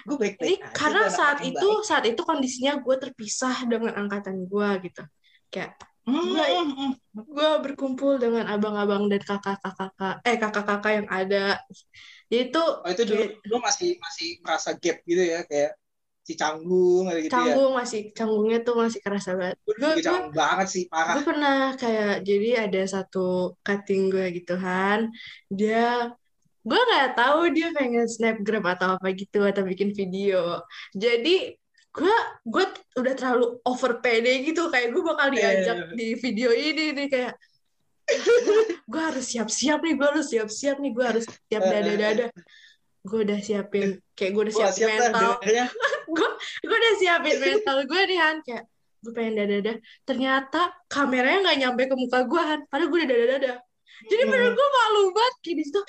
gue 0.01 0.17
baik 0.17 0.35
Ini 0.41 0.55
karena 0.73 1.07
saat 1.07 1.39
itu 1.45 1.67
saat 1.85 2.03
itu 2.09 2.21
kondisinya 2.25 2.81
gue 2.81 2.95
terpisah 2.99 3.63
dengan 3.69 3.95
angkatan 3.95 4.43
gue 4.49 4.69
gitu. 4.91 5.03
Kayak 5.53 5.77
gue 6.11 6.47
gue 7.15 7.49
berkumpul 7.63 8.19
dengan 8.19 8.45
abang-abang 8.51 9.07
dan 9.07 9.21
kakak-kakak 9.23 10.19
eh 10.27 10.37
kakak-kakak 10.37 10.91
yang 11.03 11.07
ada. 11.07 11.45
Jadi 12.31 12.51
itu 12.51 12.61
oh, 12.63 12.89
itu 12.89 13.03
dulu 13.07 13.23
lu 13.47 13.57
masih 13.59 13.99
masih 13.99 14.29
merasa 14.43 14.69
gap 14.75 15.03
gitu 15.03 15.23
ya 15.23 15.43
kayak 15.47 15.75
si 16.21 16.37
canggung 16.37 17.09
gitu 17.17 17.33
canggung 17.33 17.73
ya. 17.73 17.77
masih 17.81 18.01
canggungnya 18.13 18.59
tuh 18.61 18.75
masih 18.77 18.99
kerasa 19.03 19.29
banget. 19.35 19.57
Gue 19.67 20.03
canggung 20.03 20.35
banget 20.35 20.67
sih 20.69 20.83
parah. 20.87 21.15
Gue 21.19 21.25
pernah 21.27 21.59
kayak 21.75 22.13
jadi 22.23 22.49
ada 22.69 22.81
satu 22.87 23.57
cutting 23.65 24.11
gue 24.13 24.25
gitu 24.37 24.55
kan. 24.55 25.11
Dia 25.51 26.13
gue 26.61 26.77
nggak 26.77 27.17
tahu 27.17 27.39
dia 27.57 27.73
pengen 27.73 28.05
snapgram 28.05 28.65
atau 28.69 28.95
apa 28.95 29.07
gitu 29.17 29.41
atau 29.41 29.65
bikin 29.65 29.97
video 29.97 30.61
jadi 30.93 31.57
gue 31.91 32.15
gue 32.47 32.65
udah 33.03 33.13
terlalu 33.19 33.59
over 33.67 33.99
pede 33.99 34.47
gitu 34.47 34.71
kayak 34.71 34.95
gue 34.95 35.03
bakal 35.03 35.27
diajak 35.27 35.77
yeah. 35.77 35.91
di 35.91 36.07
video 36.15 36.49
ini 36.55 36.95
nih 36.95 37.07
kayak 37.11 37.33
gue 38.91 39.01
harus 39.01 39.25
siap-siap 39.27 39.79
nih 39.83 39.93
gue 39.99 40.07
harus 40.07 40.27
siap-siap 40.31 40.77
nih 40.79 40.91
gue 40.91 41.05
harus 41.05 41.25
siap 41.27 41.63
dada-dada. 41.63 42.27
Gue 43.01 43.19
udah 43.25 43.39
siapin 43.41 43.97
kayak 44.13 44.31
gue 44.35 44.41
udah 44.49 44.55
siapin 44.55 44.75
siap 44.77 44.91
mental. 44.91 45.31
gue 46.11 46.27
gue 46.67 46.77
udah 46.77 46.93
siapin 46.99 47.35
mental 47.39 47.77
gue 47.87 48.01
nih 48.07 48.19
Han 48.19 48.37
kayak 48.43 48.63
gue 49.01 49.11
pengen 49.15 49.33
dada-dada. 49.39 49.73
Ternyata 50.07 50.61
kameranya 50.87 51.39
nggak 51.43 51.57
nyampe 51.59 51.81
ke 51.91 51.95
muka 51.95 52.19
gue 52.27 52.41
Han 52.41 52.59
padahal 52.67 52.87
gue 52.87 52.97
udah 53.03 53.09
dada-dada. 53.09 53.53
Jadi 54.01 54.23
bener 54.25 54.49
gue 54.57 54.67
malu 54.81 55.03
banget 55.13 55.35
kayak 55.45 55.55
di 55.59 55.63
situ. 55.67 55.81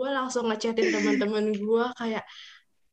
Gue 0.00 0.10
langsung 0.10 0.48
ngechatin 0.48 0.88
teman-teman 0.94 1.44
gue 1.52 1.86
kayak 1.98 2.24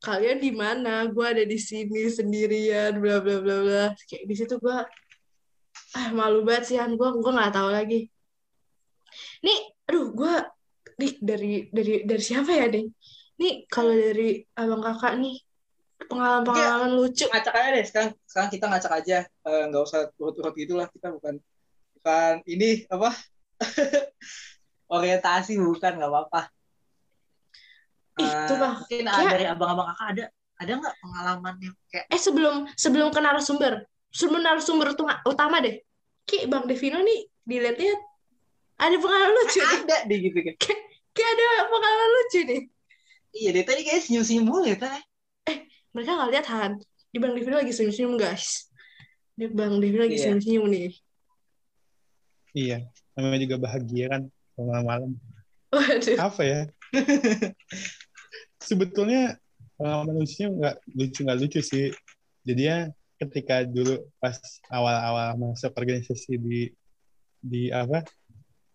kalian 0.00 0.38
di 0.40 0.50
mana? 0.52 1.06
Gue 1.08 1.26
ada 1.28 1.44
di 1.44 1.58
sini 1.60 2.08
sendirian 2.08 2.96
bla 2.98 3.20
bla 3.20 3.36
bla 3.44 3.56
bla. 3.62 3.84
Kayak 4.08 4.24
di 4.26 4.34
situ 4.34 4.54
gue 4.56 4.76
ah 5.96 6.08
malu 6.16 6.42
banget 6.42 6.74
sih 6.74 6.76
Han. 6.80 6.96
Gue 6.96 7.08
gue 7.20 7.32
nggak 7.32 7.54
tahu 7.54 7.68
lagi. 7.70 8.08
Nih 9.44 9.58
aduh 9.86 10.12
gue 10.16 10.34
nih 11.00 11.12
dari 11.20 11.52
dari 11.72 11.94
dari 12.04 12.22
siapa 12.22 12.52
ya 12.52 12.68
deh 12.68 12.84
nih 13.40 13.64
kalau 13.72 13.96
dari 13.96 14.44
abang 14.52 14.84
kakak 14.84 15.16
nih 15.16 15.40
pengalaman 16.04 16.44
pengalaman 16.44 16.90
lucu. 16.92 17.24
ngacak 17.28 17.54
aja 17.56 17.68
deh. 17.72 17.84
Sekarang 17.88 18.10
sekarang 18.28 18.50
kita 18.52 18.64
ngacak 18.68 18.92
aja. 19.00 19.18
Nggak 19.44 19.82
uh, 19.82 19.88
usah 19.88 20.00
turut-turut 20.16 20.52
gitulah 20.52 20.86
kita 20.92 21.08
bukan 21.12 21.34
bukan 22.00 22.34
ini 22.44 22.84
apa? 22.92 23.16
Orientasi 24.96 25.56
bukan 25.56 25.92
nggak 25.96 26.10
apa-apa. 26.12 26.52
Itu 28.26 28.54
lah. 28.56 28.74
Mungkin 28.80 29.04
ya. 29.06 29.30
dari 29.30 29.46
abang-abang 29.48 29.86
kakak 29.94 30.08
ada 30.16 30.24
ada 30.60 30.72
nggak 30.76 30.94
pengalaman 31.00 31.54
yang 31.64 31.74
kayak 31.88 32.06
eh 32.12 32.20
sebelum 32.20 32.54
sebelum 32.76 33.08
ke 33.14 33.20
narasumber. 33.20 33.84
Sebelum 34.10 34.42
narasumber 34.42 34.92
utama 35.24 35.62
deh. 35.62 35.80
Ki 36.26 36.44
Bang 36.50 36.66
Devino 36.66 37.00
nih 37.00 37.26
dilihat-lihat 37.46 38.00
ada 38.80 38.96
pengalaman 38.96 39.34
lucu 39.34 39.60
ada 39.60 39.96
deh 40.06 40.18
gitu 40.18 40.38
kan. 40.40 40.54
Kayak, 40.58 40.80
kayak 41.16 41.30
ada 41.34 41.46
pengalaman 41.68 42.10
lucu 42.14 42.40
nih 42.46 42.62
iya 43.34 43.54
deh 43.54 43.62
tadi 43.62 43.86
kayak 43.86 44.02
senyum-senyum 44.06 44.44
mulu 44.46 44.66
ya 44.66 44.76
teh 44.78 45.02
eh 45.50 45.58
mereka 45.94 46.18
nggak 46.18 46.30
lihat 46.34 46.46
Han. 46.50 46.72
Di 47.10 47.18
Bang 47.18 47.34
Devino 47.34 47.58
lagi 47.58 47.74
senyum-senyum 47.74 48.14
guys. 48.14 48.70
Di 49.34 49.50
Bang 49.50 49.82
Devino 49.82 50.06
lagi 50.06 50.18
senyum-senyum 50.18 50.66
nih. 50.70 50.90
Iya 52.54 52.78
namanya 53.14 53.40
juga 53.44 53.56
bahagia 53.60 54.06
kan 54.08 54.22
malam-malam 54.56 55.12
apa 56.18 56.42
ya 56.42 56.60
sebetulnya 58.60 59.40
pengalaman 59.80 60.20
lucunya 60.20 60.48
nggak 60.52 60.76
lucu 60.92 61.18
nggak 61.24 61.38
lucu 61.40 61.60
sih. 61.64 61.86
Jadi 62.44 62.62
ya 62.62 62.78
ketika 63.20 63.64
dulu 63.64 64.00
pas 64.16 64.36
awal-awal 64.72 65.36
masuk 65.36 65.72
organisasi 65.76 66.40
di 66.40 66.72
di 67.40 67.72
apa 67.72 68.04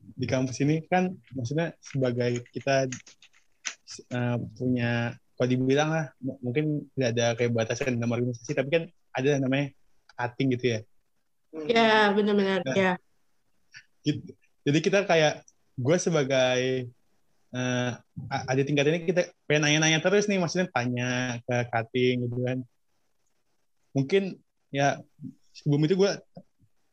di 0.01 0.25
kampus 0.29 0.61
ini 0.61 0.85
kan 0.85 1.09
maksudnya 1.33 1.73
sebagai 1.81 2.45
kita 2.53 2.85
uh, 4.13 4.37
punya 4.53 5.17
kalau 5.35 5.49
dibilang 5.49 5.89
lah 5.89 6.05
mungkin 6.21 6.85
tidak 6.93 7.09
ada 7.17 7.25
kayak 7.37 7.51
batasan 7.53 7.97
dalam 7.97 8.13
organisasi 8.13 8.53
tapi 8.53 8.69
kan 8.69 8.83
ada 9.17 9.41
namanya 9.41 9.73
cutting 10.13 10.53
gitu 10.53 10.65
ya. 10.77 10.79
Ya 11.65 12.11
benar-benar 12.11 12.61
nah, 12.67 12.75
ya. 12.75 12.91
gitu. 14.03 14.35
jadi 14.67 14.79
kita 14.83 14.99
kayak 15.07 15.33
gue 15.75 15.97
sebagai 15.99 16.91
uh, 17.55 17.91
ada 18.51 18.61
tingkat 18.67 18.85
ini 18.91 18.99
kita 19.07 19.31
pengen 19.47 19.71
nanya-nanya 19.71 20.03
terus 20.03 20.27
nih 20.27 20.37
maksudnya 20.37 20.67
tanya 20.69 21.39
ke 21.47 21.55
cutting 21.71 22.27
gitu 22.27 22.37
kan. 22.43 22.57
Mungkin 23.95 24.23
ya 24.75 24.99
sebelum 25.55 25.87
itu 25.87 25.95
gue 25.95 26.11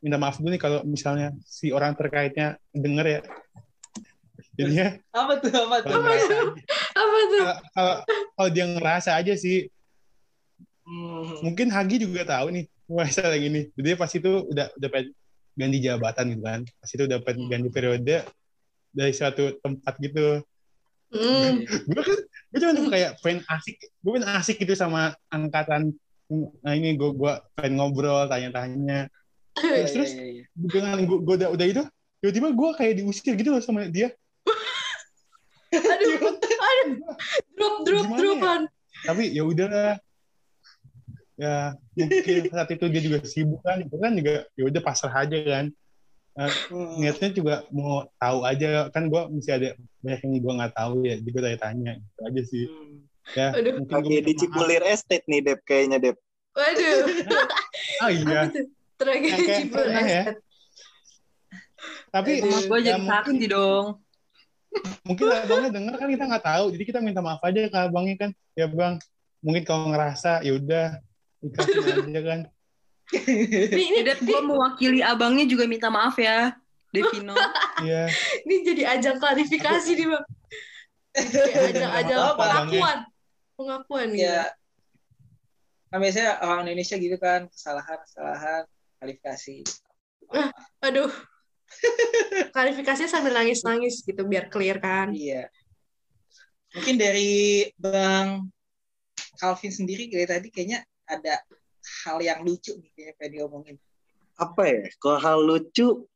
minta 0.03 0.19
maaf 0.19 0.39
dulu 0.39 0.55
nih 0.55 0.63
kalau 0.63 0.87
misalnya 0.87 1.35
si 1.43 1.75
orang 1.75 1.99
terkaitnya 1.99 2.57
denger 2.71 3.07
ya. 3.07 3.21
Jadinya 4.53 4.87
apa 5.11 5.33
tuh 5.43 5.51
apa 5.51 5.77
tuh? 5.83 5.93
apa 5.99 6.13
tuh 6.15 6.47
apa 6.95 7.19
tuh? 7.27 7.43
Kalau 7.75 7.95
kalau 8.39 8.51
dia 8.55 8.67
ngerasa 8.71 9.19
aja 9.19 9.35
sih. 9.35 9.67
Hmm. 10.83 11.47
mungkin 11.47 11.71
Hagi 11.71 12.03
juga 12.03 12.27
tahu 12.27 12.51
nih 12.59 12.67
masalah 12.91 13.39
yang 13.39 13.55
ini. 13.55 13.71
Jadi 13.79 13.89
pas 13.95 14.11
itu 14.11 14.31
udah 14.51 14.67
udah 14.75 14.91
ganti 15.55 15.79
jabatan 15.79 16.25
gitu 16.35 16.43
kan. 16.43 16.61
Pas 16.67 16.91
itu 16.91 17.05
dapat 17.07 17.35
ganti 17.39 17.69
periode 17.71 18.17
dari 18.93 19.13
suatu 19.15 19.57
tempat 19.63 19.95
gitu 20.03 20.43
mm. 21.13 21.53
gue 21.93 22.03
kan 22.03 22.19
gue 22.53 22.59
cuma 22.61 22.91
kayak 22.93 23.11
pengen 23.21 23.41
asik 23.49 23.77
gue 23.81 24.11
pengen 24.11 24.29
asik 24.37 24.57
gitu 24.61 24.75
sama 24.77 25.13
angkatan 25.29 25.93
nah 26.63 26.73
ini 26.73 26.97
gue 26.97 27.11
gue 27.13 27.33
pengen 27.57 27.73
ngobrol 27.79 28.25
tanya-tanya. 28.29 29.09
Terus 29.53 29.91
terus 29.93 30.11
dengan 30.57 30.97
gue, 31.05 31.19
gue 31.21 31.35
udah 31.45 31.51
udah 31.53 31.67
itu 31.67 31.83
tiba-tiba 32.25 32.49
gue 32.55 32.71
kayak 32.79 32.93
diusir 33.03 33.35
gitu 33.37 33.53
loh 33.53 33.61
sama 33.61 33.89
dia. 33.91 34.15
Aduh 35.73 36.17
aduh. 36.23 36.97
Drop 37.57 37.75
drop 37.85 38.07
dropan 38.17 38.61
ya? 38.69 38.71
tapi 39.03 39.25
ya 39.35 39.43
udah 39.43 39.99
ya 41.41 41.75
mungkin 41.97 42.53
saat 42.53 42.71
itu 42.71 42.87
dia 42.93 43.03
juga 43.03 43.19
sibuk 43.27 43.61
kan 43.65 43.83
itu 43.83 43.97
kan 43.99 44.13
juga 44.15 44.47
ya 44.57 44.63
udah 44.69 44.83
pasrah 44.85 45.15
aja 45.27 45.39
kan. 45.43 45.67
Uh, 46.33 46.97
niatnya 46.97 47.29
juga 47.37 47.55
mau 47.69 48.09
tahu 48.17 48.49
aja 48.49 48.89
kan 48.89 49.05
gue 49.05 49.23
mesti 49.37 49.51
ada 49.53 49.69
banyak 50.03 50.21
yang 50.27 50.33
gue 50.43 50.53
nggak 50.59 50.75
tahu 50.75 50.95
ya 51.07 51.15
jadi 51.23 51.29
gue 51.31 51.43
tanya-tanya 51.43 51.93
itu 52.03 52.21
aja 52.27 52.43
sih. 52.43 52.65
Ya 53.39 53.47
Aduh. 53.55 53.73
mungkin 53.79 54.03
Oke, 54.03 54.19
di 54.27 54.33
Cipulir 54.35 54.83
Estate 54.83 55.27
nih 55.31 55.41
Dep 55.47 55.61
kayaknya 55.63 55.99
Dep. 56.03 56.19
Waduh. 56.59 56.99
Oh 58.03 58.11
iya. 58.11 58.41
Tragedi 58.99 59.31
kayak 59.31 59.59
Cipulir 59.63 59.89
ya. 59.95 60.03
Estate. 60.03 60.41
Tapi 62.13 62.31
Rumah 62.43 62.63
gue 62.67 62.79
ya 62.79 62.85
jadi 62.85 63.01
mungkin 63.01 63.15
saksi 63.15 63.47
dong. 63.49 63.87
mungkin 65.05 65.25
abangnya 65.29 65.71
denger 65.71 65.95
kan 66.01 66.09
kita 66.11 66.25
nggak 66.27 66.45
tahu. 66.45 66.65
Jadi 66.75 66.85
kita 66.89 66.99
minta 66.99 67.21
maaf 67.23 67.41
aja 67.47 67.61
ke 67.71 67.79
abangnya 67.79 68.17
kan. 68.19 68.31
Ya 68.59 68.67
bang 68.67 68.99
mungkin 69.39 69.63
kalau 69.63 69.91
ngerasa 69.95 70.43
ya 70.43 70.53
udah 70.59 70.87
aja 71.43 72.21
kan. 72.27 72.41
Ini 73.13 73.83
ini 73.93 74.01
Dep, 74.07 74.25
gue 74.25 74.41
mewakili 74.41 75.05
abangnya 75.05 75.45
juga 75.45 75.69
minta 75.69 75.93
maaf 75.93 76.17
ya, 76.17 76.57
Devino. 76.93 77.35
iya. 77.89 78.07
Ini 78.45 78.55
jadi 78.63 78.83
ajang 78.99 79.17
klarifikasi 79.19 79.91
nih 79.97 80.07
bang. 80.13 80.25
Kayak 81.13 81.65
ajang 81.77 81.93
ajang 82.05 82.21
Apa? 82.21 82.35
pengakuan. 82.39 82.99
Pengakuan 83.57 84.09
nih 84.13 84.29
ya 84.29 84.43
kan 85.93 86.01
biasanya 86.01 86.41
orang 86.41 86.65
Indonesia 86.65 86.97
gitu 86.97 87.17
kan 87.21 87.53
kesalahan 87.53 88.01
kesalahan 88.09 88.65
kualifikasi 88.97 89.61
aduh. 90.81 91.13
Klarifikasinya 92.53 93.09
sambil 93.13 93.37
nangis 93.37 93.61
nangis 93.65 94.01
gitu 94.01 94.25
biar 94.25 94.49
clear 94.49 94.81
kan. 94.81 95.13
Iya. 95.13 95.53
Mungkin 96.73 96.97
dari 96.97 97.69
bang 97.77 98.49
Calvin 99.37 99.73
sendiri 99.73 100.09
dari 100.09 100.25
tadi 100.25 100.49
kayaknya 100.49 100.81
ada 101.05 101.45
hal 102.05 102.25
yang 102.25 102.41
lucu 102.41 102.73
nih 102.73 102.89
kayaknya 102.97 103.15
pengen 103.21 103.33
diomongin. 103.37 103.77
Apa 104.41 104.63
ya? 104.65 104.89
Kalau 104.97 105.19
hal 105.21 105.39
lucu 105.45 106.09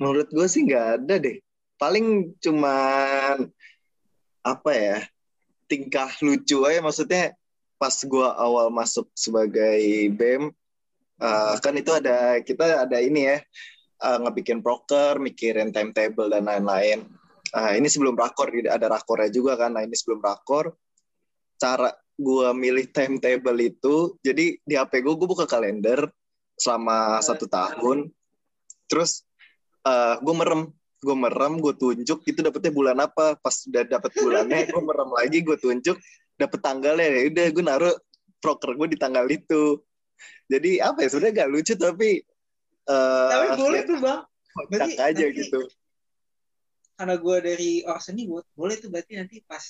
menurut 0.00 0.28
gue 0.32 0.46
sih 0.48 0.64
nggak 0.64 0.86
ada 1.02 1.14
deh. 1.20 1.36
Paling 1.76 2.36
cuman 2.40 3.48
apa 4.46 4.70
ya 4.72 4.98
tingkah 5.68 6.08
lucu 6.24 6.64
aja. 6.64 6.80
Maksudnya 6.80 7.36
pas 7.76 7.92
gue 7.92 8.28
awal 8.40 8.72
masuk 8.72 9.12
sebagai 9.12 10.08
bem 10.16 10.48
uh, 11.20 11.54
kan 11.60 11.76
itu 11.76 11.92
ada 11.92 12.40
kita 12.40 12.88
ada 12.88 12.98
ini 13.00 13.28
ya 13.28 13.38
uh, 14.00 14.18
ngebikin 14.24 14.64
proker 14.64 15.20
mikirin 15.20 15.72
timetable 15.72 16.32
dan 16.32 16.48
lain-lain. 16.48 17.04
Uh, 17.54 17.72
ini 17.78 17.86
sebelum 17.86 18.18
rakor 18.18 18.50
ada 18.52 18.86
rakornya 18.90 19.30
juga 19.30 19.56
kan. 19.56 19.76
Nah 19.76 19.84
ini 19.84 19.94
sebelum 19.94 20.20
rakor 20.24 20.74
cara 21.56 21.92
gue 22.16 22.48
milih 22.56 22.88
timetable 22.96 23.60
itu 23.60 24.16
jadi 24.24 24.56
di 24.56 24.74
HP 24.76 25.04
gue 25.04 25.14
gue 25.20 25.28
buka 25.28 25.44
kalender 25.44 26.08
selama 26.56 27.20
satu 27.20 27.44
tahun. 27.44 28.08
Terus 28.88 29.25
uh, 29.86 30.18
gue 30.18 30.34
merem. 30.34 30.62
Gue 30.96 31.12
merem 31.14 31.60
gue 31.60 31.74
tunjuk 31.76 32.24
itu 32.26 32.40
dapetnya 32.42 32.72
bulan 32.74 32.96
apa? 32.98 33.36
Pas 33.38 33.54
udah 33.68 33.84
dapet 33.86 34.10
bulannya 34.16 34.66
gue 34.66 34.82
merem 34.82 35.10
lagi 35.14 35.38
gue 35.44 35.56
tunjuk 35.56 35.96
dapet 36.34 36.58
tanggalnya. 36.58 37.06
Ya 37.06 37.22
udah 37.30 37.46
gue 37.52 37.64
naruh 37.64 37.94
proker 38.42 38.74
gue 38.74 38.96
di 38.96 38.98
tanggal 38.98 39.28
itu. 39.28 39.78
Jadi 40.48 40.80
apa 40.80 41.04
ya 41.04 41.08
sebenarnya 41.12 41.34
gak 41.44 41.50
lucu 41.52 41.74
tapi 41.76 42.10
eh 42.86 43.28
Tapi 43.30 43.46
boleh 43.60 43.80
tuh 43.84 43.98
bang. 44.00 44.20
Berarti 44.72 44.94
aja 44.96 45.24
nanti- 45.28 45.36
gitu. 45.36 45.60
Karena 46.96 47.14
gue 47.20 47.36
dari 47.44 47.70
orang 47.84 48.00
seni, 48.00 48.24
gua- 48.24 48.48
boleh 48.56 48.80
tuh 48.80 48.88
berarti 48.88 49.20
nanti 49.20 49.44
pas 49.44 49.60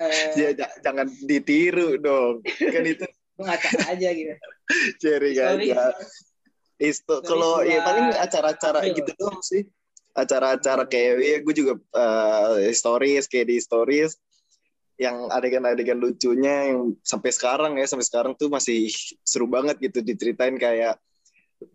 eh, 0.00 0.32
ya, 0.32 0.48
jangan 0.80 1.12
ditiru 1.28 2.00
dong. 2.00 2.40
Kan 2.40 2.84
itu 2.88 3.04
gue 3.36 3.44
ngacak 3.44 3.72
aja 3.84 4.08
gitu. 4.16 4.32
sharing 4.96 5.36
Sorry. 5.36 5.76
aja 5.76 5.92
Isto, 6.80 7.20
kalau 7.20 7.60
ya 7.60 7.84
paling 7.84 8.16
acara-acara 8.16 8.80
April. 8.80 8.96
gitu 9.04 9.12
doang 9.20 9.44
sih. 9.44 9.68
Acara-acara 10.16 10.88
kayak 10.88 11.12
ya 11.20 11.36
gue 11.44 11.54
juga 11.54 11.72
eh, 11.76 12.72
stories 12.72 13.28
kayak 13.28 13.52
di 13.52 13.56
stories. 13.60 14.16
Yang 14.96 15.28
adegan-adegan 15.32 16.00
lucunya 16.00 16.72
yang 16.72 16.96
sampai 17.04 17.30
sekarang 17.32 17.76
ya 17.76 17.84
sampai 17.84 18.04
sekarang 18.08 18.32
tuh 18.36 18.48
masih 18.48 18.88
seru 19.24 19.44
banget 19.44 19.76
gitu 19.80 20.00
diceritain 20.00 20.56
kayak 20.56 20.96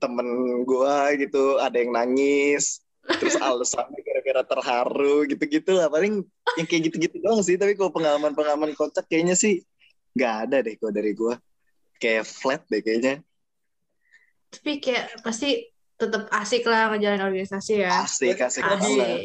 temen 0.02 0.26
gua 0.66 1.14
gitu 1.14 1.62
ada 1.62 1.78
yang 1.78 1.94
nangis 1.94 2.82
terus 3.06 3.38
alasannya 3.38 4.02
gara-gara 4.02 4.42
terharu 4.46 5.26
gitu-gitu 5.30 5.78
lah. 5.78 5.90
Paling 5.90 6.26
yang 6.58 6.66
kayak 6.70 6.90
gitu-gitu 6.90 7.18
doang 7.22 7.42
sih 7.46 7.58
tapi 7.58 7.78
kalau 7.78 7.94
pengalaman-pengalaman 7.94 8.74
kocak 8.74 9.06
kayaknya 9.06 9.38
sih 9.38 9.62
nggak 10.18 10.34
ada 10.50 10.58
deh 10.66 10.74
kalau 10.82 10.94
dari 10.94 11.14
gua. 11.14 11.38
Kayak 12.02 12.30
flat 12.30 12.62
deh 12.70 12.82
kayaknya 12.82 13.26
Tapi 14.56 14.72
kayak 14.80 15.20
pasti 15.20 15.68
tetap 15.96 16.28
asik 16.30 16.64
lah 16.64 16.92
ngejalanin 16.92 17.24
organisasi 17.24 17.74
ya. 17.80 18.04
asik 18.04 18.36
asik 18.38 18.64
Lebih 18.64 18.96
banget. 18.96 19.20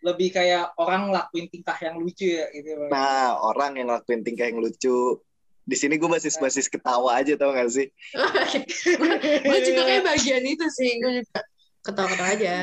lebih 0.00 0.28
kayak 0.32 0.72
orang 0.76 1.12
ngelakuin 1.12 1.46
tingkah 1.46 1.76
yang 1.76 1.96
lucu 1.96 2.24
ya 2.30 2.48
gitu. 2.50 2.72
Bang. 2.78 2.88
nah 2.88 3.36
orang 3.38 3.76
yang 3.76 3.86
ngelakuin 3.86 4.20
tingkah 4.20 4.48
yang 4.48 4.56
lucu 4.56 5.20
di 5.60 5.76
sini 5.76 5.94
gue 5.94 6.08
basis-basis 6.08 6.66
ketawa 6.66 7.20
aja 7.20 7.36
tau 7.36 7.52
gak 7.52 7.68
sih 7.68 7.92
gue 9.44 9.58
juga 9.62 9.82
kayak 9.84 10.02
bagian 10.02 10.40
itu 10.42 10.66
sih. 10.72 10.96
Gue 10.98 11.20
juga 11.20 11.40
ketawa-ketawa 11.80 12.28
aja. 12.32 12.54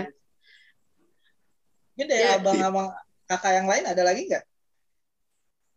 Ini 1.93 2.03
deh 2.03 2.17
Ya. 2.17 2.37
abang-abang 2.37 2.89
kakak 3.25 3.53
yang 3.53 3.67
lain 3.67 3.85
ada 3.85 4.01
lagi 4.01 4.25
nggak? 4.25 4.43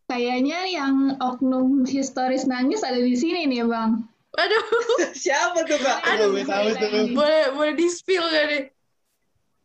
Kayaknya 0.06 0.58
yang 0.66 0.94
oknum 1.16 1.86
historis 1.86 2.42
nangis 2.44 2.82
ada 2.82 2.98
di 2.98 3.14
sini 3.14 3.46
nih, 3.46 3.62
Bang. 3.62 4.04
Aduh, 4.30 4.62
Siapa 5.26 5.66
tuh 5.66 5.78
kak? 5.82 5.98
aduh. 6.06 6.30
gue 6.30 6.44
tahu 6.46 6.68
tuh. 6.78 6.88
Boleh 7.12 7.44
boleh 7.50 7.74
di 7.74 7.86
spill 7.90 8.22
gak 8.22 8.44
nih? 8.46 8.64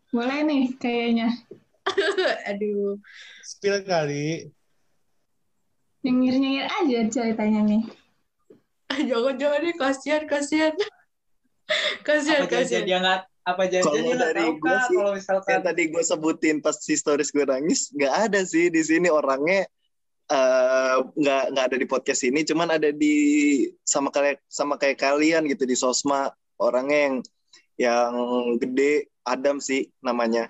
Boleh 0.10 0.40
nih 0.42 0.64
kayaknya. 0.82 1.30
Aduh. 2.50 2.98
Spill 3.46 3.86
kali. 3.86 4.50
Nyengir-nyengir 6.02 6.66
aja 6.66 7.00
ceritanya 7.10 7.62
nih. 7.66 7.84
Jangan-jangan 8.90 9.60
nih 9.66 9.76
kasihan 9.76 10.24
kasihan. 10.26 10.74
Kasihan 12.06 12.46
Apa 12.46 12.62
kasihan. 12.62 12.86
dia 12.86 12.98
nggak? 13.02 13.22
Apa 13.46 13.64
janjian 13.70 14.02
Kalau 14.02 14.18
dari 14.18 14.46
kak? 14.58 14.82
sih, 14.90 14.96
Kalau 14.98 15.12
misalkan 15.14 15.50
yang 15.54 15.64
tadi 15.66 15.84
gue 15.94 16.04
sebutin 16.06 16.56
pas 16.62 16.78
si 16.82 16.98
stories 16.98 17.30
gue 17.30 17.46
nangis 17.46 17.94
nggak 17.94 18.14
ada 18.30 18.42
sih 18.42 18.74
di 18.74 18.82
sini 18.82 19.10
orangnya 19.10 19.70
eh, 20.32 20.96
nggak 21.02 21.44
nggak 21.54 21.66
ada 21.70 21.78
di 21.78 21.88
podcast 21.88 22.22
ini 22.26 22.42
cuman 22.42 22.78
ada 22.78 22.90
di 22.90 23.16
sama 23.86 24.10
kayak 24.10 24.42
sama 24.50 24.76
kayak 24.80 24.98
kalian 25.02 25.46
gitu 25.50 25.64
di 25.68 25.76
sosma 25.78 26.32
orangnya 26.58 27.00
yang 27.10 27.16
yang 27.76 28.12
gede 28.62 29.12
Adam 29.26 29.58
sih 29.60 29.90
namanya 30.00 30.48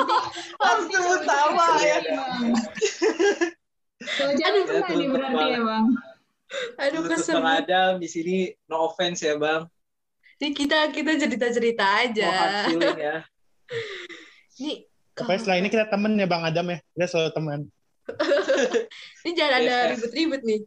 harus 0.64 0.86
sebut 0.88 1.22
nama 1.26 1.66
ya. 1.82 1.98
Jangan 4.14 4.62
pernah 4.68 4.88
tuh, 4.88 4.96
nih 5.00 5.08
berarti 5.10 5.34
Bang. 5.34 5.50
ya, 5.50 5.60
Bang. 5.64 5.86
Aduh 6.78 7.02
Terus 7.08 7.20
kesel. 7.24 7.36
Bang 7.40 7.48
Adam 7.64 7.90
di 7.98 8.08
sini 8.08 8.36
no 8.70 8.86
offense 8.90 9.24
ya 9.24 9.34
bang. 9.34 9.66
Ini 10.38 10.50
kita 10.52 10.78
kita 10.92 11.12
cerita-cerita 11.18 11.84
aja. 12.04 12.28
No 12.28 12.38
hard 12.38 12.56
feeling 12.70 12.98
ya. 13.00 13.16
Ini 14.60 14.72
Pokoknya 15.14 15.38
setelah 15.38 15.58
ini 15.62 15.68
kita 15.70 15.86
temen 15.86 16.12
ya 16.18 16.26
Bang 16.26 16.42
Adam 16.42 16.66
ya. 16.74 16.78
Kita 16.94 17.06
selalu 17.06 17.30
teman. 17.34 17.60
ini 19.24 19.32
jangan 19.32 19.54
ada 19.60 19.64
Yes, 19.64 19.72
yes. 19.72 19.90
ribet-ribet 19.96 20.42
nih. 20.44 20.60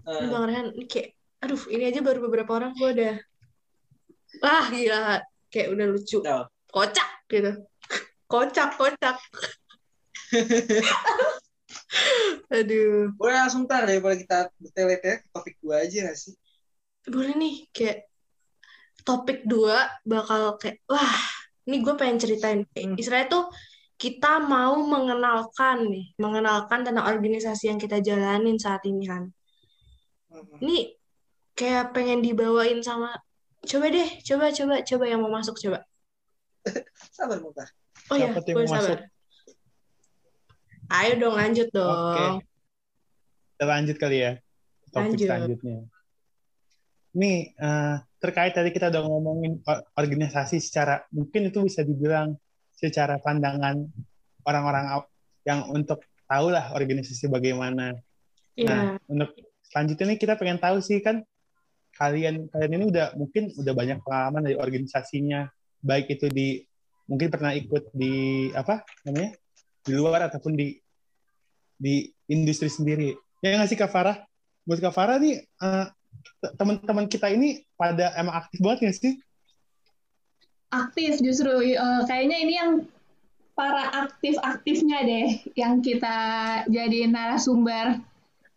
Eh, 0.00 0.26
Bang 0.32 0.44
Rehan, 0.48 0.66
ini 0.74 0.86
kayak, 0.88 1.08
aduh 1.40 1.62
ini 1.70 1.84
aja 1.88 2.00
baru 2.00 2.18
beberapa 2.26 2.50
orang 2.56 2.72
gue 2.74 2.88
udah, 2.90 3.14
wah 4.42 4.66
gila, 4.70 5.20
kayak 5.52 5.68
udah 5.74 5.86
lucu, 5.90 6.18
no. 6.22 6.48
kocak 6.70 7.10
gitu, 7.28 7.52
kocak 8.26 8.70
kocak. 8.76 9.16
Aduh, 12.50 13.10
Boleh 13.18 13.36
langsung 13.46 13.66
tar 13.66 13.82
daripada 13.86 14.14
kita 14.14 14.38
bertele-tele 14.58 15.22
ke 15.22 15.26
topik 15.34 15.54
gua 15.62 15.82
aja 15.82 16.06
nggak 16.06 16.18
sih? 16.18 16.34
boleh 17.10 17.32
nih 17.34 17.54
kayak 17.72 18.06
topik 19.02 19.42
dua 19.48 19.88
bakal 20.06 20.54
kayak, 20.60 20.78
wah 20.86 21.16
ini 21.66 21.80
gue 21.82 21.94
pengen 21.98 22.18
ceritain. 22.20 22.60
Kayak, 22.70 22.94
Istilahnya 22.98 23.26
tuh 23.30 23.44
kita 24.00 24.40
mau 24.40 24.80
mengenalkan 24.80 25.92
nih, 25.92 26.16
mengenalkan 26.16 26.88
tentang 26.88 27.04
organisasi 27.04 27.68
yang 27.68 27.76
kita 27.76 28.00
jalanin 28.00 28.56
saat 28.56 28.80
ini 28.88 29.04
kan. 29.04 29.28
Ini 30.56 30.96
kayak 31.52 31.92
pengen 31.92 32.24
dibawain 32.24 32.80
sama 32.80 33.12
coba 33.60 33.92
deh, 33.92 34.08
coba 34.24 34.48
coba 34.56 34.80
coba 34.80 35.04
yang 35.04 35.20
mau 35.20 35.28
masuk 35.28 35.60
coba. 35.60 35.84
Sabar 37.16 37.44
muka. 37.44 37.68
Oh 38.08 38.16
ya, 38.16 38.32
yang 38.32 38.40
boleh 38.40 38.68
sabar. 38.72 38.80
masuk? 38.80 38.98
Ayo 40.90 41.12
dong 41.20 41.36
lanjut 41.36 41.68
dong. 41.68 42.40
Kita 43.52 43.64
lanjut 43.68 43.96
kali 44.00 44.18
ya. 44.24 44.32
Topik 44.90 45.12
Lanjut. 45.14 45.26
selanjutnya. 45.28 45.76
Nih, 47.14 47.52
eh, 47.52 47.96
terkait 48.18 48.56
tadi 48.56 48.72
kita 48.72 48.90
udah 48.90 49.02
ngomongin 49.06 49.60
organisasi 49.94 50.58
secara, 50.58 51.04
mungkin 51.14 51.52
itu 51.52 51.62
bisa 51.62 51.86
dibilang 51.86 52.34
secara 52.80 53.20
pandangan 53.20 53.84
orang-orang 54.48 55.04
yang 55.44 55.68
untuk 55.68 56.00
tahu 56.24 56.48
lah 56.48 56.72
organisasi 56.72 57.28
bagaimana. 57.28 57.92
Nah, 58.56 58.96
Iya. 58.96 59.04
untuk 59.04 59.36
selanjutnya 59.68 60.16
nih 60.16 60.18
kita 60.18 60.34
pengen 60.40 60.56
tahu 60.56 60.80
sih 60.80 61.04
kan 61.04 61.20
kalian 62.00 62.48
kalian 62.48 62.80
ini 62.80 62.84
udah 62.88 63.12
mungkin 63.20 63.52
udah 63.60 63.72
banyak 63.76 63.98
pengalaman 64.00 64.42
dari 64.48 64.56
organisasinya, 64.56 65.52
baik 65.84 66.16
itu 66.16 66.32
di 66.32 66.64
mungkin 67.04 67.28
pernah 67.28 67.52
ikut 67.52 67.92
di 67.92 68.48
apa 68.56 68.86
namanya 69.04 69.36
di 69.84 69.92
luar 69.92 70.30
ataupun 70.30 70.56
di 70.56 70.78
di 71.76 72.08
industri 72.30 72.70
sendiri. 72.72 73.12
Ya 73.44 73.56
nggak 73.56 73.68
sih 73.68 73.78
Kak 73.80 73.90
Farah? 73.92 74.24
Buat 74.64 74.80
Kak 74.80 74.94
Farah 74.94 75.16
nih 75.18 75.44
te- 76.40 76.52
teman-teman 76.56 77.08
kita 77.08 77.32
ini 77.32 77.64
pada 77.74 78.12
emang 78.16 78.36
aktif 78.44 78.60
banget 78.60 78.78
nggak 78.86 78.96
sih? 78.96 79.12
Aktif 80.70 81.18
justru 81.18 81.50
eh, 81.74 82.02
kayaknya 82.06 82.38
ini 82.46 82.54
yang 82.54 82.72
para 83.58 83.90
aktif-aktifnya 84.08 84.98
deh 85.04 85.28
yang 85.58 85.82
kita 85.82 86.16
jadi 86.70 87.10
narasumber. 87.10 88.00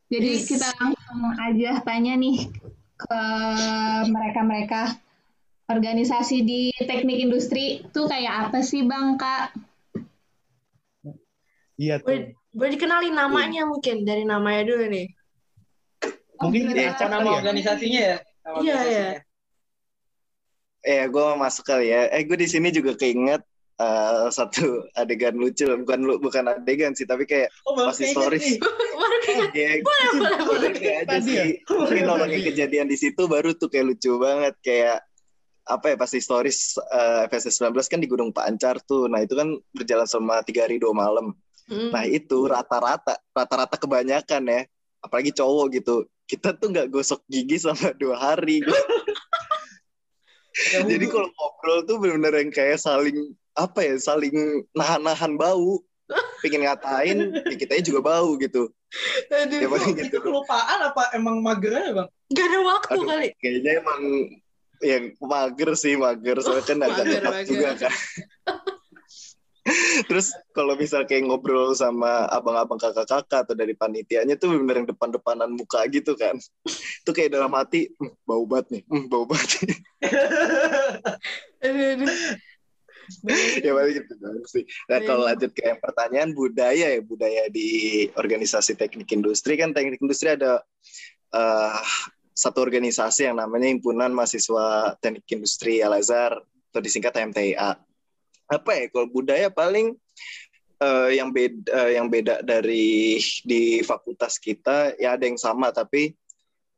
Jadi 0.07 0.29
Is. 0.37 0.45
kita 0.45 0.69
langsung 0.77 1.33
aja 1.41 1.81
tanya 1.81 2.13
nih 2.13 2.47
ke 2.93 3.21
mereka-mereka 4.13 4.95
organisasi 5.67 6.45
di 6.45 6.61
teknik 6.77 7.17
industri 7.17 7.81
tuh 7.89 8.05
kayak 8.05 8.47
apa 8.47 8.61
sih 8.61 8.85
Bang 8.85 9.17
Kak? 9.17 9.57
Iya 11.81 11.97
tuh. 11.99 12.37
boleh 12.53 12.71
dikenalin 12.77 13.17
namanya 13.17 13.65
mungkin 13.65 14.05
dari 14.05 14.23
namanya 14.29 14.61
dulu 14.69 14.85
nih. 14.93 15.07
Mungkin 16.37 16.61
kita 16.69 16.93
kali 16.93 17.09
Nama 17.09 17.25
ya. 17.25 17.37
organisasinya 17.41 18.01
ya? 18.13 18.17
Nama 18.45 18.57
Iya, 18.61 18.75
organisasinya. 18.77 19.32
Eh 20.83 21.07
gue 21.07 21.25
masuk 21.39 21.63
kali 21.63 21.91
ya 21.91 22.11
eh 22.11 22.27
gue 22.27 22.37
di 22.37 22.47
sini 22.47 22.67
juga 22.69 22.95
keinget 22.99 23.39
eh, 23.79 24.27
satu 24.29 24.83
adegan 24.99 25.35
lucu 25.39 25.63
bukan 25.65 25.99
lu 26.03 26.19
bukan 26.19 26.51
adegan 26.51 26.91
sih 26.93 27.07
tapi 27.07 27.23
kayak 27.23 27.49
Oh, 27.63 27.75
keinget 27.91 28.11
stories. 28.11 28.47
kayak 29.55 29.87
ya. 29.87 30.07
Udah 30.43 30.71
kayak 30.75 30.97
aja 31.07 31.17
Tadi 31.19 31.23
sih. 31.23 31.49
Mungkin 31.67 32.05
yang 32.05 32.43
kejadian 32.43 32.87
di 32.91 32.97
situ 32.99 33.25
baru 33.25 33.55
tuh 33.55 33.71
kayak 33.71 33.95
lucu 33.95 34.19
banget 34.19 34.53
kayak 34.59 34.99
apa 35.63 35.95
ya 35.95 35.97
pasti 35.99 36.19
stories 36.19 36.75
uh, 36.91 37.23
FSS 37.31 37.63
19 37.63 37.87
kan 37.87 37.99
di 38.03 38.07
Gunung 38.11 38.35
Pancar 38.35 38.83
tuh. 38.83 39.07
Nah, 39.07 39.23
itu 39.23 39.39
kan 39.39 39.55
berjalan 39.71 40.03
selama 40.03 40.43
tiga 40.43 40.67
hari 40.67 40.75
dua 40.75 40.91
malam. 40.91 41.31
Mm. 41.71 41.89
Nah, 41.95 42.03
itu 42.03 42.37
rata-rata 42.51 43.15
rata-rata 43.31 43.79
kebanyakan 43.79 44.43
ya. 44.43 44.61
Apalagi 44.99 45.31
cowok 45.31 45.65
gitu. 45.79 45.95
Kita 46.27 46.55
tuh 46.55 46.71
nggak 46.71 46.91
gosok 46.91 47.23
gigi 47.31 47.63
selama 47.63 47.95
dua 47.95 48.15
hari. 48.19 48.59
Pakai 48.63 49.02
Jadi 50.85 51.05
kalau 51.07 51.29
ngobrol 51.29 51.79
tuh 51.83 51.95
bener-bener 51.97 52.45
yang 52.45 52.51
kayak 52.53 52.77
saling 52.77 53.17
apa 53.53 53.79
ya, 53.81 53.95
saling 53.97 54.33
nahan-nahan 54.73 55.33
bau. 55.35 55.81
Pengen 56.43 56.67
ngatain, 56.67 57.17
ya 57.41 57.55
kitanya 57.55 57.81
juga 57.81 57.99
bau 58.03 58.35
gitu. 58.37 58.69
Aduh, 59.31 59.57
Ya 59.57 59.67
Itu 59.67 59.93
gitu. 59.97 60.17
kelupaan 60.21 60.79
apa 60.83 61.09
emang 61.17 61.41
mager 61.41 61.73
aja 61.73 61.91
bang? 61.95 62.09
gak 62.29 62.45
ada 62.45 62.59
waktu 62.61 62.93
Aduh, 62.93 63.05
kali. 63.07 63.27
kayaknya 63.41 63.71
emang 63.81 64.01
yang 64.83 65.03
mager 65.17 65.69
sih 65.73 65.95
mager 65.95 66.37
soalnya 66.43 66.61
kan 66.67 66.77
agak 66.83 67.05
Mager, 67.07 67.13
tetap 67.17 67.33
mager. 67.33 67.47
juga 67.47 67.69
kan 67.79 67.93
Terus 70.11 70.35
kalau 70.51 70.75
misal 70.75 71.07
kayak 71.07 71.23
ngobrol 71.23 71.71
sama 71.71 72.27
abang-abang 72.27 72.75
kakak-kakak 72.75 73.47
atau 73.47 73.55
dari 73.55 73.71
panitianya 73.71 74.35
tuh 74.35 74.59
bener 74.59 74.83
yang 74.83 74.89
depan-depanan 74.91 75.55
muka 75.55 75.79
gitu 75.87 76.19
kan. 76.19 76.35
Itu 77.03 77.15
kayak 77.15 77.31
dalam 77.31 77.51
hati, 77.55 77.95
"Hmm, 77.95 78.11
bau 78.27 78.43
banget 78.43 78.79
nih, 78.79 78.83
hmm, 78.91 79.05
bau 79.07 79.23
banget. 79.23 79.49
nih." 79.63 79.79
Ya 83.63 83.71
paling 83.75 83.95
gitu 83.99 84.13
sih. 84.47 84.63
Nah 84.87 84.99
kalau 85.03 85.27
lanjut 85.27 85.51
ke 85.51 85.63
yang 85.63 85.79
pertanyaan 85.79 86.31
budaya 86.31 86.87
ya, 86.95 87.01
budaya 87.03 87.51
di 87.51 88.07
organisasi 88.15 88.79
teknik 88.79 89.11
industri 89.11 89.59
kan 89.59 89.75
teknik 89.75 89.99
industri 89.99 90.31
ada 90.35 90.63
eh, 91.35 91.83
satu 92.33 92.65
organisasi 92.65 93.29
yang 93.29 93.37
namanya 93.37 93.69
Himpunan 93.69 94.09
Mahasiswa 94.09 94.97
Teknik 94.97 95.29
Industri 95.29 95.85
Al 95.85 96.01
Azhar 96.01 96.41
atau 96.41 96.81
disingkat 96.81 97.13
HMTIA. 97.13 97.77
Apa 98.51 98.71
ya 98.75 98.85
kalau 98.91 99.07
budaya 99.07 99.47
paling 99.47 99.95
eh, 100.81 101.09
yang 101.15 101.31
beda 101.31 101.93
yang 101.93 102.07
beda 102.11 102.43
dari 102.43 103.17
di 103.45 103.79
fakultas 103.85 104.41
kita 104.41 104.97
ya 104.99 105.15
ada 105.15 105.23
yang 105.23 105.39
sama 105.39 105.71
tapi 105.71 106.15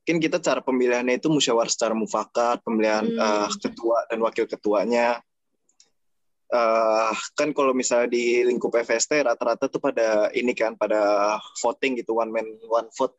mungkin 0.06 0.22
kita 0.22 0.38
cara 0.38 0.62
pemilihannya 0.62 1.18
itu 1.18 1.34
musyawarah 1.34 1.66
secara 1.74 1.98
mufakat, 1.98 2.62
pemilihan 2.62 3.10
Hmm. 3.10 3.18
eh, 3.18 3.50
ketua 3.58 4.06
dan 4.06 4.22
wakil 4.22 4.46
ketuanya. 4.46 5.18
Eh, 6.46 7.14
kan 7.34 7.50
kalau 7.58 7.74
misalnya 7.74 8.14
di 8.14 8.46
lingkup 8.46 8.70
FST 8.70 9.26
rata-rata 9.26 9.66
tuh 9.66 9.82
pada 9.82 10.30
ini 10.38 10.54
kan 10.54 10.78
pada 10.78 11.34
voting 11.58 11.98
gitu 11.98 12.14
one 12.22 12.30
man 12.30 12.46
one 12.70 12.86
vote. 12.94 13.18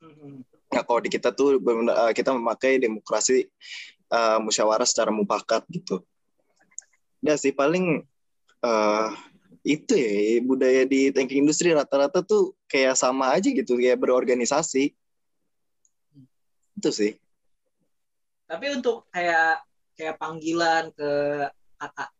Nah 0.70 0.86
kalau 0.86 1.02
di 1.02 1.10
kita 1.10 1.34
tuh 1.34 1.58
eh, 1.58 2.12
kita 2.14 2.30
memakai 2.30 2.78
demokrasi 2.78 3.42
eh, 4.14 4.38
musyawarah 4.38 4.86
secara 4.86 5.10
mufakat 5.10 5.66
gitu. 5.66 6.06
Ya 7.18 7.34
sih 7.34 7.50
paling 7.50 8.06
eh, 8.66 9.08
itu 9.66 9.92
ya 9.98 10.10
budaya 10.42 10.82
di 10.86 11.10
teknik 11.10 11.38
industri 11.42 11.74
rata-rata 11.74 12.22
tuh 12.22 12.54
kayak 12.70 12.94
sama 12.94 13.34
aja 13.34 13.50
gitu 13.50 13.78
kayak 13.78 13.98
berorganisasi. 13.98 14.94
Itu 16.78 16.90
sih. 16.94 17.18
Tapi 18.46 18.66
untuk 18.78 19.10
kayak 19.10 19.66
kayak 19.98 20.16
panggilan 20.22 20.94
ke 20.94 21.10
kakak 21.82 22.10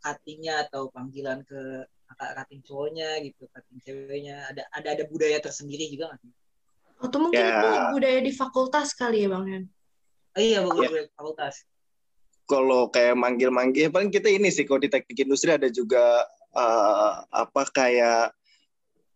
katingnya 0.00 0.64
atau 0.64 0.88
panggilan 0.88 1.44
ke 1.44 1.84
kakak 2.08 2.30
kating 2.40 2.62
cowoknya 2.64 3.20
gitu, 3.20 3.44
kating 3.52 3.78
ceweknya 3.84 4.48
ada 4.48 4.62
ada 4.72 4.88
ada 4.96 5.04
budaya 5.08 5.36
tersendiri 5.44 5.92
juga 5.92 6.14
nggak? 6.14 6.20
Atau 7.04 7.18
mungkin 7.20 7.44
Ya. 7.44 7.52
itu 7.60 7.68
budaya 7.92 8.18
di 8.24 8.32
fakultas 8.32 8.96
kali 8.96 9.26
ya 9.26 9.28
Bang 9.28 9.44
Yan? 9.44 9.64
Oh, 10.34 10.40
iya, 10.40 10.64
Iya. 10.64 10.88
budaya 10.88 11.04
fakultas. 11.12 11.54
Kalau 12.44 12.92
kayak 12.92 13.16
manggil-manggil 13.16 13.88
paling 13.88 14.12
kita 14.12 14.28
ini 14.28 14.52
sih 14.52 14.68
kalau 14.68 14.80
di 14.80 14.92
teknik 14.92 15.24
industri 15.24 15.52
ada 15.52 15.68
juga 15.72 16.24
eh, 16.52 17.12
apa 17.32 17.62
kayak 17.72 18.32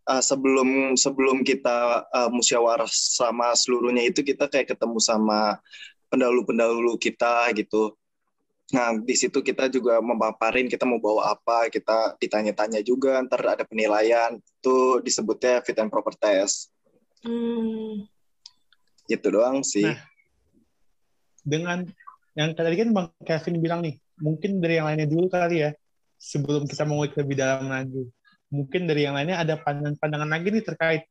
eh, 0.09 0.23
sebelum 0.25 0.97
sebelum 0.97 1.45
kita 1.45 2.09
eh, 2.09 2.31
musyawarah 2.33 2.89
sama 2.89 3.53
seluruhnya 3.53 4.09
itu 4.09 4.25
kita 4.25 4.49
kayak 4.49 4.73
ketemu 4.77 4.99
sama 5.01 5.61
pendahulu-pendahulu 6.09 6.97
kita 6.97 7.53
gitu. 7.53 7.93
Nah, 8.69 8.93
di 9.01 9.17
situ 9.17 9.41
kita 9.41 9.73
juga 9.73 9.97
memaparin 10.05 10.69
kita 10.69 10.85
mau 10.85 11.01
bawa 11.01 11.33
apa, 11.33 11.73
kita 11.73 12.21
ditanya-tanya 12.21 12.85
juga, 12.85 13.17
ntar 13.25 13.41
ada 13.41 13.65
penilaian, 13.65 14.37
itu 14.37 15.01
disebutnya 15.01 15.65
fit 15.65 15.81
and 15.81 15.89
proper 15.89 16.13
test. 16.13 16.69
Hmm. 17.25 18.05
Gitu 19.09 19.25
doang 19.33 19.65
sih. 19.65 19.89
Nah, 19.89 19.97
dengan 21.49 21.89
yang 22.39 22.55
tadi 22.55 22.77
kan 22.79 22.95
Bang 22.95 23.11
Kevin 23.27 23.59
bilang 23.59 23.81
nih, 23.83 23.99
mungkin 24.23 24.63
dari 24.63 24.79
yang 24.79 24.87
lainnya 24.87 25.11
dulu 25.11 25.27
kali 25.27 25.67
ya, 25.67 25.71
sebelum 26.23 26.71
kita 26.71 26.87
mengulik 26.87 27.19
lebih 27.19 27.35
dalam 27.35 27.67
lagi. 27.67 28.07
Mungkin 28.55 28.87
dari 28.87 29.11
yang 29.11 29.19
lainnya 29.19 29.43
ada 29.43 29.59
pandangan-pandangan 29.59 30.31
lagi 30.31 30.49
nih 30.55 30.65
terkait 30.65 31.03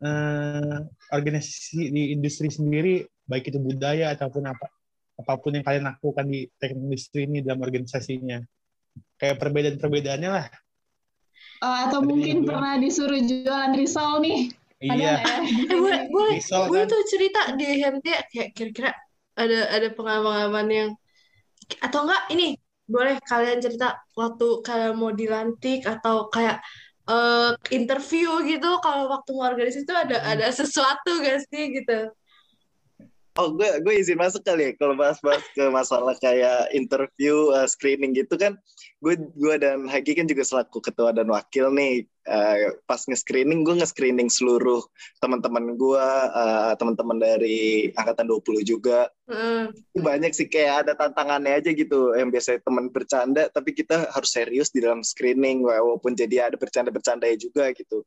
eh, 0.00 0.76
organisasi 1.12 1.92
di 1.92 2.16
industri 2.16 2.48
sendiri, 2.48 3.04
baik 3.28 3.52
itu 3.52 3.60
budaya 3.60 4.16
ataupun 4.16 4.48
apa 4.48 4.66
apa 5.20 5.36
pun 5.36 5.52
yang 5.52 5.64
kalian 5.68 5.84
lakukan 5.84 6.24
di 6.24 6.48
teknik 6.56 6.80
industri 6.80 7.28
ini 7.28 7.44
dalam 7.44 7.60
organisasinya. 7.60 8.40
Kayak 9.20 9.36
perbedaan-perbedaannya 9.36 10.30
lah. 10.32 10.48
Oh, 11.60 11.76
atau 11.84 12.00
mungkin 12.00 12.40
bilang. 12.40 12.56
pernah 12.56 12.74
disuruh 12.80 13.20
jualan 13.20 13.76
risol 13.76 14.24
nih. 14.24 14.48
Iya. 14.80 14.96
ya? 14.96 15.44
Eh, 15.44 15.76
boleh, 15.76 16.00
boleh, 16.08 16.40
Risol 16.40 16.72
boleh 16.72 16.88
kan. 16.88 16.92
tuh 16.96 17.02
cerita 17.04 17.40
di 17.52 17.64
HMT 17.68 18.06
kayak 18.32 18.48
kira-kira 18.56 18.90
ada 19.42 19.58
ada 19.76 19.88
pengalaman 19.96 20.66
yang 20.78 20.90
atau 21.86 21.98
enggak 22.04 22.22
ini 22.34 22.44
boleh 22.90 23.16
kalian 23.30 23.58
cerita 23.64 23.86
waktu 24.18 24.46
kalian 24.66 24.94
mau 24.98 25.12
dilantik 25.14 25.86
atau 25.86 26.26
kayak 26.34 26.58
eh, 27.10 27.50
interview 27.78 28.28
gitu 28.50 28.68
kalau 28.84 29.04
waktu 29.12 29.30
mau 29.36 29.46
organisasi 29.52 29.86
itu 29.86 29.94
ada 29.94 30.16
ada 30.32 30.46
sesuatu 30.50 31.10
gak 31.22 31.38
sih 31.50 31.62
gitu? 31.76 32.10
Oh, 33.38 33.54
gue 33.54 33.78
gue 33.86 33.94
izin 33.94 34.18
masuk 34.18 34.42
kali 34.42 34.66
ya 34.66 34.72
kalau 34.74 34.98
bahas-bahas 34.98 35.38
ke 35.54 35.62
masalah 35.70 36.18
kayak 36.18 36.66
interview, 36.74 37.54
uh, 37.54 37.62
screening 37.62 38.10
gitu 38.10 38.34
kan. 38.34 38.58
Gue 38.98 39.22
gue 39.38 39.54
dan 39.54 39.86
Hagi 39.86 40.18
kan 40.18 40.26
juga 40.26 40.42
selaku 40.42 40.82
ketua 40.82 41.14
dan 41.14 41.30
wakil 41.30 41.70
nih. 41.70 42.10
Uh, 42.26 42.74
pas 42.90 42.98
nge-screening 42.98 43.62
gue 43.62 43.78
nge-screening 43.78 44.26
seluruh 44.26 44.82
teman-teman 45.22 45.78
gue, 45.78 46.06
uh, 46.34 46.74
teman-teman 46.74 47.22
dari 47.22 47.94
angkatan 47.94 48.26
20 48.26 48.66
juga. 48.66 49.06
Heeh. 49.30 49.70
Banyak 49.94 50.34
sih 50.34 50.50
kayak 50.50 50.90
ada 50.90 50.92
tantangannya 50.98 51.62
aja 51.62 51.70
gitu. 51.70 52.18
Yang 52.18 52.34
biasanya 52.34 52.60
teman 52.66 52.90
bercanda 52.90 53.46
tapi 53.46 53.70
kita 53.78 54.10
harus 54.10 54.30
serius 54.34 54.74
di 54.74 54.82
dalam 54.82 55.06
screening 55.06 55.62
walaupun 55.62 56.18
jadi 56.18 56.50
ada 56.50 56.58
bercanda-bercandanya 56.58 57.38
juga 57.38 57.70
gitu. 57.78 58.02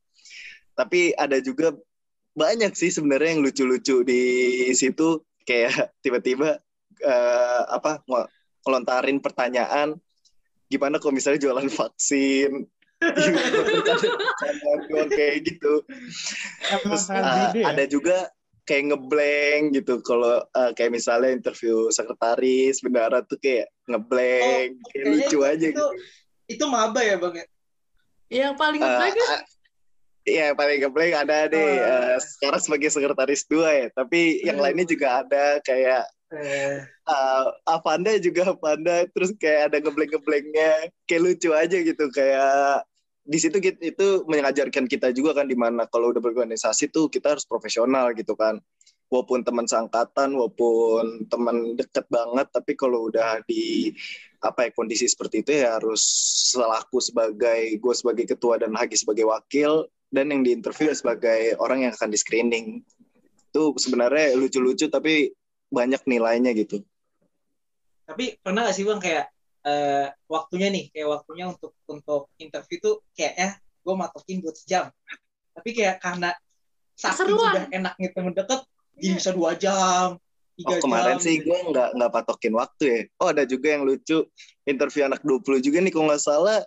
Tapi 0.76 1.16
ada 1.16 1.40
juga 1.40 1.72
banyak 2.34 2.74
sih 2.74 2.90
sebenarnya 2.90 3.38
yang 3.38 3.42
lucu-lucu 3.46 4.02
di 4.02 4.22
situ 4.74 5.22
kayak 5.46 5.94
tiba-tiba 6.02 6.58
eh, 7.00 7.62
apa 7.70 8.02
ngelontarin 8.66 9.22
pertanyaan 9.22 9.94
gimana 10.66 10.98
kalau 10.98 11.14
misalnya 11.14 11.38
jualan 11.38 11.70
vaksin 11.70 12.66
doang 14.90 15.10
kayak 15.12 15.44
gitu 15.44 15.84
terus 16.82 17.04
ya? 17.06 17.70
ada 17.70 17.84
juga 17.84 18.32
kayak 18.64 18.96
ngeblank 18.96 19.64
gitu 19.76 20.00
kalau 20.00 20.40
eh, 20.40 20.70
kayak 20.72 20.90
misalnya 20.96 21.30
interview 21.36 21.92
sekretaris 21.92 22.80
bendara 22.80 23.20
tuh 23.22 23.36
kayak 23.38 23.68
ngeblank 23.86 24.80
kayak 24.90 25.04
Kayaknya 25.04 25.12
lucu 25.12 25.38
itu- 25.38 25.44
aja 25.44 25.66
itu, 25.68 25.76
gitu 25.76 25.86
itu 26.44 26.64
maba 26.68 27.00
ya 27.00 27.16
bang 27.16 27.34
ya? 27.40 27.46
Yang 28.32 28.54
paling 28.56 28.80
ngeblank 28.80 29.14
kan? 29.16 29.40
Iya 30.24 30.56
paling 30.56 30.80
ngeblank 30.80 31.14
ada 31.20 31.36
deh 31.52 31.60
Oh. 31.60 32.16
eh, 32.16 32.16
sekarang 32.16 32.60
sebagai 32.64 32.88
sekretaris 32.88 33.44
dua 33.44 33.68
ya. 33.76 33.86
Tapi 33.92 34.40
yang 34.40 34.56
Hmm. 34.56 34.64
lainnya 34.64 34.86
juga 34.88 35.20
ada 35.24 35.60
kayak 35.60 36.04
Eh, 36.34 36.82
uh, 37.06 37.46
Avanda 37.68 38.18
juga 38.18 38.50
Avanda. 38.56 39.06
Terus 39.14 39.36
kayak 39.38 39.70
ada 39.70 39.76
ngeblank-ngeblanknya 39.84 40.90
kayak 41.06 41.22
lucu 41.22 41.50
aja 41.54 41.76
gitu 41.78 42.10
kayak 42.10 42.82
di 43.24 43.38
situ 43.40 43.56
kita, 43.62 43.78
itu 43.80 44.06
mengajarkan 44.26 44.84
kita 44.90 45.14
juga 45.14 45.30
kan 45.38 45.46
di 45.46 45.54
mana 45.54 45.86
kalau 45.86 46.10
udah 46.10 46.18
berorganisasi 46.18 46.90
tuh 46.90 47.06
kita 47.12 47.36
harus 47.38 47.46
profesional 47.46 48.10
gitu 48.18 48.34
kan. 48.34 48.58
Walaupun 49.12 49.46
teman 49.46 49.68
seangkatan 49.68 50.34
walaupun 50.34 51.28
teman 51.30 51.76
deket 51.78 52.08
banget 52.10 52.50
tapi 52.50 52.72
kalau 52.74 53.06
udah 53.12 53.38
di 53.46 53.94
apa 54.42 54.66
ya 54.66 54.70
kondisi 54.74 55.06
seperti 55.06 55.44
itu 55.46 55.52
ya 55.62 55.78
harus 55.78 56.02
selaku 56.50 56.98
sebagai 56.98 57.78
gue 57.78 57.94
sebagai 57.94 58.24
ketua 58.26 58.58
dan 58.58 58.74
Hagi 58.74 58.98
sebagai 58.98 59.28
wakil 59.28 59.86
dan 60.14 60.30
yang 60.30 60.46
diinterview 60.46 60.94
sebagai 60.94 61.58
orang 61.58 61.82
yang 61.82 61.92
akan 61.92 62.08
di 62.14 62.18
screening 62.18 62.66
itu 63.50 63.62
sebenarnya 63.74 64.38
lucu-lucu 64.38 64.86
tapi 64.86 65.34
banyak 65.74 66.06
nilainya 66.06 66.54
gitu 66.54 66.86
tapi 68.06 68.38
pernah 68.38 68.70
gak 68.70 68.76
sih 68.78 68.86
bang 68.86 69.02
kayak 69.02 69.26
eh, 69.66 70.06
waktunya 70.30 70.70
nih 70.70 70.94
kayak 70.94 71.08
waktunya 71.10 71.50
untuk 71.50 71.74
untuk 71.90 72.30
interview 72.38 72.78
tuh 72.78 72.94
kayak 73.18 73.34
ya 73.34 73.50
gue 73.58 73.94
matokin 73.98 74.38
buat 74.38 74.54
sejam 74.54 74.86
tapi 75.50 75.70
kayak 75.74 75.98
karena 75.98 76.30
saking 76.94 77.26
Keseruan. 77.26 77.50
sudah 77.50 77.64
enaknya 77.74 78.08
temen 78.14 78.32
deket 78.38 78.60
jadi 78.94 79.10
bisa 79.18 79.30
dua 79.34 79.58
jam 79.58 80.22
tiga 80.54 80.78
Oh 80.78 80.86
kemarin 80.86 81.18
jam 81.18 81.24
sih 81.26 81.34
gitu. 81.42 81.50
gue 81.50 81.58
nggak 81.74 81.88
nggak 81.98 82.10
patokin 82.14 82.54
waktu 82.54 82.84
ya. 82.86 83.00
Oh 83.18 83.28
ada 83.34 83.42
juga 83.42 83.74
yang 83.74 83.82
lucu 83.82 84.22
interview 84.62 85.02
anak 85.02 85.18
20 85.26 85.58
juga 85.58 85.82
nih 85.82 85.90
kalau 85.90 86.06
nggak 86.06 86.22
salah 86.22 86.62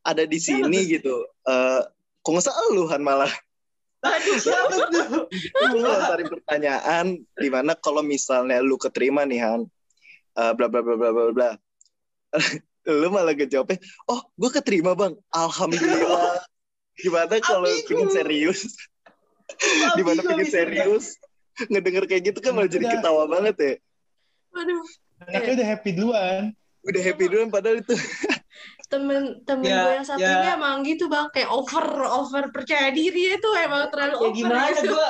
ada 0.00 0.24
di 0.24 0.38
sini 0.40 0.88
gitu. 0.88 1.20
Eh 1.44 1.82
kok 2.26 2.34
nggak 2.34 2.42
salah 2.50 2.66
lu 2.74 2.90
Han 2.90 3.06
malah. 3.06 3.30
Aduh, 4.02 4.34
siapa 4.42 4.90
tuh? 4.90 5.30
Lu 5.70 5.76
ngelontarin 5.78 6.26
pertanyaan 6.26 7.06
di 7.22 7.48
mana 7.54 7.78
kalau 7.78 8.02
misalnya 8.02 8.58
lu 8.58 8.74
keterima 8.74 9.22
nih 9.22 9.46
Han, 9.46 9.60
eh, 10.34 10.52
bla 10.58 10.66
bla 10.66 10.82
bla 10.82 10.98
bla 10.98 11.10
bla 11.14 11.30
bla. 11.30 11.50
lu 13.02 13.06
malah 13.14 13.34
ngejawabnya, 13.34 13.78
oh 14.10 14.26
gue 14.34 14.50
keterima 14.58 14.98
bang, 14.98 15.14
alhamdulillah. 15.30 16.42
Gimana 16.98 17.38
kalau 17.38 17.70
pengen 17.86 18.10
serius? 18.10 18.74
di 19.94 20.02
mana 20.02 20.18
Ambigu 20.18 20.34
pengen 20.34 20.46
bisa. 20.50 20.54
serius? 20.66 21.06
Ngedenger 21.70 22.04
kayak 22.10 22.22
gitu 22.34 22.38
kan 22.42 22.52
malah 22.58 22.70
jadi 22.70 22.86
ketawa 22.90 23.30
banget 23.30 23.54
ya. 23.58 23.74
Aduh. 24.58 24.82
Anaknya 25.30 25.52
udah 25.62 25.66
happy 25.70 25.90
duluan. 25.94 26.42
Udah 26.82 27.02
happy 27.06 27.24
duluan 27.30 27.48
padahal 27.54 27.86
itu 27.86 27.94
temen 28.86 29.42
temen 29.42 29.66
Ya, 29.66 29.82
gue 29.82 29.92
yang 29.94 30.06
satu 30.06 30.22
ya. 30.22 30.34
ini 30.36 30.48
emang 30.54 30.76
gitu 30.82 31.06
bang 31.06 31.26
kayak 31.28 31.50
over 31.50 31.84
over 32.06 32.44
percaya 32.48 32.88
diri 32.90 33.34
itu 33.34 33.50
emang 33.56 33.90
terlalu 33.90 34.14
ya 34.14 34.20
over 34.20 34.34
gimana 34.34 34.66
gitu. 34.72 34.90
gue 34.92 35.08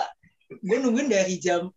gue 0.63 0.77
nungguin 0.79 1.09
dari 1.09 1.35
jam 1.37 1.69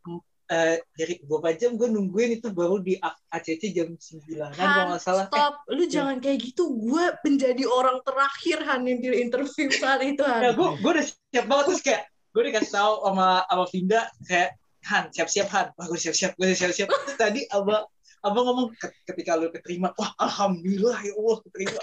eh, 0.45 0.77
dari 0.93 1.13
beberapa 1.21 1.49
jam 1.53 1.73
gue 1.73 1.87
nungguin 1.87 2.37
itu 2.37 2.49
baru 2.49 2.77
di 2.79 2.97
ACC 3.29 3.69
jam 3.69 3.93
9 3.93 4.25
kan 4.51 4.65
kalau 4.65 4.85
nggak 4.89 5.01
salah 5.01 5.25
Eh, 5.25 5.29
stop. 5.29 5.53
Lu 5.69 5.83
jangan 5.85 6.17
kayak 6.17 6.39
gitu. 6.41 6.73
Gue 6.73 7.05
menjadi 7.21 7.63
orang 7.65 8.01
terakhir 8.01 8.57
Han 8.65 8.81
yang 8.83 8.97
di 8.97 9.09
interview 9.15 9.69
saat 9.69 10.01
itu 10.01 10.21
Han. 10.21 10.41
Nah, 10.41 10.51
gue 10.53 10.67
gue 10.79 10.91
udah 10.91 11.05
siap 11.05 11.45
banget 11.45 11.65
terus 11.67 11.81
kayak 11.81 12.01
gue 12.29 12.43
dikasih 12.45 12.71
tahu 12.71 12.93
sama 13.03 13.27
sama 13.45 13.65
Vinda 13.69 14.01
kayak 14.23 14.49
Han 14.87 15.03
siap-siap 15.11 15.47
Han, 15.51 15.67
wah 15.75 15.85
gue 15.85 15.99
siap-siap, 15.99 16.31
gue 16.33 16.45
siap-siap. 16.49 16.87
Tadi 17.13 17.45
abang 17.49 17.83
abang 18.19 18.43
ngomong 18.45 18.67
"Ket- 18.75 18.95
ketika 19.05 19.35
lu 19.35 19.47
keterima, 19.49 19.95
wah 19.95 20.11
alhamdulillah 20.17 20.99
ya 20.99 21.13
Allah 21.15 21.37
keterima. 21.43 21.81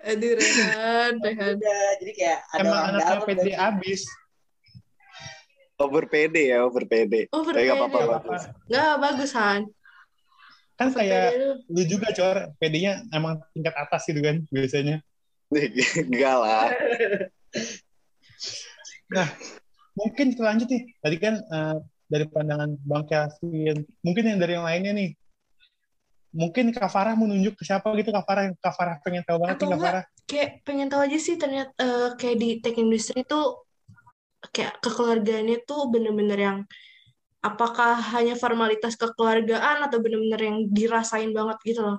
Aduh 0.00 0.32
Rehan, 0.32 1.12
Rehan. 1.20 1.54
Udah, 1.60 1.84
jadi 2.00 2.12
kayak 2.16 2.38
ada 2.50 2.60
Emang 2.64 2.72
orang 2.72 2.94
dalam 2.96 3.20
PD 3.28 3.46
dan- 3.52 3.60
abis. 3.76 4.00
Over 5.76 6.04
PD 6.04 6.36
ya, 6.52 6.58
over 6.64 6.84
PD. 6.84 7.28
Over 7.32 7.52
PD. 7.52 7.68
apa-apa 7.68 7.98
bagus. 8.16 8.42
Nggak 8.68 8.92
bagus 8.96 9.30
Han. 9.32 9.62
Kan 10.76 10.88
PD 10.92 11.12
lu. 11.68 11.82
juga 11.84 12.08
cor, 12.12 12.36
PD-nya 12.56 13.04
emang 13.12 13.40
tingkat 13.52 13.76
atas 13.76 14.08
gitu 14.08 14.20
kan 14.20 14.40
biasanya. 14.48 15.04
Enggak 16.08 16.36
lah. 16.36 16.68
Nah, 19.10 19.26
mungkin 19.92 20.32
kita 20.32 20.42
lanjut 20.46 20.68
nih. 20.70 20.82
Tadi 20.96 21.16
kan 21.18 21.34
eh, 21.36 21.76
dari 22.10 22.26
pandangan 22.26 22.74
Bang 22.82 23.06
Kevin, 23.06 23.86
mungkin 24.02 24.24
yang 24.26 24.38
dari 24.42 24.58
yang 24.58 24.66
lainnya 24.66 24.92
nih. 24.92 25.10
Mungkin 26.30 26.70
Kak 26.70 26.90
Farah 26.90 27.14
mau 27.14 27.26
nunjuk 27.26 27.58
ke 27.58 27.62
siapa 27.62 27.90
gitu 27.94 28.10
Kak 28.10 28.22
Farah, 28.22 28.50
Kak 28.58 28.74
Farah 28.74 28.96
pengen 29.02 29.22
tahu 29.26 29.42
banget 29.42 29.54
Atau 29.58 29.66
nih 29.66 29.72
Kak 29.72 29.82
Farah. 29.82 30.04
kayak 30.26 30.50
pengen 30.62 30.86
tahu 30.86 31.02
aja 31.02 31.18
sih 31.18 31.34
ternyata 31.34 31.70
eh, 31.74 32.08
kayak 32.14 32.36
di 32.38 32.48
tech 32.62 32.78
industry 32.78 33.26
tuh 33.26 33.66
kayak 34.54 34.78
kekeluargaannya 34.78 35.66
tuh 35.66 35.90
bener-bener 35.90 36.38
yang 36.38 36.58
apakah 37.42 37.98
hanya 38.14 38.38
formalitas 38.38 38.94
kekeluargaan 38.94 39.82
atau 39.82 39.98
bener-bener 39.98 40.38
yang 40.38 40.58
dirasain 40.70 41.34
banget 41.34 41.58
gitu 41.66 41.82
loh. 41.82 41.98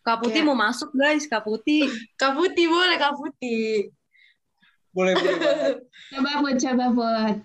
Kak 0.00 0.22
Putih 0.22 0.40
Kayak- 0.40 0.48
mau 0.48 0.56
masuk 0.56 0.90
guys, 0.94 1.26
Kak 1.26 1.42
Putih. 1.42 1.90
Kak 2.20 2.38
Putih 2.38 2.66
boleh 2.70 2.96
Kak 2.98 3.14
Putih. 3.18 3.90
boleh 4.90 5.14
boleh 5.14 5.36
banget. 5.38 5.76
Coba 6.14 6.30
Put, 6.38 6.54
coba 6.58 6.86
Put. 6.94 7.36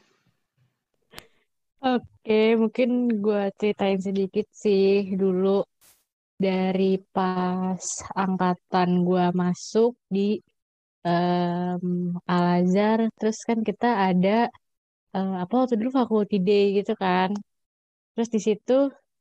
Oke, 1.86 2.33
mungkin 2.61 2.89
gue 3.23 3.41
ceritain 3.59 3.99
sedikit 4.07 4.45
sih 4.63 4.86
dulu 5.21 5.47
dari 6.45 6.83
pas 7.15 7.83
angkatan 8.23 8.89
gue 9.07 9.25
masuk 9.41 9.91
di 10.15 10.21
em, 11.07 11.83
Al-Azhar, 12.33 12.99
terus 13.19 13.39
kan 13.49 13.59
kita 13.69 13.88
ada 14.07 14.29
eh, 15.15 15.33
apa 15.43 15.53
waktu 15.61 15.75
dulu 15.81 15.91
faculty 15.99 16.38
day 16.47 16.63
gitu 16.79 16.93
kan. 17.03 17.29
Terus 18.13 18.29
di 18.36 18.39
situ 18.47 18.73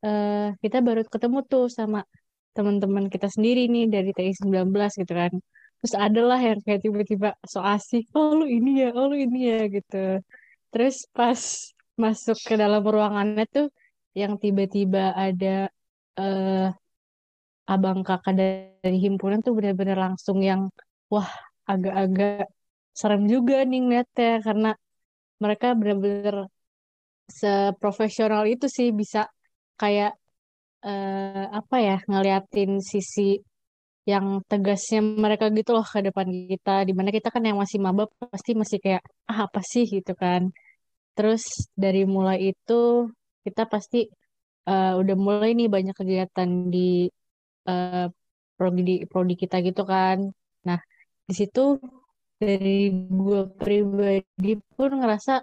eh, 0.05 0.33
kita 0.63 0.77
baru 0.87 1.01
ketemu 1.13 1.39
tuh 1.51 1.65
sama 1.77 1.99
teman-teman 2.55 3.05
kita 3.13 3.27
sendiri 3.35 3.61
nih 3.73 3.85
dari 3.93 4.09
TI 4.17 4.33
19 4.39 4.91
gitu 5.01 5.13
kan. 5.21 5.33
Terus 5.79 5.95
adalah 6.05 6.39
yang 6.47 6.59
kayak 6.65 6.81
tiba-tiba 6.85 7.29
so 7.51 7.59
asik, 7.73 8.03
oh 8.17 8.31
lu 8.39 8.45
ini 8.57 8.69
ya, 8.83 8.87
oh 8.97 9.05
lu 9.11 9.15
ini 9.25 9.39
ya 9.51 9.57
gitu. 9.75 9.97
Terus 10.73 10.95
pas 11.17 11.41
masuk 12.03 12.37
ke 12.47 12.53
dalam 12.61 12.83
ruangannya 12.93 13.43
tuh 13.55 13.67
yang 14.19 14.33
tiba-tiba 14.43 14.99
ada 15.25 15.47
eh, 16.19 16.67
abang 17.71 17.99
kakak 18.07 18.33
dari 18.83 18.97
himpunan 19.05 19.39
tuh 19.45 19.53
bener-bener 19.57 19.97
langsung 20.05 20.37
yang 20.49 20.61
wah 21.13 21.29
agak-agak 21.71 22.45
serem 22.99 23.23
juga 23.33 23.55
nih 23.69 23.79
ngeliatnya 23.83 24.29
karena 24.45 24.69
mereka 25.43 25.67
bener-bener 25.79 26.35
seprofesional 27.39 28.43
itu 28.53 28.65
sih 28.77 28.87
bisa 28.99 29.19
kayak 29.81 30.11
eh, 30.87 31.45
apa 31.59 31.75
ya 31.87 31.95
ngeliatin 32.09 32.71
sisi 32.91 33.21
yang 34.11 34.25
tegasnya 34.51 34.99
mereka 35.23 35.45
gitu 35.57 35.71
loh 35.77 35.85
ke 35.93 35.99
depan 36.07 36.27
kita 36.51 36.71
di 36.87 36.93
mana 36.97 37.09
kita 37.17 37.29
kan 37.33 37.43
yang 37.47 37.57
masih 37.63 37.79
maba 37.85 38.03
pasti 38.33 38.51
masih 38.61 38.77
kayak 38.85 39.01
ah 39.31 39.39
apa 39.49 39.59
sih? 39.71 39.83
gitu 39.95 40.13
kan 40.23 40.41
terus 41.15 41.43
dari 41.83 42.01
mulai 42.15 42.37
itu 42.51 43.09
kita 43.45 43.63
pasti 43.73 43.97
eh, 44.69 44.93
udah 45.01 45.15
mulai 45.25 45.49
nih 45.57 45.67
banyak 45.75 45.95
kegiatan 45.99 46.49
di 46.73 46.79
eh, 47.69 48.05
prodi 48.57 48.93
prodi 49.11 49.33
kita 49.41 49.55
gitu 49.67 49.81
kan. 49.91 50.17
Nah 50.67 50.79
di 51.27 51.33
situ 51.39 51.61
dari 52.41 52.91
gue 53.17 53.41
pribadi 53.61 54.51
pun 54.75 54.91
ngerasa 54.99 55.33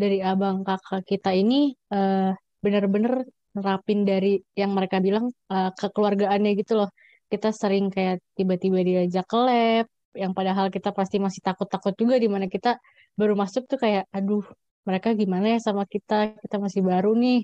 dari 0.00 0.18
abang 0.30 0.56
kakak 0.66 1.02
kita 1.10 1.30
ini 1.40 1.54
eh, 1.94 2.30
bener-bener 2.64 3.12
nerapin 3.56 4.00
dari 4.10 4.40
yang 4.60 4.72
mereka 4.76 4.96
bilang 5.06 5.26
eh, 5.52 5.70
kekeluargaannya 5.80 6.50
gitu 6.60 6.72
loh. 6.80 6.90
Kita 7.30 7.48
sering 7.54 7.84
kayak 7.94 8.16
tiba-tiba 8.38 8.78
diajak 8.88 9.24
ke 9.30 9.38
lab 9.38 9.86
yang 10.22 10.32
padahal 10.34 10.66
kita 10.74 10.90
pasti 10.90 11.16
masih 11.22 11.40
takut-takut 11.46 11.94
juga 11.94 12.18
di 12.18 12.26
mana 12.26 12.46
kita 12.50 12.70
baru 13.14 13.34
masuk 13.38 13.62
tuh 13.70 13.78
kayak 13.78 14.10
aduh 14.10 14.42
mereka 14.88 15.08
gimana 15.20 15.46
ya 15.54 15.58
sama 15.68 15.84
kita 15.94 16.14
kita 16.42 16.56
masih 16.64 16.82
baru 16.90 17.08
nih 17.22 17.36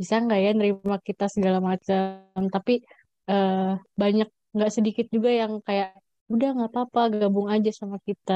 bisa 0.00 0.14
nggak 0.24 0.40
ya 0.44 0.50
nerima 0.58 0.96
kita 1.08 1.24
segala 1.34 1.58
macam 1.70 2.42
tapi 2.54 2.72
eh, 3.30 3.56
banyak 4.02 4.28
nggak 4.54 4.70
sedikit 4.76 5.06
juga 5.14 5.30
yang 5.40 5.52
kayak 5.66 5.88
udah 6.32 6.48
nggak 6.56 6.70
apa-apa 6.72 7.00
gabung 7.20 7.48
aja 7.54 7.70
sama 7.80 7.96
kita 8.08 8.32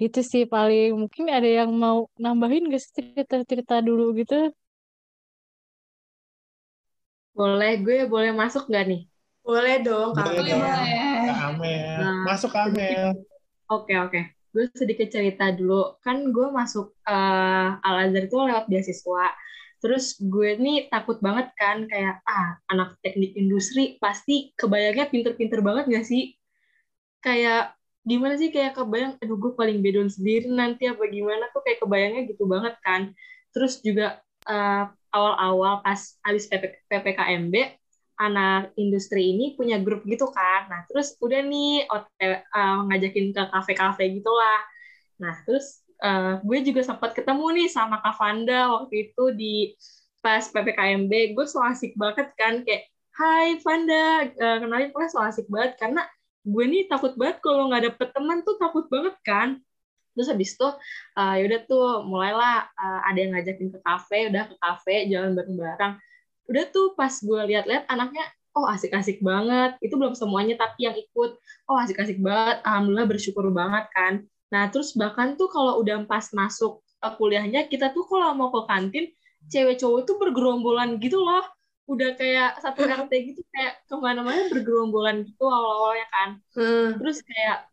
gitu 0.00 0.18
sih 0.32 0.42
paling 0.54 0.86
mungkin 1.02 1.24
ada 1.36 1.48
yang 1.58 1.70
mau 1.84 1.98
nambahin 2.24 2.64
gak 2.72 2.80
sih 2.84 2.92
cerita-cerita 2.98 3.74
dulu 3.88 4.02
gitu 4.20 4.34
Boleh, 7.38 7.70
gue 7.84 7.96
boleh 8.12 8.30
masuk 8.40 8.62
nggak 8.68 8.84
nih? 8.90 9.00
Boleh 9.46 9.74
dong 9.86 10.08
Kak. 10.16 10.26
Boleh 10.36 10.54
Boleh, 10.60 11.34
Amel. 11.48 12.00
Nah, 12.00 12.12
Masuk 12.26 12.52
Amel. 12.62 13.04
Oke, 13.72 13.92
oke. 14.04 14.41
Gue 14.52 14.64
sedikit 14.76 15.08
cerita 15.14 15.44
dulu. 15.58 15.96
Kan 16.04 16.16
gue 16.34 16.46
masuk 16.52 16.86
eh, 17.08 17.68
Al-Azhar 17.86 18.22
itu 18.28 18.36
lewat 18.48 18.64
beasiswa. 18.70 19.24
Terus 19.82 20.04
gue 20.32 20.50
nih 20.64 20.76
takut 20.92 21.18
banget 21.26 21.46
kan, 21.58 21.76
kayak, 21.90 22.22
ah, 22.22 22.48
anak 22.70 22.88
teknik 23.02 23.32
industri 23.34 23.98
pasti 23.98 24.54
kebayangnya 24.54 25.10
pinter-pinter 25.12 25.58
banget 25.66 25.84
gak 25.90 26.06
sih? 26.06 26.22
Kayak, 27.24 27.74
gimana 28.10 28.34
sih 28.40 28.50
kayak 28.54 28.72
kebayang, 28.78 29.12
aduh 29.22 29.36
gue 29.42 29.52
paling 29.60 29.78
bedon 29.84 30.10
sendiri 30.10 30.46
nanti 30.50 30.82
apa 30.90 31.02
gimana 31.06 31.44
tuh 31.54 31.62
kayak 31.64 31.78
kebayangnya 31.82 32.20
gitu 32.30 32.44
banget 32.52 32.74
kan. 32.86 33.02
Terus 33.54 33.72
juga 33.86 34.04
eh, 34.50 34.82
awal-awal 35.14 35.72
pas 35.86 36.00
habis 36.26 36.44
PP, 36.50 36.64
PPKMB, 36.90 37.54
anak 38.22 38.70
industri 38.78 39.34
ini 39.34 39.58
punya 39.58 39.76
grup 39.82 40.06
gitu 40.06 40.30
kan. 40.30 40.70
Nah, 40.70 40.80
terus 40.88 41.18
udah 41.18 41.40
nih 41.42 41.86
eh, 42.22 42.38
ngajakin 42.88 43.26
ke 43.34 43.42
kafe-kafe 43.50 44.04
gitulah. 44.16 44.60
Nah, 45.22 45.34
terus 45.46 45.82
eh, 46.02 46.38
gue 46.42 46.58
juga 46.66 46.80
sempat 46.86 47.10
ketemu 47.18 47.46
nih 47.58 47.68
sama 47.70 47.98
Kak 48.02 48.14
Vanda 48.18 48.70
waktu 48.74 48.94
itu 49.10 49.24
di 49.34 49.54
pas 50.22 50.42
PPKMB. 50.46 51.12
Gue 51.34 51.46
so 51.50 51.58
asik 51.62 51.98
banget 51.98 52.30
kan 52.38 52.62
kayak 52.66 52.86
Hai 53.12 53.60
Vanda, 53.60 54.24
Eh, 54.24 54.56
kenalin 54.62 54.88
pokoknya 54.94 55.10
so 55.12 55.20
asik 55.20 55.46
banget 55.52 55.76
karena 55.76 56.02
gue 56.42 56.64
nih 56.64 56.82
takut 56.90 57.12
banget 57.20 57.38
kalau 57.44 57.68
nggak 57.70 57.92
dapet 57.92 58.08
teman 58.16 58.38
tuh 58.46 58.56
takut 58.56 58.84
banget 58.88 59.14
kan. 59.26 59.48
Terus 60.16 60.28
habis 60.32 60.50
itu 60.56 60.68
eh, 61.18 61.34
yaudah 61.44 61.60
tuh 61.68 61.86
mulailah 62.08 62.54
eh, 62.72 63.00
ada 63.08 63.18
yang 63.18 63.30
ngajakin 63.36 63.68
ke 63.74 63.78
kafe, 63.84 64.18
udah 64.30 64.42
ke 64.48 64.56
kafe 64.60 64.94
jalan 65.12 65.30
bareng-bareng 65.36 65.94
udah 66.52 66.64
tuh 66.68 66.92
pas 66.92 67.10
gue 67.10 67.40
lihat-lihat 67.48 67.88
anaknya 67.88 68.24
oh 68.52 68.68
asik-asik 68.68 69.24
banget. 69.24 69.80
Itu 69.80 69.96
belum 69.96 70.12
semuanya 70.12 70.60
tapi 70.60 70.84
yang 70.86 70.96
ikut 70.96 71.30
oh 71.68 71.76
asik-asik 71.80 72.20
banget 72.20 72.60
alhamdulillah 72.62 73.08
bersyukur 73.08 73.48
banget 73.50 73.88
kan. 73.96 74.28
Nah 74.52 74.68
terus 74.68 74.92
bahkan 74.92 75.34
tuh 75.40 75.48
kalau 75.48 75.80
udah 75.80 76.04
pas 76.04 76.28
masuk 76.36 76.84
eh, 77.00 77.12
kuliahnya 77.16 77.66
kita 77.72 77.90
tuh 77.96 78.04
kalau 78.04 78.36
mau 78.36 78.52
ke 78.52 78.60
kantin 78.68 79.04
cewek 79.48 79.80
cowok 79.80 79.98
itu 80.04 80.12
bergerombolan 80.20 81.00
gitu 81.00 81.18
loh. 81.24 81.44
Udah 81.88 82.14
kayak 82.14 82.60
satu 82.62 82.84
RT 82.86 83.12
gitu 83.32 83.40
kayak 83.50 83.82
ke 83.88 83.94
mana-mana 83.96 84.46
bergerombolan 84.52 85.24
gitu 85.26 85.44
awal-awalnya 85.48 86.06
kan. 86.12 86.28
Hmm. 86.54 87.00
terus 87.00 87.24
kayak 87.24 87.66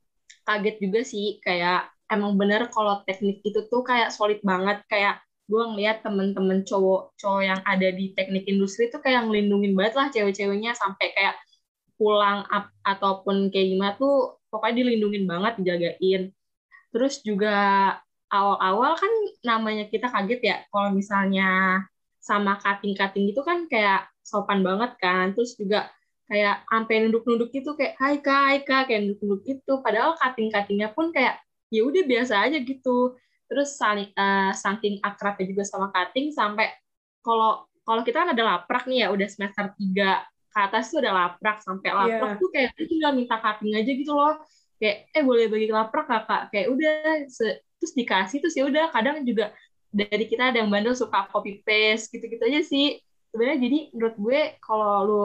kaget 0.47 0.75
juga 0.81 0.99
sih 1.05 1.37
kayak 1.45 1.85
emang 2.09 2.33
bener 2.41 2.73
kalau 2.73 3.05
teknik 3.05 3.45
itu 3.45 3.69
tuh 3.69 3.85
kayak 3.85 4.09
solid 4.09 4.41
banget 4.41 4.81
kayak 4.89 5.21
gue 5.49 5.63
ngeliat 5.73 6.05
temen-temen 6.05 6.61
cowok-cowok 6.61 7.41
yang 7.41 7.61
ada 7.65 7.89
di 7.89 8.13
teknik 8.13 8.45
industri 8.45 8.93
tuh 8.93 9.01
kayak 9.01 9.25
ngelindungin 9.25 9.73
banget 9.73 9.93
lah 9.97 10.07
cewek-ceweknya 10.13 10.77
sampai 10.77 11.09
kayak 11.17 11.35
pulang 11.97 12.45
up, 12.53 12.69
ataupun 12.85 13.49
kayak 13.49 13.75
gimana 13.75 13.93
tuh 13.97 14.39
pokoknya 14.53 14.85
dilindungin 14.85 15.25
banget 15.25 15.53
dijagain. 15.57 16.21
Terus 16.93 17.25
juga 17.25 17.57
awal-awal 18.29 18.93
kan 18.93 19.11
namanya 19.41 19.89
kita 19.89 20.05
kaget 20.07 20.41
ya 20.45 20.57
kalau 20.69 20.93
misalnya 20.93 21.81
sama 22.21 22.61
cutting-cutting 22.61 23.33
gitu 23.33 23.41
kan 23.41 23.65
kayak 23.65 24.05
sopan 24.21 24.61
banget 24.61 24.93
kan. 25.01 25.33
Terus 25.33 25.57
juga 25.57 25.89
kayak 26.29 26.61
sampai 26.69 27.09
nunduk-nunduk 27.09 27.49
gitu 27.49 27.73
kayak 27.73 27.97
hai 27.97 28.21
kak 28.21 28.41
hai 28.53 28.59
kak 28.61 28.85
kayak 28.85 29.01
nunduk-nunduk 29.01 29.41
gitu. 29.49 29.81
Padahal 29.81 30.13
cutting-cuttingnya 30.13 30.93
pun 30.93 31.09
kayak 31.09 31.41
ya 31.73 31.81
udah 31.85 32.03
biasa 32.05 32.47
aja 32.49 32.57
gitu 32.61 33.17
terus 33.49 33.73
saling 33.75 34.13
eh, 34.13 34.51
saking 34.53 35.01
akrabnya 35.01 35.45
juga 35.49 35.63
sama 35.65 35.89
cutting 35.89 36.29
sampai 36.29 36.69
kalau 37.25 37.65
kalau 37.83 38.01
kita 38.05 38.21
kan 38.21 38.29
ada 38.37 38.43
laprak 38.45 38.85
nih 38.85 39.03
ya 39.03 39.07
udah 39.09 39.25
semester 39.25 39.73
3 39.73 40.21
ke 40.53 40.57
atas 40.61 40.93
tuh 40.93 41.01
udah 41.01 41.13
laprak 41.13 41.57
sampai 41.65 41.89
laprak 41.89 42.31
Iya. 42.37 42.41
tuh 42.41 42.49
kayak 42.53 42.69
tinggal 42.85 43.11
minta 43.17 43.35
cutting 43.41 43.73
aja 43.73 43.91
gitu 43.91 44.13
loh. 44.13 44.37
Kayak 44.79 44.95
eh 45.11 45.23
boleh 45.25 45.45
bagi 45.49 45.67
laprak 45.73 46.05
kakak 46.07 46.41
kayak 46.53 46.67
udah 46.69 46.93
se- 47.27 47.59
terus 47.81 47.93
dikasih 47.97 48.37
terus 48.43 48.55
ya 48.55 48.63
udah 48.69 48.85
kadang 48.93 49.25
juga 49.25 49.51
dari 49.89 50.29
kita 50.29 50.53
ada 50.53 50.61
yang 50.61 50.69
bandel 50.69 50.93
suka 50.93 51.25
copy 51.33 51.65
paste 51.65 52.13
gitu-gitu 52.13 52.43
aja 52.45 52.61
sih. 52.61 53.01
Sebenarnya 53.33 53.57
jadi 53.65 53.79
menurut 53.93 54.15
gue 54.21 54.39
kalau 54.61 54.93
lu 55.05 55.21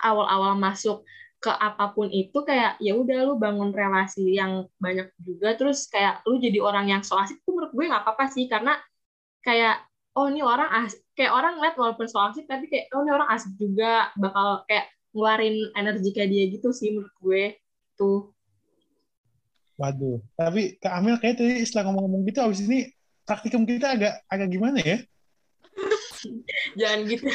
awal-awal 0.00 0.56
masuk 0.58 1.04
ke 1.44 1.52
apa 1.52 1.92
pun 1.92 2.08
itu 2.08 2.40
kayak 2.40 2.80
ya 2.80 2.96
udah 2.96 3.28
lu 3.28 3.36
bangun 3.36 3.68
relasi 3.68 4.40
yang 4.40 4.64
banyak 4.80 5.12
juga 5.20 5.52
terus 5.60 5.84
kayak 5.92 6.24
lu 6.24 6.40
jadi 6.40 6.56
orang 6.64 6.88
yang 6.88 7.02
so 7.04 7.20
asik 7.20 7.36
tuh 7.44 7.52
menurut 7.52 7.76
gue 7.76 7.84
nggak 7.84 8.00
apa-apa 8.00 8.32
sih 8.32 8.48
karena 8.48 8.80
kayak 9.44 9.84
oh 10.16 10.32
ini 10.32 10.40
orang 10.40 10.88
asik 10.88 11.04
kayak 11.12 11.36
orang 11.36 11.60
ngeliat 11.60 11.76
walaupun 11.76 12.08
so 12.08 12.16
asik 12.24 12.48
tapi 12.48 12.64
kayak 12.72 12.88
oh 12.96 13.04
ini 13.04 13.12
orang 13.12 13.28
asik 13.28 13.52
juga 13.60 14.08
bakal 14.16 14.64
kayak 14.64 14.88
ngeluarin 15.12 15.68
energi 15.76 16.10
kayak 16.16 16.32
dia 16.32 16.44
gitu 16.48 16.72
sih 16.72 16.96
menurut 16.96 17.14
gue 17.20 17.42
tuh 18.00 18.32
Waduh. 19.74 20.22
Tapi 20.38 20.78
Kak 20.78 21.02
Amel 21.02 21.18
kayak 21.18 21.34
tadi 21.34 21.66
setelah 21.66 21.90
ngomong-ngomong 21.90 22.22
gitu, 22.30 22.38
abis 22.46 22.62
ini 22.62 22.94
praktikum 23.26 23.66
kita 23.66 23.98
agak 23.98 24.22
agak 24.30 24.48
gimana 24.54 24.78
ya? 24.78 25.02
jangan 26.78 27.10
gitu 27.10 27.26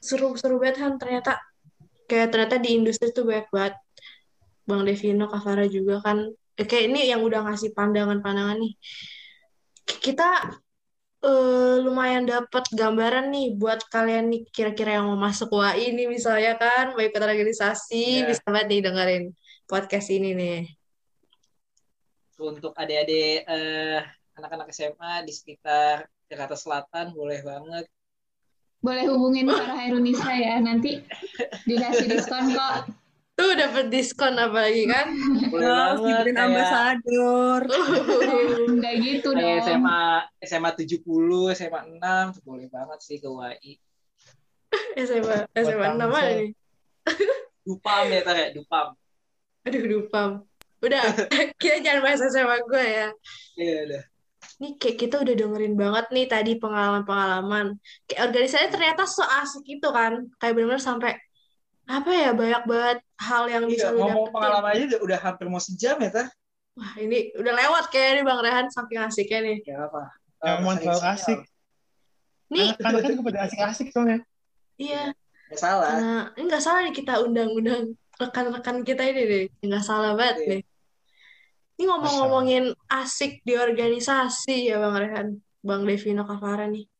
Seru-seru 0.00 0.58
banget 0.58 0.82
Han 0.82 0.96
ternyata. 0.96 1.38
Kayak 2.08 2.28
ternyata 2.32 2.56
di 2.56 2.70
industri 2.72 3.12
tuh 3.12 3.28
banyak 3.28 3.48
banget. 3.52 3.74
Bang 4.64 4.84
Devino, 4.84 5.28
Kak 5.28 5.42
Farah 5.44 5.68
juga 5.68 6.00
kan. 6.00 6.28
Eh, 6.56 6.66
Kayak 6.66 6.84
ini 6.92 7.00
yang 7.08 7.20
udah 7.24 7.44
ngasih 7.44 7.72
pandangan-pandangan 7.72 8.58
nih. 8.58 8.74
Kita 9.84 10.28
eh, 11.18 11.76
lumayan 11.82 12.24
dapat 12.24 12.70
gambaran 12.70 13.34
nih 13.34 13.58
buat 13.58 13.82
kalian 13.90 14.30
nih 14.30 14.40
kira-kira 14.54 15.02
yang 15.02 15.10
mau 15.10 15.18
masuk 15.18 15.50
UI 15.50 15.90
ini 15.90 16.06
misalnya 16.06 16.54
kan, 16.54 16.94
mau 16.94 17.02
ikut 17.02 17.18
organisasi, 17.18 18.22
Ya. 18.22 18.26
bisa 18.30 18.44
banget 18.46 18.66
nih 18.70 18.80
dengerin 18.86 19.24
podcast 19.66 20.08
ini 20.14 20.30
nih. 20.32 20.60
untuk 22.38 22.70
adik-adik 22.78 23.42
eh, 23.50 23.98
anak-anak 24.38 24.70
SMA 24.70 25.26
di 25.26 25.34
sekitar 25.34 26.06
Jakarta 26.30 26.54
Selatan 26.54 27.10
boleh 27.10 27.42
banget 27.42 27.90
Boleh 28.88 29.04
hubungin 29.04 29.44
para 29.44 29.76
Hairunisa 29.76 30.32
ya, 30.32 30.64
nanti 30.64 31.04
dikasih 31.68 32.08
diskon 32.08 32.56
kok. 32.56 32.88
Tuh 33.36 33.52
dapat 33.52 33.86
diskon 33.86 34.34
apalagi 34.34 34.88
kan? 34.88 35.12
boleh 35.46 35.68
Oh, 35.68 36.00
banget 36.00 36.24
kayak 36.26 36.40
ambasador. 36.40 37.62
Enggak 38.66 38.94
gitu 38.98 39.28
kayak 39.30 39.60
dong. 39.62 39.68
SMA 39.68 40.00
SMA 40.42 40.70
70 40.72 41.04
SMA 41.52 41.80
6 42.00 42.34
tuh 42.34 42.42
boleh 42.42 42.66
banget 42.66 42.98
sih 42.98 43.20
ke 43.20 43.28
UAI 43.28 43.76
SMA 44.98 45.36
SMA 45.54 45.86
6 45.94 46.00
Tangsel. 46.00 46.16
aja 46.18 46.32
nih. 46.34 46.50
Dupam 47.62 48.04
ya 48.08 48.20
tar 48.24 48.36
ya 48.36 48.48
Dupam 48.50 48.86
Aduh, 49.62 49.84
dupam. 49.84 50.30
Udah, 50.80 51.04
kita 51.60 51.76
jangan 51.78 52.00
bahas 52.00 52.24
SMA 52.24 52.56
gue 52.64 52.84
ya. 52.84 53.08
iya 53.54 53.76
udah 53.84 54.02
Nih 54.58 54.74
kayak 54.74 54.96
kita 54.98 55.16
udah 55.22 55.34
dengerin 55.38 55.74
banget 55.78 56.06
nih 56.10 56.26
tadi 56.26 56.52
pengalaman-pengalaman. 56.58 57.78
Kayak 58.04 58.20
organisasi 58.30 58.66
ternyata 58.74 59.06
so 59.06 59.22
asik 59.22 59.64
itu 59.64 59.88
kan. 59.88 60.26
Kayak 60.36 60.52
bener-bener 60.58 60.82
sampai 60.82 61.14
apa 61.88 62.10
ya 62.12 62.30
banyak 62.36 62.62
banget 62.68 62.98
hal 63.16 63.48
yang 63.48 63.64
bisa 63.64 63.88
iya 63.88 63.96
lu 63.96 64.04
ngomong 64.04 64.28
dapetin. 64.28 64.34
pengalaman 64.36 64.70
aja 64.76 64.84
udah, 64.92 65.00
udah 65.08 65.18
hampir 65.24 65.46
mau 65.48 65.56
sejam 65.56 65.96
ya 65.96 66.10
tar 66.12 66.26
Wah, 66.76 66.92
ini 66.94 67.32
udah 67.34 67.54
lewat 67.56 67.84
kayaknya 67.88 68.12
nih 68.12 68.24
Bang 68.28 68.40
Rehan 68.44 68.66
saking 68.68 69.00
asiknya 69.00 69.38
nih. 69.40 69.56
ya 69.64 69.76
apa 69.88 70.02
Emang 70.38 70.76
Eh, 70.78 70.80
terlalu 70.84 71.02
asik. 71.10 71.38
Nih, 72.48 72.68
Anak-anak 72.76 73.00
kan 73.02 73.24
pada 73.24 73.40
asik-asik 73.48 73.88
soalnya. 73.90 74.18
iya. 74.76 75.10
nggak 75.48 75.58
salah 75.58 75.88
Karena 75.90 76.14
ini 76.36 76.44
nggak 76.44 76.60
salah 76.62 76.80
nih 76.84 76.94
kita 76.94 77.14
undang-undang 77.24 77.82
rekan-rekan 78.14 78.76
kita 78.84 79.02
ini 79.08 79.22
deh. 79.24 79.44
Nggak 79.64 79.82
salah 79.82 80.12
banget 80.12 80.36
Iya. 80.38 80.48
nih. 80.52 80.60
Ini 81.78 81.86
ngomong-ngomongin 81.86 82.64
asik 82.90 83.38
di 83.46 83.54
organisasi 83.54 84.66
ya 84.66 84.82
Bang 84.82 84.98
Rehan. 84.98 85.28
Bang 85.62 85.86
Devino 85.86 86.26
Kavara 86.26 86.66
nih. 86.66 86.90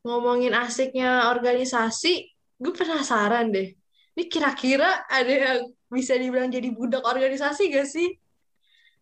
Ngomongin 0.00 0.56
asiknya 0.56 1.28
organisasi, 1.28 2.12
gue 2.56 2.72
penasaran 2.72 3.52
deh. 3.52 3.76
Ini 4.16 4.24
kira-kira 4.26 5.04
ada 5.04 5.28
yang 5.28 5.58
bisa 5.86 6.16
dibilang 6.16 6.48
jadi 6.48 6.72
budak 6.72 7.04
organisasi 7.04 7.62
gak 7.68 7.84
sih? 7.84 8.08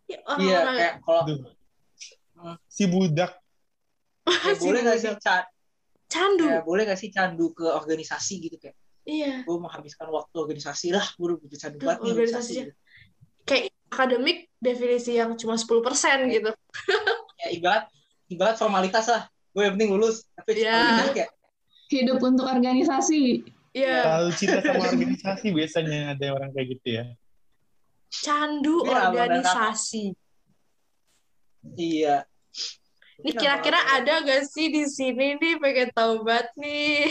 iya 0.08 0.18
Ya, 0.18 0.18
orang-orang 0.26 0.74
kayak 0.74 0.94
kalau. 1.04 1.22
Si 2.66 2.84
budak. 2.86 3.30
kayak 4.24 4.56
si 4.56 4.64
boleh 4.64 4.80
nggak 4.82 4.98
sih 4.98 5.10
budak. 5.10 5.22
ca- 5.22 5.48
candu. 6.08 6.46
kayak 6.48 6.64
boleh 6.64 6.82
nggak 6.88 6.98
sih 6.98 7.10
candu 7.10 7.46
ke 7.52 7.66
organisasi 7.66 8.34
gitu 8.40 8.56
kayak 8.56 8.76
Iya. 9.04 9.40
gue 9.40 9.56
menghabiskan 9.56 10.08
waktu 10.08 10.36
organisasi 10.36 10.92
lah 10.92 11.04
gue 11.12 11.28
udah 11.40 11.58
candu 11.58 11.76
banget 11.80 11.98
nih 11.98 12.10
organisasi 12.12 12.52
organisasinya. 12.56 12.64
Kayak 13.44 13.64
akademik 13.88 14.46
definisi 14.60 15.16
yang 15.16 15.32
cuma 15.34 15.56
10% 15.56 15.66
gitu. 16.28 16.50
ya 17.40 17.48
ibarat 17.52 17.84
ibarat 18.28 18.56
formalitas 18.60 19.08
lah 19.08 19.26
gue 19.52 19.62
yang 19.64 19.74
penting 19.74 19.90
lulus 19.96 20.28
tapi 20.36 20.60
Iya. 20.60 20.76
organisasi 20.76 21.12
kayak 21.16 21.30
Hidup 21.88 22.20
untuk 22.20 22.44
organisasi. 22.44 23.48
Iya. 23.72 23.96
Terlalu 24.04 24.30
cinta 24.36 24.60
sama 24.60 24.84
organisasi 24.92 25.46
biasanya 25.56 26.12
ada 26.12 26.26
orang 26.36 26.52
kayak 26.52 26.68
gitu 26.76 26.88
ya. 27.00 27.04
Candu 28.12 28.84
Iya, 28.84 28.92
dan 28.92 29.04
organisasi. 29.08 30.04
iya 31.80 32.16
Ini 33.18 33.32
kira-kira 33.34 33.80
ada 33.98 34.20
gak 34.20 34.46
sih 34.46 34.68
di 34.68 34.84
sini 34.84 35.40
nih 35.40 35.56
pengen 35.58 35.88
tahu 35.96 36.22
banget 36.28 36.52
nih. 36.60 37.08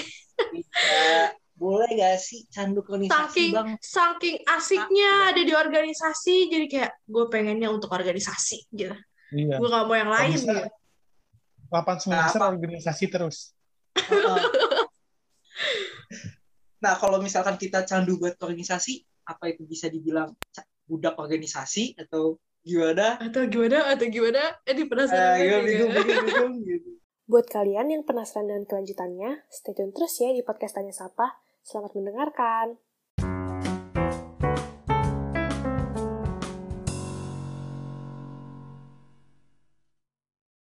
Iya. 0.54 1.34
Boleh 1.58 1.90
gak 1.98 2.22
sih 2.22 2.46
candu 2.54 2.86
ke 2.86 2.94
organisasi 2.94 3.34
Saking 3.34 3.50
bang 3.50 3.70
saking 3.82 4.38
asiknya 4.46 5.34
ada 5.34 5.42
di 5.42 5.54
organisasi 5.58 6.54
jadi 6.54 6.66
kayak 6.70 6.92
gue 7.10 7.26
pengennya 7.34 7.74
untuk 7.74 7.90
organisasi 7.90 8.70
gitu. 8.70 8.94
Iya. 9.34 9.58
Gue 9.58 9.68
gak 9.68 9.86
mau 9.90 9.98
yang 9.98 10.14
lain 10.14 10.38
bisa. 10.38 10.54
gitu. 10.54 10.70
8 11.68 12.00
semester 12.00 12.40
Nah, 12.40 12.48
organisasi 12.54 13.06
terus. 13.10 13.38
Heeh. 13.98 14.38
nah 16.84 16.94
kalau 16.96 17.18
misalkan 17.18 17.58
kita 17.58 17.84
candu 17.84 18.22
buat 18.22 18.38
organisasi 18.38 19.02
apa 19.26 19.52
itu 19.52 19.66
bisa 19.66 19.90
dibilang 19.90 20.32
budak 20.88 21.18
organisasi 21.20 21.98
atau 22.00 22.38
gimana 22.64 23.18
Atau 23.20 23.50
gimana? 23.50 23.92
Atau 23.92 24.08
gimana? 24.08 24.42
Eh, 24.64 24.76
penasaran 24.86 25.36
Eh, 25.36 25.38
iya, 25.42 25.58
banget 25.60 25.68
bingung, 25.68 25.92
ya. 25.92 26.02
bingung, 26.06 26.26
bingung, 26.28 26.56
gitu. 26.70 26.90
Buat 27.28 27.52
kalian 27.52 27.92
yang 27.92 28.04
penasaran 28.08 28.48
dengan 28.48 28.64
kelanjutannya, 28.64 29.44
stay 29.52 29.76
tune 29.76 29.92
terus 29.92 30.16
ya 30.22 30.32
di 30.32 30.46
podcast 30.46 30.80
Tanya 30.80 30.96
Sapa. 30.96 31.44
Selamat 31.68 32.00
mendengarkan. 32.00 32.80